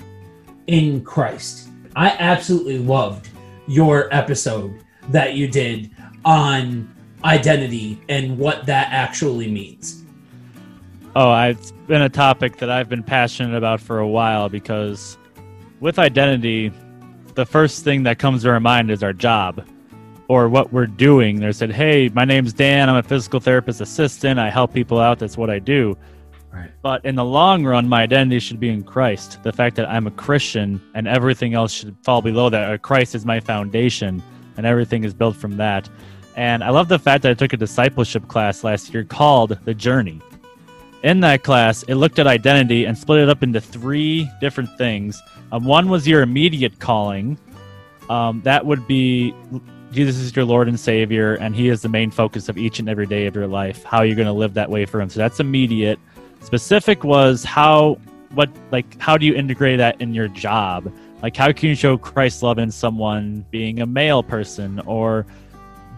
in 0.69 1.03
Christ? 1.03 1.69
I 1.97 2.11
absolutely 2.11 2.79
loved 2.79 3.31
your 3.67 4.13
episode 4.15 4.85
that 5.09 5.35
you 5.35 5.49
did 5.49 5.91
on 6.25 6.93
identity 7.25 8.01
and 8.09 8.39
what 8.39 8.67
that 8.67 8.89
actually 8.93 9.51
means. 9.51 10.05
Oh, 11.15 11.35
it's 11.45 11.73
been 11.87 12.03
a 12.03 12.09
topic 12.09 12.59
that 12.59 12.71
I've 12.71 12.89
been 12.89 13.03
passionate 13.03 13.57
about 13.57 13.81
for 13.81 14.01
a 14.01 14.07
while 14.07 14.49
because 14.49 15.17
with 15.81 15.99
identity, 15.99 16.73
the 17.35 17.47
first 17.47 17.85
thing 17.85 18.03
that 18.03 18.19
comes 18.19 18.43
to 18.43 18.51
our 18.51 18.61
mind 18.61 18.91
is 18.91 19.03
our 19.03 19.13
job 19.13 19.67
or 20.29 20.49
what 20.49 20.73
we're 20.73 20.87
doing. 20.87 21.41
They 21.41 21.53
said, 21.53 21.71
Hey, 21.71 22.11
my 22.11 22.25
name's 22.25 22.53
Dan. 22.53 22.89
I'm 22.89 22.97
a 22.97 23.03
physical 23.03 23.41
therapist 23.41 23.81
assistant. 23.81 24.39
I 24.39 24.51
help 24.51 24.73
people 24.73 24.99
out. 24.99 25.19
That's 25.19 25.37
what 25.37 25.51
I 25.51 25.59
do. 25.59 25.97
But 26.83 27.05
in 27.05 27.15
the 27.15 27.25
long 27.25 27.65
run, 27.65 27.89
my 27.89 28.03
identity 28.03 28.39
should 28.39 28.61
be 28.61 28.69
in 28.69 28.83
Christ. 28.83 29.43
The 29.43 29.53
fact 29.53 29.77
that 29.77 29.89
I'm 29.89 30.07
a 30.07 30.11
Christian 30.11 30.81
and 30.95 31.09
everything 31.09 31.55
else 31.55 31.73
should 31.73 31.97
fall 32.03 32.23
below 32.23 32.49
that. 32.51 32.83
Christ 32.83 33.15
is 33.15 33.25
my 33.25 33.41
foundation 33.41 34.23
and 34.57 34.67
everything 34.67 35.05
is 35.05 35.15
built 35.15 35.37
from 35.37 35.57
that. 35.57 35.89
And 36.37 36.63
I 36.63 36.71
love 36.71 36.89
the 36.89 36.99
fact 36.99 37.23
that 37.23 37.31
I 37.31 37.35
took 37.35 37.53
a 37.53 37.57
discipleship 37.57 38.29
class 38.29 38.63
last 38.63 38.93
year 38.93 39.05
called 39.05 39.59
The 39.65 39.75
Journey. 39.75 40.21
In 41.03 41.21
that 41.21 41.43
class, 41.43 41.83
it 41.85 41.95
looked 41.95 42.19
at 42.19 42.27
identity 42.27 42.85
and 42.85 42.97
split 42.97 43.23
it 43.23 43.29
up 43.29 43.43
into 43.43 43.61
three 43.61 44.29
different 44.41 44.77
things. 44.77 45.21
Um, 45.53 45.65
one 45.65 45.89
was 45.89 46.07
your 46.07 46.23
immediate 46.23 46.79
calling. 46.79 47.39
Um, 48.09 48.41
that 48.43 48.65
would 48.65 48.87
be 48.87 49.35
Jesus 49.93 50.17
is 50.17 50.35
your 50.35 50.45
Lord 50.45 50.69
and 50.69 50.79
Savior, 50.79 51.35
and 51.35 51.55
He 51.55 51.69
is 51.69 51.81
the 51.81 51.89
main 51.89 52.11
focus 52.11 52.49
of 52.49 52.59
each 52.59 52.81
and 52.81 52.89
every 52.89 53.07
day 53.07 53.27
of 53.27 53.35
your 53.35 53.47
life. 53.47 53.85
How 53.85 54.03
you're 54.03 54.17
going 54.17 54.27
to 54.27 54.33
live 54.33 54.55
that 54.55 54.69
way 54.71 54.85
for 54.85 55.01
Him. 55.01 55.09
So 55.09 55.21
that's 55.21 55.41
immediate. 55.41 55.99
Specific 56.47 57.03
was 57.03 57.43
how, 57.43 57.99
what, 58.35 58.49
like, 58.71 59.01
how 59.01 59.17
do 59.17 59.27
you 59.27 59.35
integrate 59.35 59.79
that 59.79 60.01
in 60.01 60.15
your 60.15 60.29
job? 60.29 60.93
Like, 61.21 61.37
how 61.37 61.51
can 61.53 61.69
you 61.71 61.75
show 61.75 61.99
Christ's 61.99 62.41
love 62.45 62.59
in 62.59 62.71
someone 62.71 63.45
being 63.51 63.81
a 63.81 63.87
mail 63.87 64.23
person 64.23 64.79
or 64.87 65.27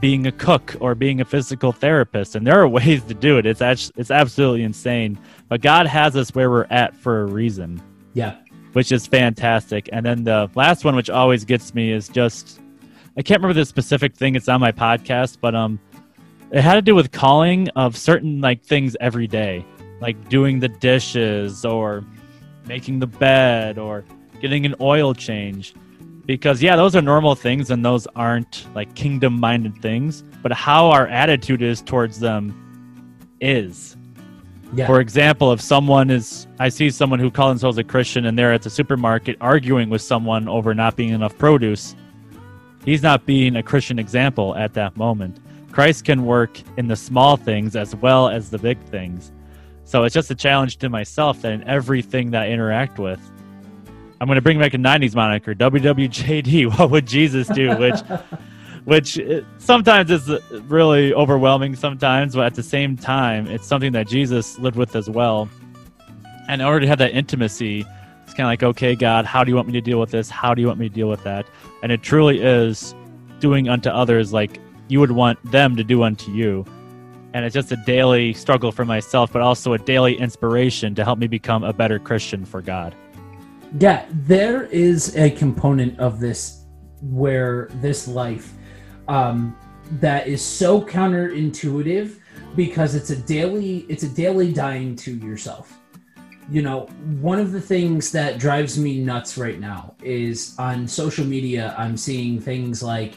being 0.01 0.27
a 0.27 0.33
cook 0.33 0.75
or 0.81 0.95
being 0.95 1.21
a 1.21 1.25
physical 1.27 1.71
therapist? 1.71 2.35
And 2.35 2.47
there 2.47 2.59
are 2.59 2.67
ways 2.81 3.03
to 3.05 3.15
do 3.15 3.37
it. 3.37 3.45
It's 3.45 3.61
actually, 3.61 3.93
it's 3.99 4.11
absolutely 4.11 4.63
insane. 4.63 5.19
But 5.49 5.61
God 5.61 5.87
has 5.87 6.17
us 6.17 6.35
where 6.35 6.49
we're 6.51 6.67
at 6.71 6.97
for 6.97 7.23
a 7.23 7.27
reason 7.27 7.83
Yeah. 8.15 8.37
which 8.73 8.91
is 8.91 9.07
fantastic. 9.07 9.91
And 9.93 10.07
then 10.07 10.25
the 10.25 10.49
last 10.55 10.83
one, 10.83 10.97
which 10.97 11.11
always 11.11 11.45
gets 11.45 11.75
me, 11.75 11.93
is 11.93 12.09
just 12.09 12.61
I 13.19 13.23
can't 13.23 13.43
remember 13.43 13.61
the 13.61 13.67
specific 13.67 14.15
thing. 14.17 14.35
It's 14.35 14.49
on 14.49 14.61
my 14.61 14.73
podcast, 14.73 15.39
but 15.43 15.55
um, 15.55 15.79
it 16.53 16.63
had 16.63 16.75
to 16.77 16.83
do 16.83 16.95
with 16.95 17.11
calling 17.13 17.69
of 17.71 17.97
certain 17.99 18.41
like 18.41 18.63
things 18.63 18.97
every 19.01 19.27
day, 19.27 19.65
like 20.01 20.29
doing 20.29 20.61
the 20.61 20.69
dishes 20.69 21.65
or 21.65 22.05
making 22.67 22.99
the 22.99 23.07
bed 23.07 23.79
or 23.79 24.05
getting 24.41 24.67
an 24.67 24.75
oil 24.81 25.15
change. 25.15 25.75
Because 26.27 26.63
yeah, 26.63 26.77
those 26.77 26.95
are 26.95 27.01
normal 27.01 27.35
things, 27.35 27.71
and 27.71 27.83
those 27.83 28.07
aren't 28.15 28.67
like 28.75 28.95
kingdom-minded 28.95 29.81
things. 29.81 30.23
But 30.43 30.53
how 30.53 30.91
our 30.91 31.07
attitude 31.07 31.63
is 31.63 31.81
towards 31.81 32.21
them 32.21 33.19
is. 33.41 33.97
Yeah. 34.75 34.87
For 34.87 35.01
example, 35.01 35.53
if 35.53 35.63
someone 35.63 36.11
is, 36.11 36.47
I 36.59 36.69
see 36.69 36.91
someone 36.91 37.19
who 37.19 37.31
calls 37.31 37.53
themselves 37.53 37.79
a 37.79 37.85
Christian 37.85 38.27
and 38.27 38.39
they're 38.39 38.53
at 38.53 38.61
the 38.61 38.69
supermarket 38.69 39.39
arguing 39.41 39.89
with 39.89 40.03
someone 40.03 40.47
over 40.47 40.75
not 40.75 40.95
being 40.95 41.15
enough 41.15 41.39
produce, 41.39 41.97
he's 42.85 43.03
not 43.03 43.25
being 43.25 43.57
a 43.57 43.63
Christian 43.63 43.99
example 43.99 44.55
at 44.57 44.75
that 44.75 44.95
moment. 44.99 45.41
Christ 45.73 46.05
can 46.05 46.27
work 46.27 46.61
in 46.77 46.87
the 46.87 46.97
small 46.97 47.39
things 47.39 47.77
as 47.77 47.97
well 47.97 48.29
as 48.29 48.51
the 48.51 48.59
big 48.59 48.79
things. 48.91 49.33
So 49.89 50.05
it's 50.05 50.12
just 50.12 50.30
a 50.30 50.34
challenge 50.34 50.76
to 50.78 50.91
myself 50.91 51.41
that 51.41 51.51
in 51.51 51.64
everything 51.64 52.32
that 52.32 52.43
I 52.43 52.51
interact 52.51 52.99
with, 52.99 53.18
I'm 54.20 54.26
going 54.26 54.36
to 54.36 54.43
bring 54.43 54.59
back 54.59 54.74
a 54.74 54.76
90s 54.76 55.14
moniker, 55.14 55.55
WWJD, 55.55 56.66
what 56.78 56.91
would 56.91 57.07
Jesus 57.07 57.49
do? 57.49 57.74
Which 57.74 57.99
which 58.84 59.18
uh, 59.18 59.41
sometimes 59.57 60.11
is 60.11 60.28
uh, 60.28 60.41
really 60.66 61.14
overwhelming 61.14 61.74
sometimes 61.74 62.34
but 62.34 62.47
at 62.47 62.55
the 62.55 62.62
same 62.62 62.97
time 62.97 63.47
it's 63.47 63.66
something 63.66 63.93
that 63.93 64.09
jesus 64.09 64.59
lived 64.59 64.76
with 64.76 64.95
as 64.95 65.09
well. 65.09 65.49
And 66.49 66.61
in 66.61 66.66
order 66.66 66.80
to 66.80 66.86
have 66.86 66.99
that 66.99 67.12
intimacy. 67.12 67.86
It's 68.24 68.34
kind 68.34 68.41
of 68.41 68.49
like 68.49 68.62
okay 68.62 68.95
god 68.95 69.24
how 69.24 69.43
do 69.43 69.51
you 69.51 69.57
want 69.57 69.68
me 69.68 69.72
to 69.72 69.80
deal 69.80 69.99
with 69.99 70.11
this? 70.11 70.28
How 70.28 70.53
do 70.53 70.61
you 70.61 70.66
want 70.66 70.78
me 70.78 70.89
to 70.91 70.95
deal 70.95 71.09
with 71.09 71.24
that? 71.24 71.47
And 71.82 71.91
it 71.91 72.03
truly 72.03 72.43
is 72.43 72.95
doing 73.41 73.70
unto 73.70 73.89
others 73.89 74.34
like 74.34 74.61
you 74.89 75.01
would 75.01 75.12
want 75.12 75.43
them 75.51 75.76
to 75.76 75.84
do 75.84 76.03
unto 76.03 76.30
you 76.30 76.66
and 77.35 77.45
it's 77.45 77.55
just 77.55 77.72
a 77.72 77.76
daily 77.85 78.33
struggle 78.33 78.72
for 78.72 78.85
myself 78.85 79.33
but 79.33 79.43
also 79.43 79.72
a 79.72 79.79
daily 79.79 80.14
inspiration 80.18 80.95
to 80.95 81.05
help 81.05 81.18
me 81.18 81.26
become 81.26 81.64
a 81.64 81.72
better 81.72 81.99
christian 81.99 82.45
for 82.45 82.61
god 82.61 82.95
Yeah, 83.76 84.07
there 84.11 84.64
is 84.64 85.14
a 85.16 85.31
component 85.31 85.99
of 85.99 86.20
this 86.20 86.64
where 87.03 87.68
this 87.74 88.09
life 88.09 88.55
um, 89.09 89.57
that 90.01 90.26
is 90.26 90.43
so 90.43 90.81
counterintuitive 90.81 92.18
because 92.57 92.95
it's 92.95 93.11
a 93.11 93.16
daily 93.16 93.81
it's 93.91 94.05
a 94.05 94.09
daily 94.09 94.53
dying 94.53 94.97
to 94.97 95.14
yourself. 95.16 95.79
You 96.51 96.62
know, 96.62 96.87
one 97.20 97.39
of 97.39 97.53
the 97.53 97.61
things 97.61 98.11
that 98.12 98.39
drives 98.39 98.79
me 98.79 99.01
nuts 99.01 99.37
right 99.37 99.61
now 99.61 99.95
is 100.03 100.55
on 100.59 100.89
social 100.89 101.26
media 101.26 101.74
I'm 101.76 101.97
seeing 101.97 102.41
things 102.41 102.83
like 102.83 103.16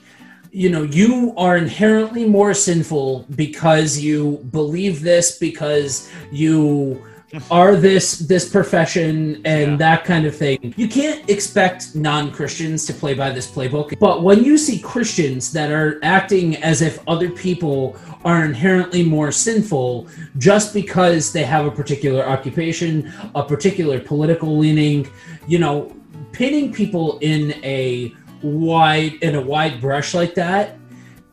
you 0.52 0.70
know, 0.70 0.84
you 0.84 1.34
are 1.38 1.56
inherently 1.58 2.26
more 2.28 2.54
sinful 2.54 3.26
because 3.36 4.00
you 4.00 4.38
believe 4.52 5.02
this 5.02 5.38
because 5.38 6.12
you 6.32 7.02
are 7.50 7.78
this 7.78 8.20
this 8.20 8.50
profession 8.50 9.42
and 9.46 9.72
Yeah. 9.72 9.78
that 9.78 10.04
kind 10.04 10.26
of 10.26 10.36
thing. 10.36 10.74
You 10.76 10.90
can't 10.90 11.30
expect 11.30 11.96
non-Christians 11.96 12.86
to 12.88 12.94
play 12.94 13.14
by 13.14 13.32
this 13.32 13.50
playbook. 13.50 13.98
But 14.00 14.22
when 14.24 14.44
you 14.44 14.58
see 14.58 14.80
Christians 14.80 15.54
that 15.54 15.72
are 15.72 15.98
acting 16.04 16.58
as 16.58 16.82
if 16.82 17.00
other 17.08 17.30
people 17.30 17.96
are 18.26 18.44
inherently 18.44 19.04
more 19.04 19.32
sinful 19.32 20.08
just 20.38 20.74
because 20.74 21.32
they 21.32 21.44
have 21.44 21.66
a 21.66 21.72
particular 21.72 22.28
occupation, 22.28 23.12
a 23.34 23.44
particular 23.44 24.00
political 24.02 24.58
leaning, 24.58 25.08
you 25.48 25.58
know, 25.58 25.96
pinning 26.34 26.72
people 26.74 27.18
in 27.20 27.54
a 27.64 28.14
wide 28.44 29.14
in 29.22 29.36
a 29.36 29.42
wide 29.42 29.80
brush 29.82 30.14
like 30.14 30.36
that 30.36 30.78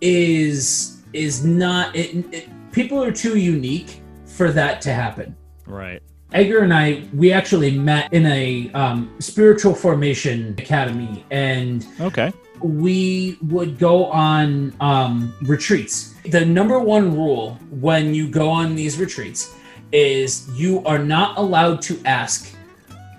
is 0.01 1.03
is 1.13 1.45
not 1.45 1.95
it, 1.97 2.25
it 2.33 2.49
people 2.73 3.03
are 3.03 3.13
too 3.13 3.39
unique 3.39 4.01
for 4.27 4.53
that 4.53 4.81
to 4.81 4.93
happen 4.93 5.35
right 5.67 6.03
Edgar 6.35 6.59
and 6.59 6.75
I, 6.75 7.05
we 7.15 7.33
actually 7.33 7.71
met 7.79 8.13
in 8.13 8.27
a 8.27 8.71
um, 8.73 9.11
spiritual 9.19 9.75
formation 9.75 10.55
academy, 10.59 11.25
and 11.31 11.87
Okay. 12.01 12.35
we 12.61 13.39
would 13.41 13.79
go 13.79 14.05
on 14.07 14.75
um, 14.81 15.33
retreats. 15.41 16.15
The 16.27 16.45
number 16.45 16.79
one 16.81 17.17
rule 17.17 17.59
when 17.71 18.15
you 18.15 18.29
go 18.29 18.51
on 18.51 18.75
these 18.75 18.99
retreats 18.99 19.55
is 19.91 20.47
you 20.53 20.85
are 20.85 20.99
not 20.99 21.39
allowed 21.39 21.81
to 21.83 21.99
ask 22.05 22.55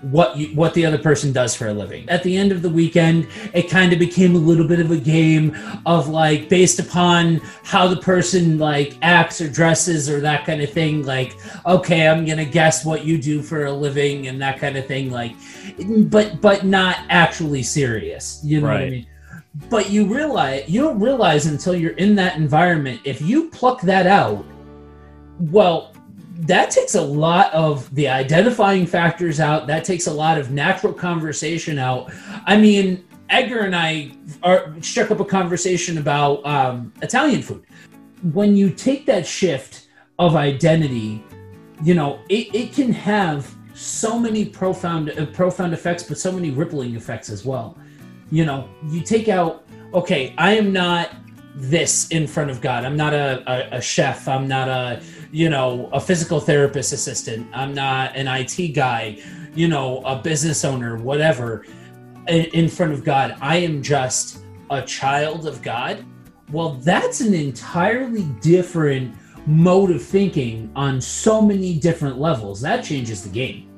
what 0.02 0.36
you, 0.36 0.48
what 0.56 0.72
the 0.74 0.86
other 0.86 0.98
person 0.98 1.32
does 1.32 1.54
for 1.54 1.68
a 1.68 1.74
living. 1.74 2.08
At 2.08 2.22
the 2.22 2.36
end 2.36 2.52
of 2.52 2.62
the 2.62 2.70
weekend, 2.70 3.28
it 3.52 3.68
kind 3.68 3.92
of 3.92 3.98
became 3.98 4.34
a 4.34 4.38
little 4.38 4.66
bit 4.66 4.80
of 4.80 4.90
a 4.90 4.96
game 4.96 5.56
of 5.84 6.08
like 6.08 6.48
based 6.48 6.78
upon 6.78 7.40
how 7.64 7.86
the 7.86 7.96
person 7.96 8.58
like 8.58 8.96
acts 9.02 9.40
or 9.40 9.48
dresses 9.48 10.08
or 10.08 10.20
that 10.20 10.46
kind 10.46 10.62
of 10.62 10.70
thing. 10.70 11.04
Like, 11.04 11.36
okay, 11.66 12.08
I'm 12.08 12.24
gonna 12.24 12.44
guess 12.44 12.84
what 12.84 13.04
you 13.04 13.20
do 13.20 13.42
for 13.42 13.66
a 13.66 13.72
living 13.72 14.28
and 14.28 14.40
that 14.40 14.58
kind 14.58 14.76
of 14.76 14.86
thing. 14.86 15.10
Like, 15.10 15.34
but 16.08 16.40
but 16.40 16.64
not 16.64 16.98
actually 17.10 17.62
serious. 17.62 18.40
You 18.42 18.60
know 18.60 18.68
what 18.68 18.76
I 18.76 18.90
mean? 18.90 19.06
But 19.68 19.90
you 19.90 20.06
realize 20.06 20.68
you 20.68 20.80
don't 20.80 21.00
realize 21.00 21.46
until 21.46 21.74
you're 21.74 21.92
in 21.92 22.14
that 22.16 22.36
environment. 22.36 23.00
If 23.04 23.20
you 23.20 23.50
pluck 23.50 23.80
that 23.82 24.06
out, 24.06 24.44
well, 25.38 25.89
that 26.40 26.70
takes 26.70 26.94
a 26.94 27.02
lot 27.02 27.52
of 27.52 27.94
the 27.94 28.08
identifying 28.08 28.86
factors 28.86 29.40
out. 29.40 29.66
That 29.66 29.84
takes 29.84 30.06
a 30.06 30.12
lot 30.12 30.38
of 30.38 30.50
natural 30.50 30.92
conversation 30.92 31.78
out. 31.78 32.12
I 32.46 32.56
mean, 32.56 33.04
Edgar 33.28 33.60
and 33.60 33.76
I 33.76 34.12
are, 34.42 34.74
struck 34.80 35.10
up 35.10 35.20
a 35.20 35.24
conversation 35.24 35.98
about 35.98 36.44
um, 36.46 36.92
Italian 37.02 37.42
food. 37.42 37.64
When 38.32 38.56
you 38.56 38.70
take 38.70 39.06
that 39.06 39.26
shift 39.26 39.88
of 40.18 40.34
identity, 40.34 41.24
you 41.82 41.94
know, 41.94 42.20
it, 42.28 42.54
it 42.54 42.72
can 42.72 42.92
have 42.92 43.54
so 43.74 44.18
many 44.18 44.44
profound 44.44 45.10
uh, 45.10 45.26
profound 45.26 45.72
effects, 45.72 46.02
but 46.02 46.18
so 46.18 46.32
many 46.32 46.50
rippling 46.50 46.96
effects 46.96 47.30
as 47.30 47.44
well. 47.44 47.78
You 48.30 48.44
know, 48.44 48.68
you 48.88 49.00
take 49.00 49.28
out, 49.28 49.64
okay, 49.94 50.34
I 50.38 50.52
am 50.52 50.72
not 50.72 51.14
this 51.54 52.08
in 52.08 52.26
front 52.26 52.50
of 52.50 52.60
God. 52.60 52.84
I'm 52.84 52.96
not 52.96 53.12
a, 53.12 53.42
a, 53.46 53.78
a 53.78 53.80
chef. 53.80 54.28
I'm 54.28 54.46
not 54.46 54.68
a, 54.68 55.02
you 55.32 55.48
know, 55.48 55.88
a 55.92 56.00
physical 56.00 56.40
therapist 56.40 56.92
assistant. 56.92 57.48
I'm 57.52 57.74
not 57.74 58.16
an 58.16 58.26
IT 58.28 58.74
guy, 58.74 59.18
you 59.54 59.68
know, 59.68 60.02
a 60.02 60.16
business 60.16 60.64
owner, 60.64 60.96
whatever. 60.96 61.64
In, 62.28 62.68
front 62.68 62.92
of 62.92 63.02
God, 63.02 63.36
I 63.40 63.56
am 63.56 63.82
just 63.82 64.44
a 64.70 64.82
child 64.82 65.46
of 65.46 65.62
God. 65.62 66.04
Well, 66.52 66.74
that's 66.74 67.20
an 67.20 67.34
entirely 67.34 68.24
different 68.40 69.16
mode 69.46 69.90
of 69.90 70.02
thinking 70.02 70.70
on 70.76 71.00
so 71.00 71.40
many 71.40 71.78
different 71.78 72.18
levels. 72.18 72.60
That 72.60 72.84
changes 72.84 73.24
the 73.24 73.30
game. 73.30 73.69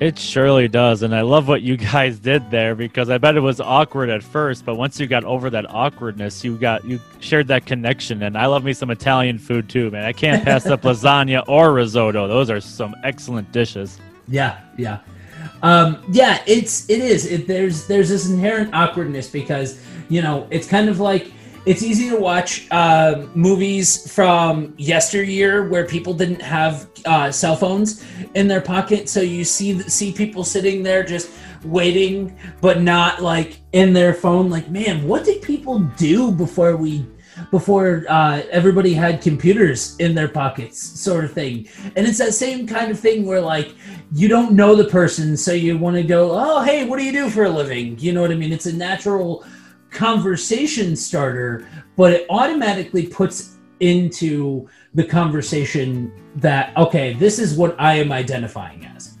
It 0.00 0.18
surely 0.18 0.66
does. 0.66 1.02
And 1.02 1.14
I 1.14 1.22
love 1.22 1.46
what 1.46 1.62
you 1.62 1.76
guys 1.92 2.18
did 2.18 2.50
there 2.50 2.74
because 2.74 3.10
I 3.10 3.18
bet 3.18 3.36
it 3.36 3.40
was 3.40 3.60
awkward 3.60 4.10
at 4.10 4.22
first, 4.22 4.64
but 4.64 4.76
once 4.76 4.98
you 4.98 5.06
got 5.06 5.24
over 5.24 5.50
that 5.50 5.70
awkwardness, 5.70 6.44
you 6.44 6.56
got 6.56 6.84
you 6.84 7.00
shared 7.20 7.48
that 7.48 7.66
connection. 7.66 8.22
And 8.22 8.36
I 8.36 8.46
love 8.46 8.64
me 8.64 8.72
some 8.72 8.90
Italian 8.90 9.38
food 9.38 9.68
too, 9.68 9.90
man. 9.90 10.04
I 10.04 10.12
can't 10.12 10.44
pass 10.44 10.66
up 10.66 10.82
lasagna 10.82 11.44
or 11.48 11.72
risotto. 11.72 12.26
Those 12.26 12.50
are 12.50 12.60
some 12.60 12.94
excellent 13.04 13.50
dishes. 13.52 13.98
Yeah, 14.26 14.60
yeah, 14.78 15.00
um, 15.62 16.02
yeah. 16.10 16.42
It's 16.46 16.88
it 16.88 17.00
is. 17.00 17.26
It, 17.26 17.46
there's 17.46 17.86
there's 17.86 18.08
this 18.08 18.28
inherent 18.28 18.74
awkwardness 18.74 19.28
because 19.28 19.80
you 20.08 20.22
know 20.22 20.46
it's 20.50 20.66
kind 20.66 20.88
of 20.88 20.98
like 20.98 21.30
it's 21.66 21.82
easy 21.82 22.10
to 22.10 22.16
watch 22.16 22.66
uh, 22.70 23.26
movies 23.34 24.12
from 24.12 24.74
yesteryear 24.76 25.68
where 25.68 25.86
people 25.86 26.12
didn't 26.12 26.42
have 26.42 26.90
uh, 27.06 27.30
cell 27.30 27.56
phones 27.56 28.04
in 28.34 28.48
their 28.48 28.60
pocket, 28.60 29.08
so 29.08 29.20
you 29.20 29.44
see 29.44 29.80
see 29.82 30.12
people 30.12 30.44
sitting 30.44 30.82
there 30.82 31.02
just 31.02 31.30
waiting, 31.64 32.38
but 32.60 32.82
not 32.82 33.22
like 33.22 33.60
in 33.72 33.92
their 33.92 34.12
phone. 34.12 34.50
Like, 34.50 34.68
man, 34.68 35.06
what 35.08 35.24
did 35.24 35.42
people 35.42 35.78
do 35.96 36.30
before 36.30 36.76
we 36.76 37.06
before 37.50 38.04
uh, 38.08 38.42
everybody 38.50 38.92
had 38.94 39.20
computers 39.20 39.96
in 39.96 40.14
their 40.14 40.28
pockets, 40.28 40.80
sort 40.80 41.24
of 41.24 41.32
thing. 41.32 41.68
And 41.96 42.06
it's 42.06 42.18
that 42.18 42.32
same 42.32 42.64
kind 42.66 42.92
of 42.92 42.98
thing 42.98 43.26
where 43.26 43.40
like 43.40 43.74
you 44.12 44.28
don't 44.28 44.52
know 44.52 44.74
the 44.76 44.84
person, 44.84 45.36
so 45.36 45.52
you 45.52 45.76
want 45.78 45.96
to 45.96 46.02
go, 46.02 46.30
oh 46.32 46.62
hey, 46.62 46.84
what 46.84 46.98
do 46.98 47.04
you 47.04 47.12
do 47.12 47.28
for 47.30 47.44
a 47.44 47.50
living? 47.50 47.98
You 47.98 48.12
know 48.12 48.20
what 48.20 48.30
I 48.30 48.34
mean? 48.34 48.52
It's 48.52 48.66
a 48.66 48.72
natural 48.72 49.44
conversation 49.94 50.96
starter, 50.96 51.66
but 51.96 52.12
it 52.12 52.26
automatically 52.28 53.06
puts 53.06 53.56
into 53.80 54.68
the 54.94 55.04
conversation 55.04 56.12
that 56.36 56.76
okay, 56.76 57.14
this 57.14 57.38
is 57.38 57.56
what 57.56 57.74
I 57.78 57.94
am 57.94 58.12
identifying 58.12 58.84
as. 58.86 59.18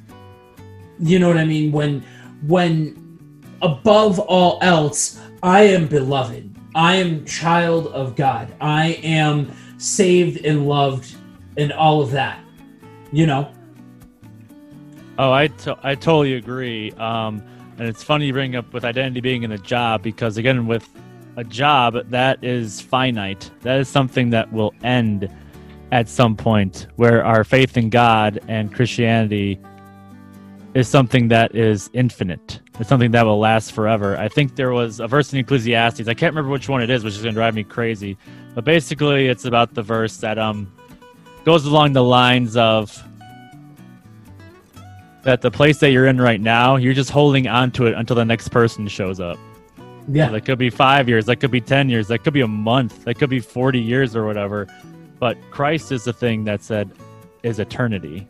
You 0.98 1.18
know 1.18 1.28
what 1.28 1.38
I 1.38 1.44
mean? 1.44 1.72
When 1.72 2.04
when 2.46 3.18
above 3.62 4.18
all 4.18 4.58
else, 4.60 5.20
I 5.42 5.62
am 5.62 5.88
beloved. 5.88 6.54
I 6.74 6.96
am 6.96 7.24
child 7.24 7.86
of 7.88 8.16
God. 8.16 8.52
I 8.60 8.98
am 9.02 9.52
saved 9.78 10.44
and 10.44 10.66
loved 10.66 11.14
and 11.56 11.72
all 11.72 12.02
of 12.02 12.10
that. 12.10 12.40
You 13.12 13.26
know? 13.26 13.50
Oh, 15.18 15.30
I, 15.30 15.48
I 15.84 15.94
totally 15.94 16.34
agree. 16.34 16.90
Um, 16.92 17.42
and 17.78 17.88
it's 17.88 18.02
funny 18.02 18.26
you 18.26 18.32
bring 18.32 18.56
up 18.56 18.72
with 18.72 18.84
identity 18.84 19.20
being 19.20 19.42
in 19.42 19.52
a 19.52 19.58
job 19.58 20.02
because, 20.02 20.36
again, 20.36 20.66
with 20.66 20.88
a 21.36 21.44
job, 21.44 21.96
that 22.10 22.42
is 22.42 22.80
finite. 22.80 23.50
That 23.62 23.80
is 23.80 23.88
something 23.88 24.30
that 24.30 24.52
will 24.52 24.74
end 24.82 25.28
at 25.92 26.08
some 26.08 26.36
point, 26.36 26.86
where 26.96 27.24
our 27.24 27.44
faith 27.44 27.76
in 27.76 27.90
God 27.90 28.40
and 28.48 28.72
Christianity 28.74 29.60
is 30.74 30.88
something 30.88 31.28
that 31.28 31.54
is 31.54 31.88
infinite. 31.92 32.60
It's 32.80 32.88
something 32.88 33.12
that 33.12 33.24
will 33.24 33.38
last 33.38 33.72
forever. 33.72 34.16
I 34.16 34.28
think 34.28 34.56
there 34.56 34.72
was 34.72 34.98
a 34.98 35.06
verse 35.06 35.32
in 35.32 35.38
Ecclesiastes. 35.38 36.08
I 36.08 36.14
can't 36.14 36.34
remember 36.34 36.50
which 36.50 36.68
one 36.68 36.82
it 36.82 36.90
is, 36.90 37.04
which 37.04 37.14
is 37.14 37.22
going 37.22 37.34
to 37.34 37.38
drive 37.38 37.54
me 37.54 37.62
crazy. 37.62 38.16
But 38.54 38.64
basically, 38.64 39.28
it's 39.28 39.44
about 39.44 39.74
the 39.74 39.82
verse 39.82 40.16
that 40.18 40.38
um 40.38 40.72
goes 41.44 41.66
along 41.66 41.92
the 41.92 42.02
lines 42.02 42.56
of 42.56 43.02
that 45.24 45.40
the 45.40 45.50
place 45.50 45.78
that 45.78 45.90
you're 45.90 46.06
in 46.06 46.20
right 46.20 46.40
now, 46.40 46.76
you're 46.76 46.94
just 46.94 47.10
holding 47.10 47.48
on 47.48 47.70
to 47.72 47.86
it 47.86 47.94
until 47.94 48.14
the 48.14 48.24
next 48.24 48.48
person 48.48 48.86
shows 48.86 49.20
up. 49.20 49.38
Yeah. 50.06 50.28
That 50.28 50.44
could 50.44 50.58
be 50.58 50.70
five 50.70 51.08
years, 51.08 51.24
that 51.26 51.36
could 51.36 51.50
be 51.50 51.62
10 51.62 51.88
years, 51.88 52.08
that 52.08 52.18
could 52.24 52.34
be 52.34 52.42
a 52.42 52.48
month, 52.48 53.04
that 53.04 53.14
could 53.14 53.30
be 53.30 53.40
40 53.40 53.80
years 53.80 54.14
or 54.14 54.26
whatever. 54.26 54.66
But 55.18 55.38
Christ 55.50 55.92
is 55.92 56.04
the 56.04 56.12
thing 56.12 56.44
that 56.44 56.62
said 56.62 56.90
is 57.42 57.58
eternity. 57.58 58.28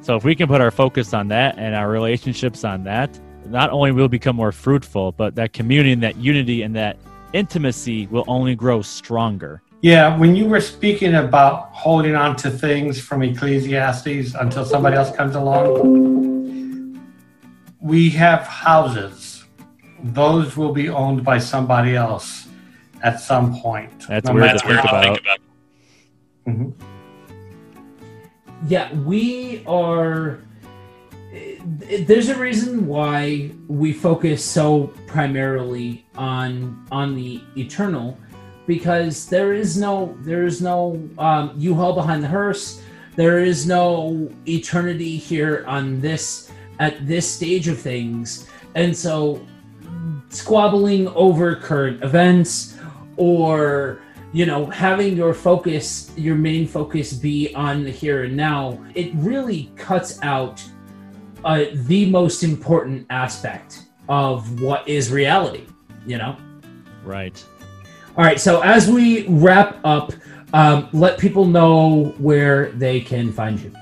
So 0.00 0.16
if 0.16 0.24
we 0.24 0.34
can 0.34 0.48
put 0.48 0.60
our 0.60 0.72
focus 0.72 1.14
on 1.14 1.28
that 1.28 1.56
and 1.56 1.74
our 1.74 1.88
relationships 1.88 2.64
on 2.64 2.82
that, 2.84 3.18
not 3.46 3.70
only 3.70 3.92
will 3.92 4.04
we 4.04 4.08
become 4.08 4.34
more 4.34 4.52
fruitful, 4.52 5.12
but 5.12 5.36
that 5.36 5.52
communion, 5.52 6.00
that 6.00 6.16
unity 6.16 6.62
and 6.62 6.74
that 6.74 6.98
intimacy 7.32 8.08
will 8.08 8.24
only 8.26 8.56
grow 8.56 8.82
stronger. 8.82 9.62
Yeah, 9.80 10.16
when 10.18 10.34
you 10.34 10.46
were 10.46 10.60
speaking 10.60 11.14
about 11.14 11.70
holding 11.72 12.16
on 12.16 12.34
to 12.36 12.50
things 12.50 13.00
from 13.00 13.22
Ecclesiastes 13.22 14.34
until 14.34 14.64
somebody 14.64 14.96
else 14.96 15.14
comes 15.14 15.36
along, 15.36 17.00
we 17.80 18.10
have 18.10 18.40
houses. 18.42 19.44
Those 20.02 20.56
will 20.56 20.72
be 20.72 20.88
owned 20.88 21.24
by 21.24 21.38
somebody 21.38 21.94
else 21.94 22.48
at 23.04 23.20
some 23.20 23.54
point. 23.60 24.06
That's 24.08 24.26
No 24.26 24.34
weird 24.34 24.58
to 24.58 24.66
matter 24.68 24.88
think 24.88 24.90
how- 24.90 25.14
about. 25.14 25.38
Mhm. 26.48 26.72
Yeah, 28.66 28.92
we 28.94 29.62
are. 29.66 30.38
There's 32.06 32.30
a 32.30 32.38
reason 32.38 32.86
why 32.88 33.50
we 33.68 33.92
focus 33.92 34.44
so 34.44 34.88
primarily 35.06 36.04
on 36.16 36.84
on 36.90 37.14
the 37.14 37.40
eternal, 37.56 38.18
because 38.68 39.26
there 39.26 39.54
is 39.54 39.78
no 39.78 40.14
there 40.20 40.44
is 40.44 40.62
no 40.62 41.02
um, 41.18 41.54
U-Haul 41.56 41.94
behind 41.94 42.22
the 42.22 42.28
hearse. 42.28 42.80
There 43.16 43.40
is 43.40 43.66
no 43.66 44.30
eternity 44.46 45.16
here 45.16 45.64
on 45.66 46.00
this 46.00 46.52
at 46.78 47.04
this 47.04 47.28
stage 47.28 47.66
of 47.66 47.80
things, 47.80 48.46
and 48.76 48.96
so 48.96 49.44
squabbling 50.28 51.08
over 51.08 51.56
current 51.56 52.04
events 52.04 52.76
or 53.16 54.02
you 54.34 54.44
know 54.44 54.66
having 54.66 55.16
your 55.16 55.32
focus 55.32 56.12
your 56.16 56.36
main 56.36 56.66
focus 56.68 57.14
be 57.14 57.54
on 57.54 57.82
the 57.82 57.90
here 57.90 58.24
and 58.24 58.36
now 58.36 58.78
it 58.94 59.10
really 59.14 59.72
cuts 59.74 60.20
out 60.22 60.62
uh, 61.44 61.64
the 61.88 62.04
most 62.10 62.42
important 62.42 63.06
aspect 63.08 63.86
of 64.10 64.60
what 64.60 64.86
is 64.86 65.10
reality 65.10 65.64
you 66.06 66.18
know 66.18 66.36
Right. 67.08 67.42
All 68.18 68.24
right 68.24 68.40
so 68.40 68.60
as 68.60 68.90
we 68.90 69.26
wrap 69.28 69.78
up 69.84 70.12
um, 70.52 70.88
let 70.92 71.18
people 71.18 71.44
know 71.44 72.14
where 72.18 72.72
they 72.72 73.00
can 73.00 73.32
find 73.32 73.60
you 73.60 73.72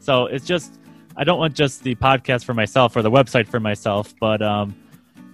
So 0.00 0.26
it's 0.26 0.44
just 0.44 0.80
I 1.16 1.24
don't 1.24 1.38
want 1.38 1.54
just 1.54 1.82
the 1.82 1.94
podcast 1.94 2.44
for 2.44 2.54
myself 2.54 2.94
or 2.96 3.02
the 3.02 3.10
website 3.10 3.48
for 3.48 3.58
myself, 3.58 4.14
but 4.20 4.42
um, 4.42 4.76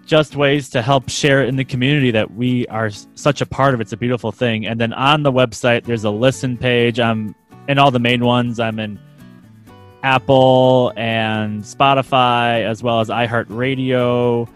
just 0.07 0.37
ways 0.37 0.69
to 0.71 0.83
help 0.83 1.09
share 1.09 1.43
in 1.45 1.57
the 1.57 1.65
community 1.65 2.11
that 2.13 2.33
we 2.35 2.67
are 2.69 2.91
such 3.15 3.41
a 3.41 3.47
part 3.47 3.75
of. 3.75 3.81
It's 3.81 3.93
a 3.93 3.97
beautiful 3.97 4.31
thing. 4.31 4.67
And 4.67 4.81
then 4.81 4.93
on 4.93 5.23
the 5.23 5.33
website, 5.33 5.85
there's 5.85 6.05
a 6.05 6.11
listen 6.11 6.57
page. 6.57 7.01
I'm 7.01 7.35
in 7.69 7.79
all 7.79 7.91
the 7.91 7.99
main 7.99 8.25
ones. 8.25 8.61
I'm 8.61 8.79
in 8.79 8.99
Apple 10.03 10.93
and 10.97 11.63
Spotify, 11.63 12.65
as 12.65 12.83
well 12.83 13.01
as 13.01 13.09
iHeartRadio. 13.09 14.49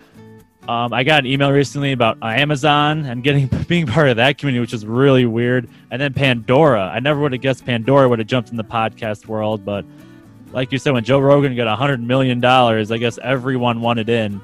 Um, 0.69 0.93
I 0.93 1.05
got 1.05 1.21
an 1.21 1.27
email 1.27 1.53
recently 1.53 1.93
about 1.93 2.19
Amazon 2.23 3.05
and 3.07 3.23
getting 3.23 3.47
being 3.69 3.87
part 3.87 4.09
of 4.09 4.17
that 4.17 4.39
community, 4.39 4.61
which 4.61 4.73
is 4.73 4.85
really 4.85 5.25
weird. 5.25 5.69
And 5.91 6.03
then 6.03 6.13
Pandora. 6.13 6.91
I 6.93 6.99
never 6.99 7.21
would 7.21 7.33
have 7.33 7.41
guessed 7.41 7.65
Pandora 7.65 8.09
would 8.09 8.19
have 8.19 8.29
jumped 8.29 8.51
in 8.51 8.57
the 8.57 8.65
podcast 8.65 9.27
world, 9.27 9.65
but 9.65 9.85
like 10.53 10.73
you 10.73 10.79
said, 10.79 10.93
when 10.93 11.05
Joe 11.05 11.19
Rogan 11.19 11.55
got 11.55 11.67
a 11.67 11.77
hundred 11.77 12.01
million 12.01 12.41
dollars, 12.41 12.91
I 12.91 12.99
guess 12.99 13.19
everyone 13.23 13.81
wanted 13.81 14.09
in 14.09 14.41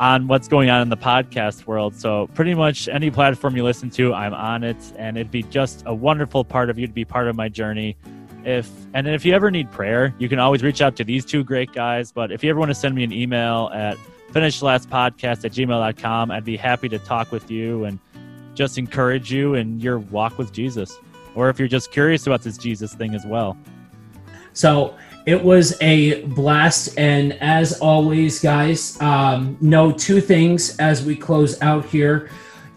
on 0.00 0.26
what's 0.26 0.48
going 0.48 0.70
on 0.70 0.82
in 0.82 0.88
the 0.88 0.96
podcast 0.96 1.66
world. 1.66 1.94
So 1.94 2.28
pretty 2.34 2.54
much 2.54 2.88
any 2.88 3.10
platform 3.10 3.56
you 3.56 3.64
listen 3.64 3.90
to, 3.90 4.14
I'm 4.14 4.34
on 4.34 4.64
it, 4.64 4.76
and 4.96 5.16
it'd 5.16 5.30
be 5.30 5.42
just 5.44 5.84
a 5.86 5.94
wonderful 5.94 6.44
part 6.44 6.70
of 6.70 6.78
you 6.78 6.86
to 6.86 6.92
be 6.92 7.04
part 7.04 7.28
of 7.28 7.36
my 7.36 7.48
journey. 7.48 7.96
If 8.44 8.68
and 8.94 9.06
if 9.06 9.24
you 9.24 9.34
ever 9.34 9.50
need 9.50 9.70
prayer, 9.70 10.14
you 10.18 10.28
can 10.28 10.38
always 10.38 10.62
reach 10.62 10.80
out 10.80 10.96
to 10.96 11.04
these 11.04 11.24
two 11.24 11.44
great 11.44 11.72
guys. 11.72 12.12
But 12.12 12.32
if 12.32 12.42
you 12.42 12.50
ever 12.50 12.58
want 12.58 12.70
to 12.70 12.74
send 12.74 12.94
me 12.94 13.04
an 13.04 13.12
email 13.12 13.70
at 13.72 13.96
finishlastpodcast 14.32 15.44
at 15.44 15.52
gmail.com, 15.52 16.30
I'd 16.30 16.44
be 16.44 16.56
happy 16.56 16.88
to 16.88 16.98
talk 16.98 17.30
with 17.30 17.50
you 17.50 17.84
and 17.84 17.98
just 18.54 18.78
encourage 18.78 19.32
you 19.32 19.54
in 19.54 19.80
your 19.80 19.98
walk 19.98 20.38
with 20.38 20.52
Jesus. 20.52 20.98
Or 21.34 21.48
if 21.48 21.58
you're 21.58 21.68
just 21.68 21.92
curious 21.92 22.26
about 22.26 22.42
this 22.42 22.58
Jesus 22.58 22.94
thing 22.94 23.14
as 23.14 23.24
well. 23.24 23.56
So 24.52 24.96
it 25.24 25.42
was 25.42 25.80
a 25.80 26.22
blast. 26.26 26.98
And 26.98 27.34
as 27.34 27.78
always, 27.80 28.40
guys, 28.40 29.00
um, 29.00 29.56
know 29.60 29.92
two 29.92 30.20
things 30.20 30.76
as 30.78 31.04
we 31.04 31.16
close 31.16 31.60
out 31.62 31.86
here 31.86 32.30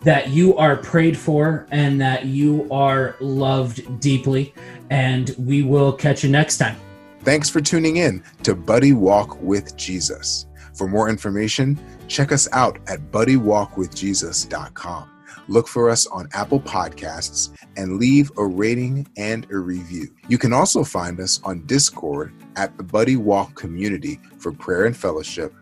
that 0.03 0.29
you 0.29 0.55
are 0.55 0.77
prayed 0.77 1.17
for 1.17 1.67
and 1.71 1.99
that 1.99 2.25
you 2.25 2.67
are 2.71 3.15
loved 3.19 3.99
deeply. 3.99 4.53
And 4.89 5.35
we 5.37 5.63
will 5.63 5.93
catch 5.93 6.23
you 6.23 6.29
next 6.29 6.57
time. 6.57 6.77
Thanks 7.21 7.49
for 7.49 7.59
tuning 7.59 7.97
in 7.97 8.23
to 8.43 8.53
Buddy 8.55 8.93
Walk 8.93 9.41
with 9.41 9.75
Jesus. 9.75 10.45
For 10.75 10.87
more 10.87 11.09
information, 11.09 11.79
check 12.07 12.31
us 12.31 12.47
out 12.51 12.77
at 12.87 13.11
buddywalkwithjesus.com. 13.11 15.09
Look 15.47 15.67
for 15.67 15.89
us 15.89 16.07
on 16.07 16.27
Apple 16.33 16.59
Podcasts 16.59 17.51
and 17.77 17.97
leave 17.97 18.31
a 18.37 18.45
rating 18.45 19.07
and 19.15 19.45
a 19.51 19.57
review. 19.57 20.07
You 20.27 20.37
can 20.37 20.53
also 20.53 20.83
find 20.83 21.19
us 21.19 21.39
on 21.43 21.65
Discord 21.65 22.33
at 22.55 22.77
the 22.77 22.83
Buddy 22.83 23.15
Walk 23.15 23.55
community 23.55 24.19
for 24.39 24.51
prayer 24.51 24.85
and 24.85 24.97
fellowship. 24.97 25.53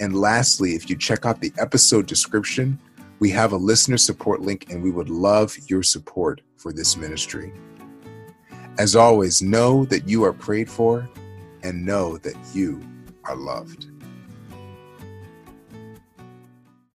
And 0.00 0.14
lastly, 0.16 0.74
if 0.74 0.90
you 0.90 0.96
check 0.96 1.24
out 1.24 1.40
the 1.40 1.52
episode 1.58 2.06
description, 2.06 2.78
we 3.20 3.30
have 3.30 3.52
a 3.52 3.56
listener 3.56 3.96
support 3.96 4.40
link 4.42 4.66
and 4.70 4.82
we 4.82 4.90
would 4.90 5.08
love 5.08 5.56
your 5.68 5.82
support 5.82 6.40
for 6.56 6.72
this 6.72 6.96
ministry. 6.96 7.52
As 8.78 8.96
always, 8.96 9.42
know 9.42 9.84
that 9.86 10.08
you 10.08 10.24
are 10.24 10.32
prayed 10.32 10.68
for 10.68 11.08
and 11.62 11.84
know 11.84 12.16
that 12.18 12.36
you 12.54 12.80
are 13.24 13.36
loved. 13.36 13.91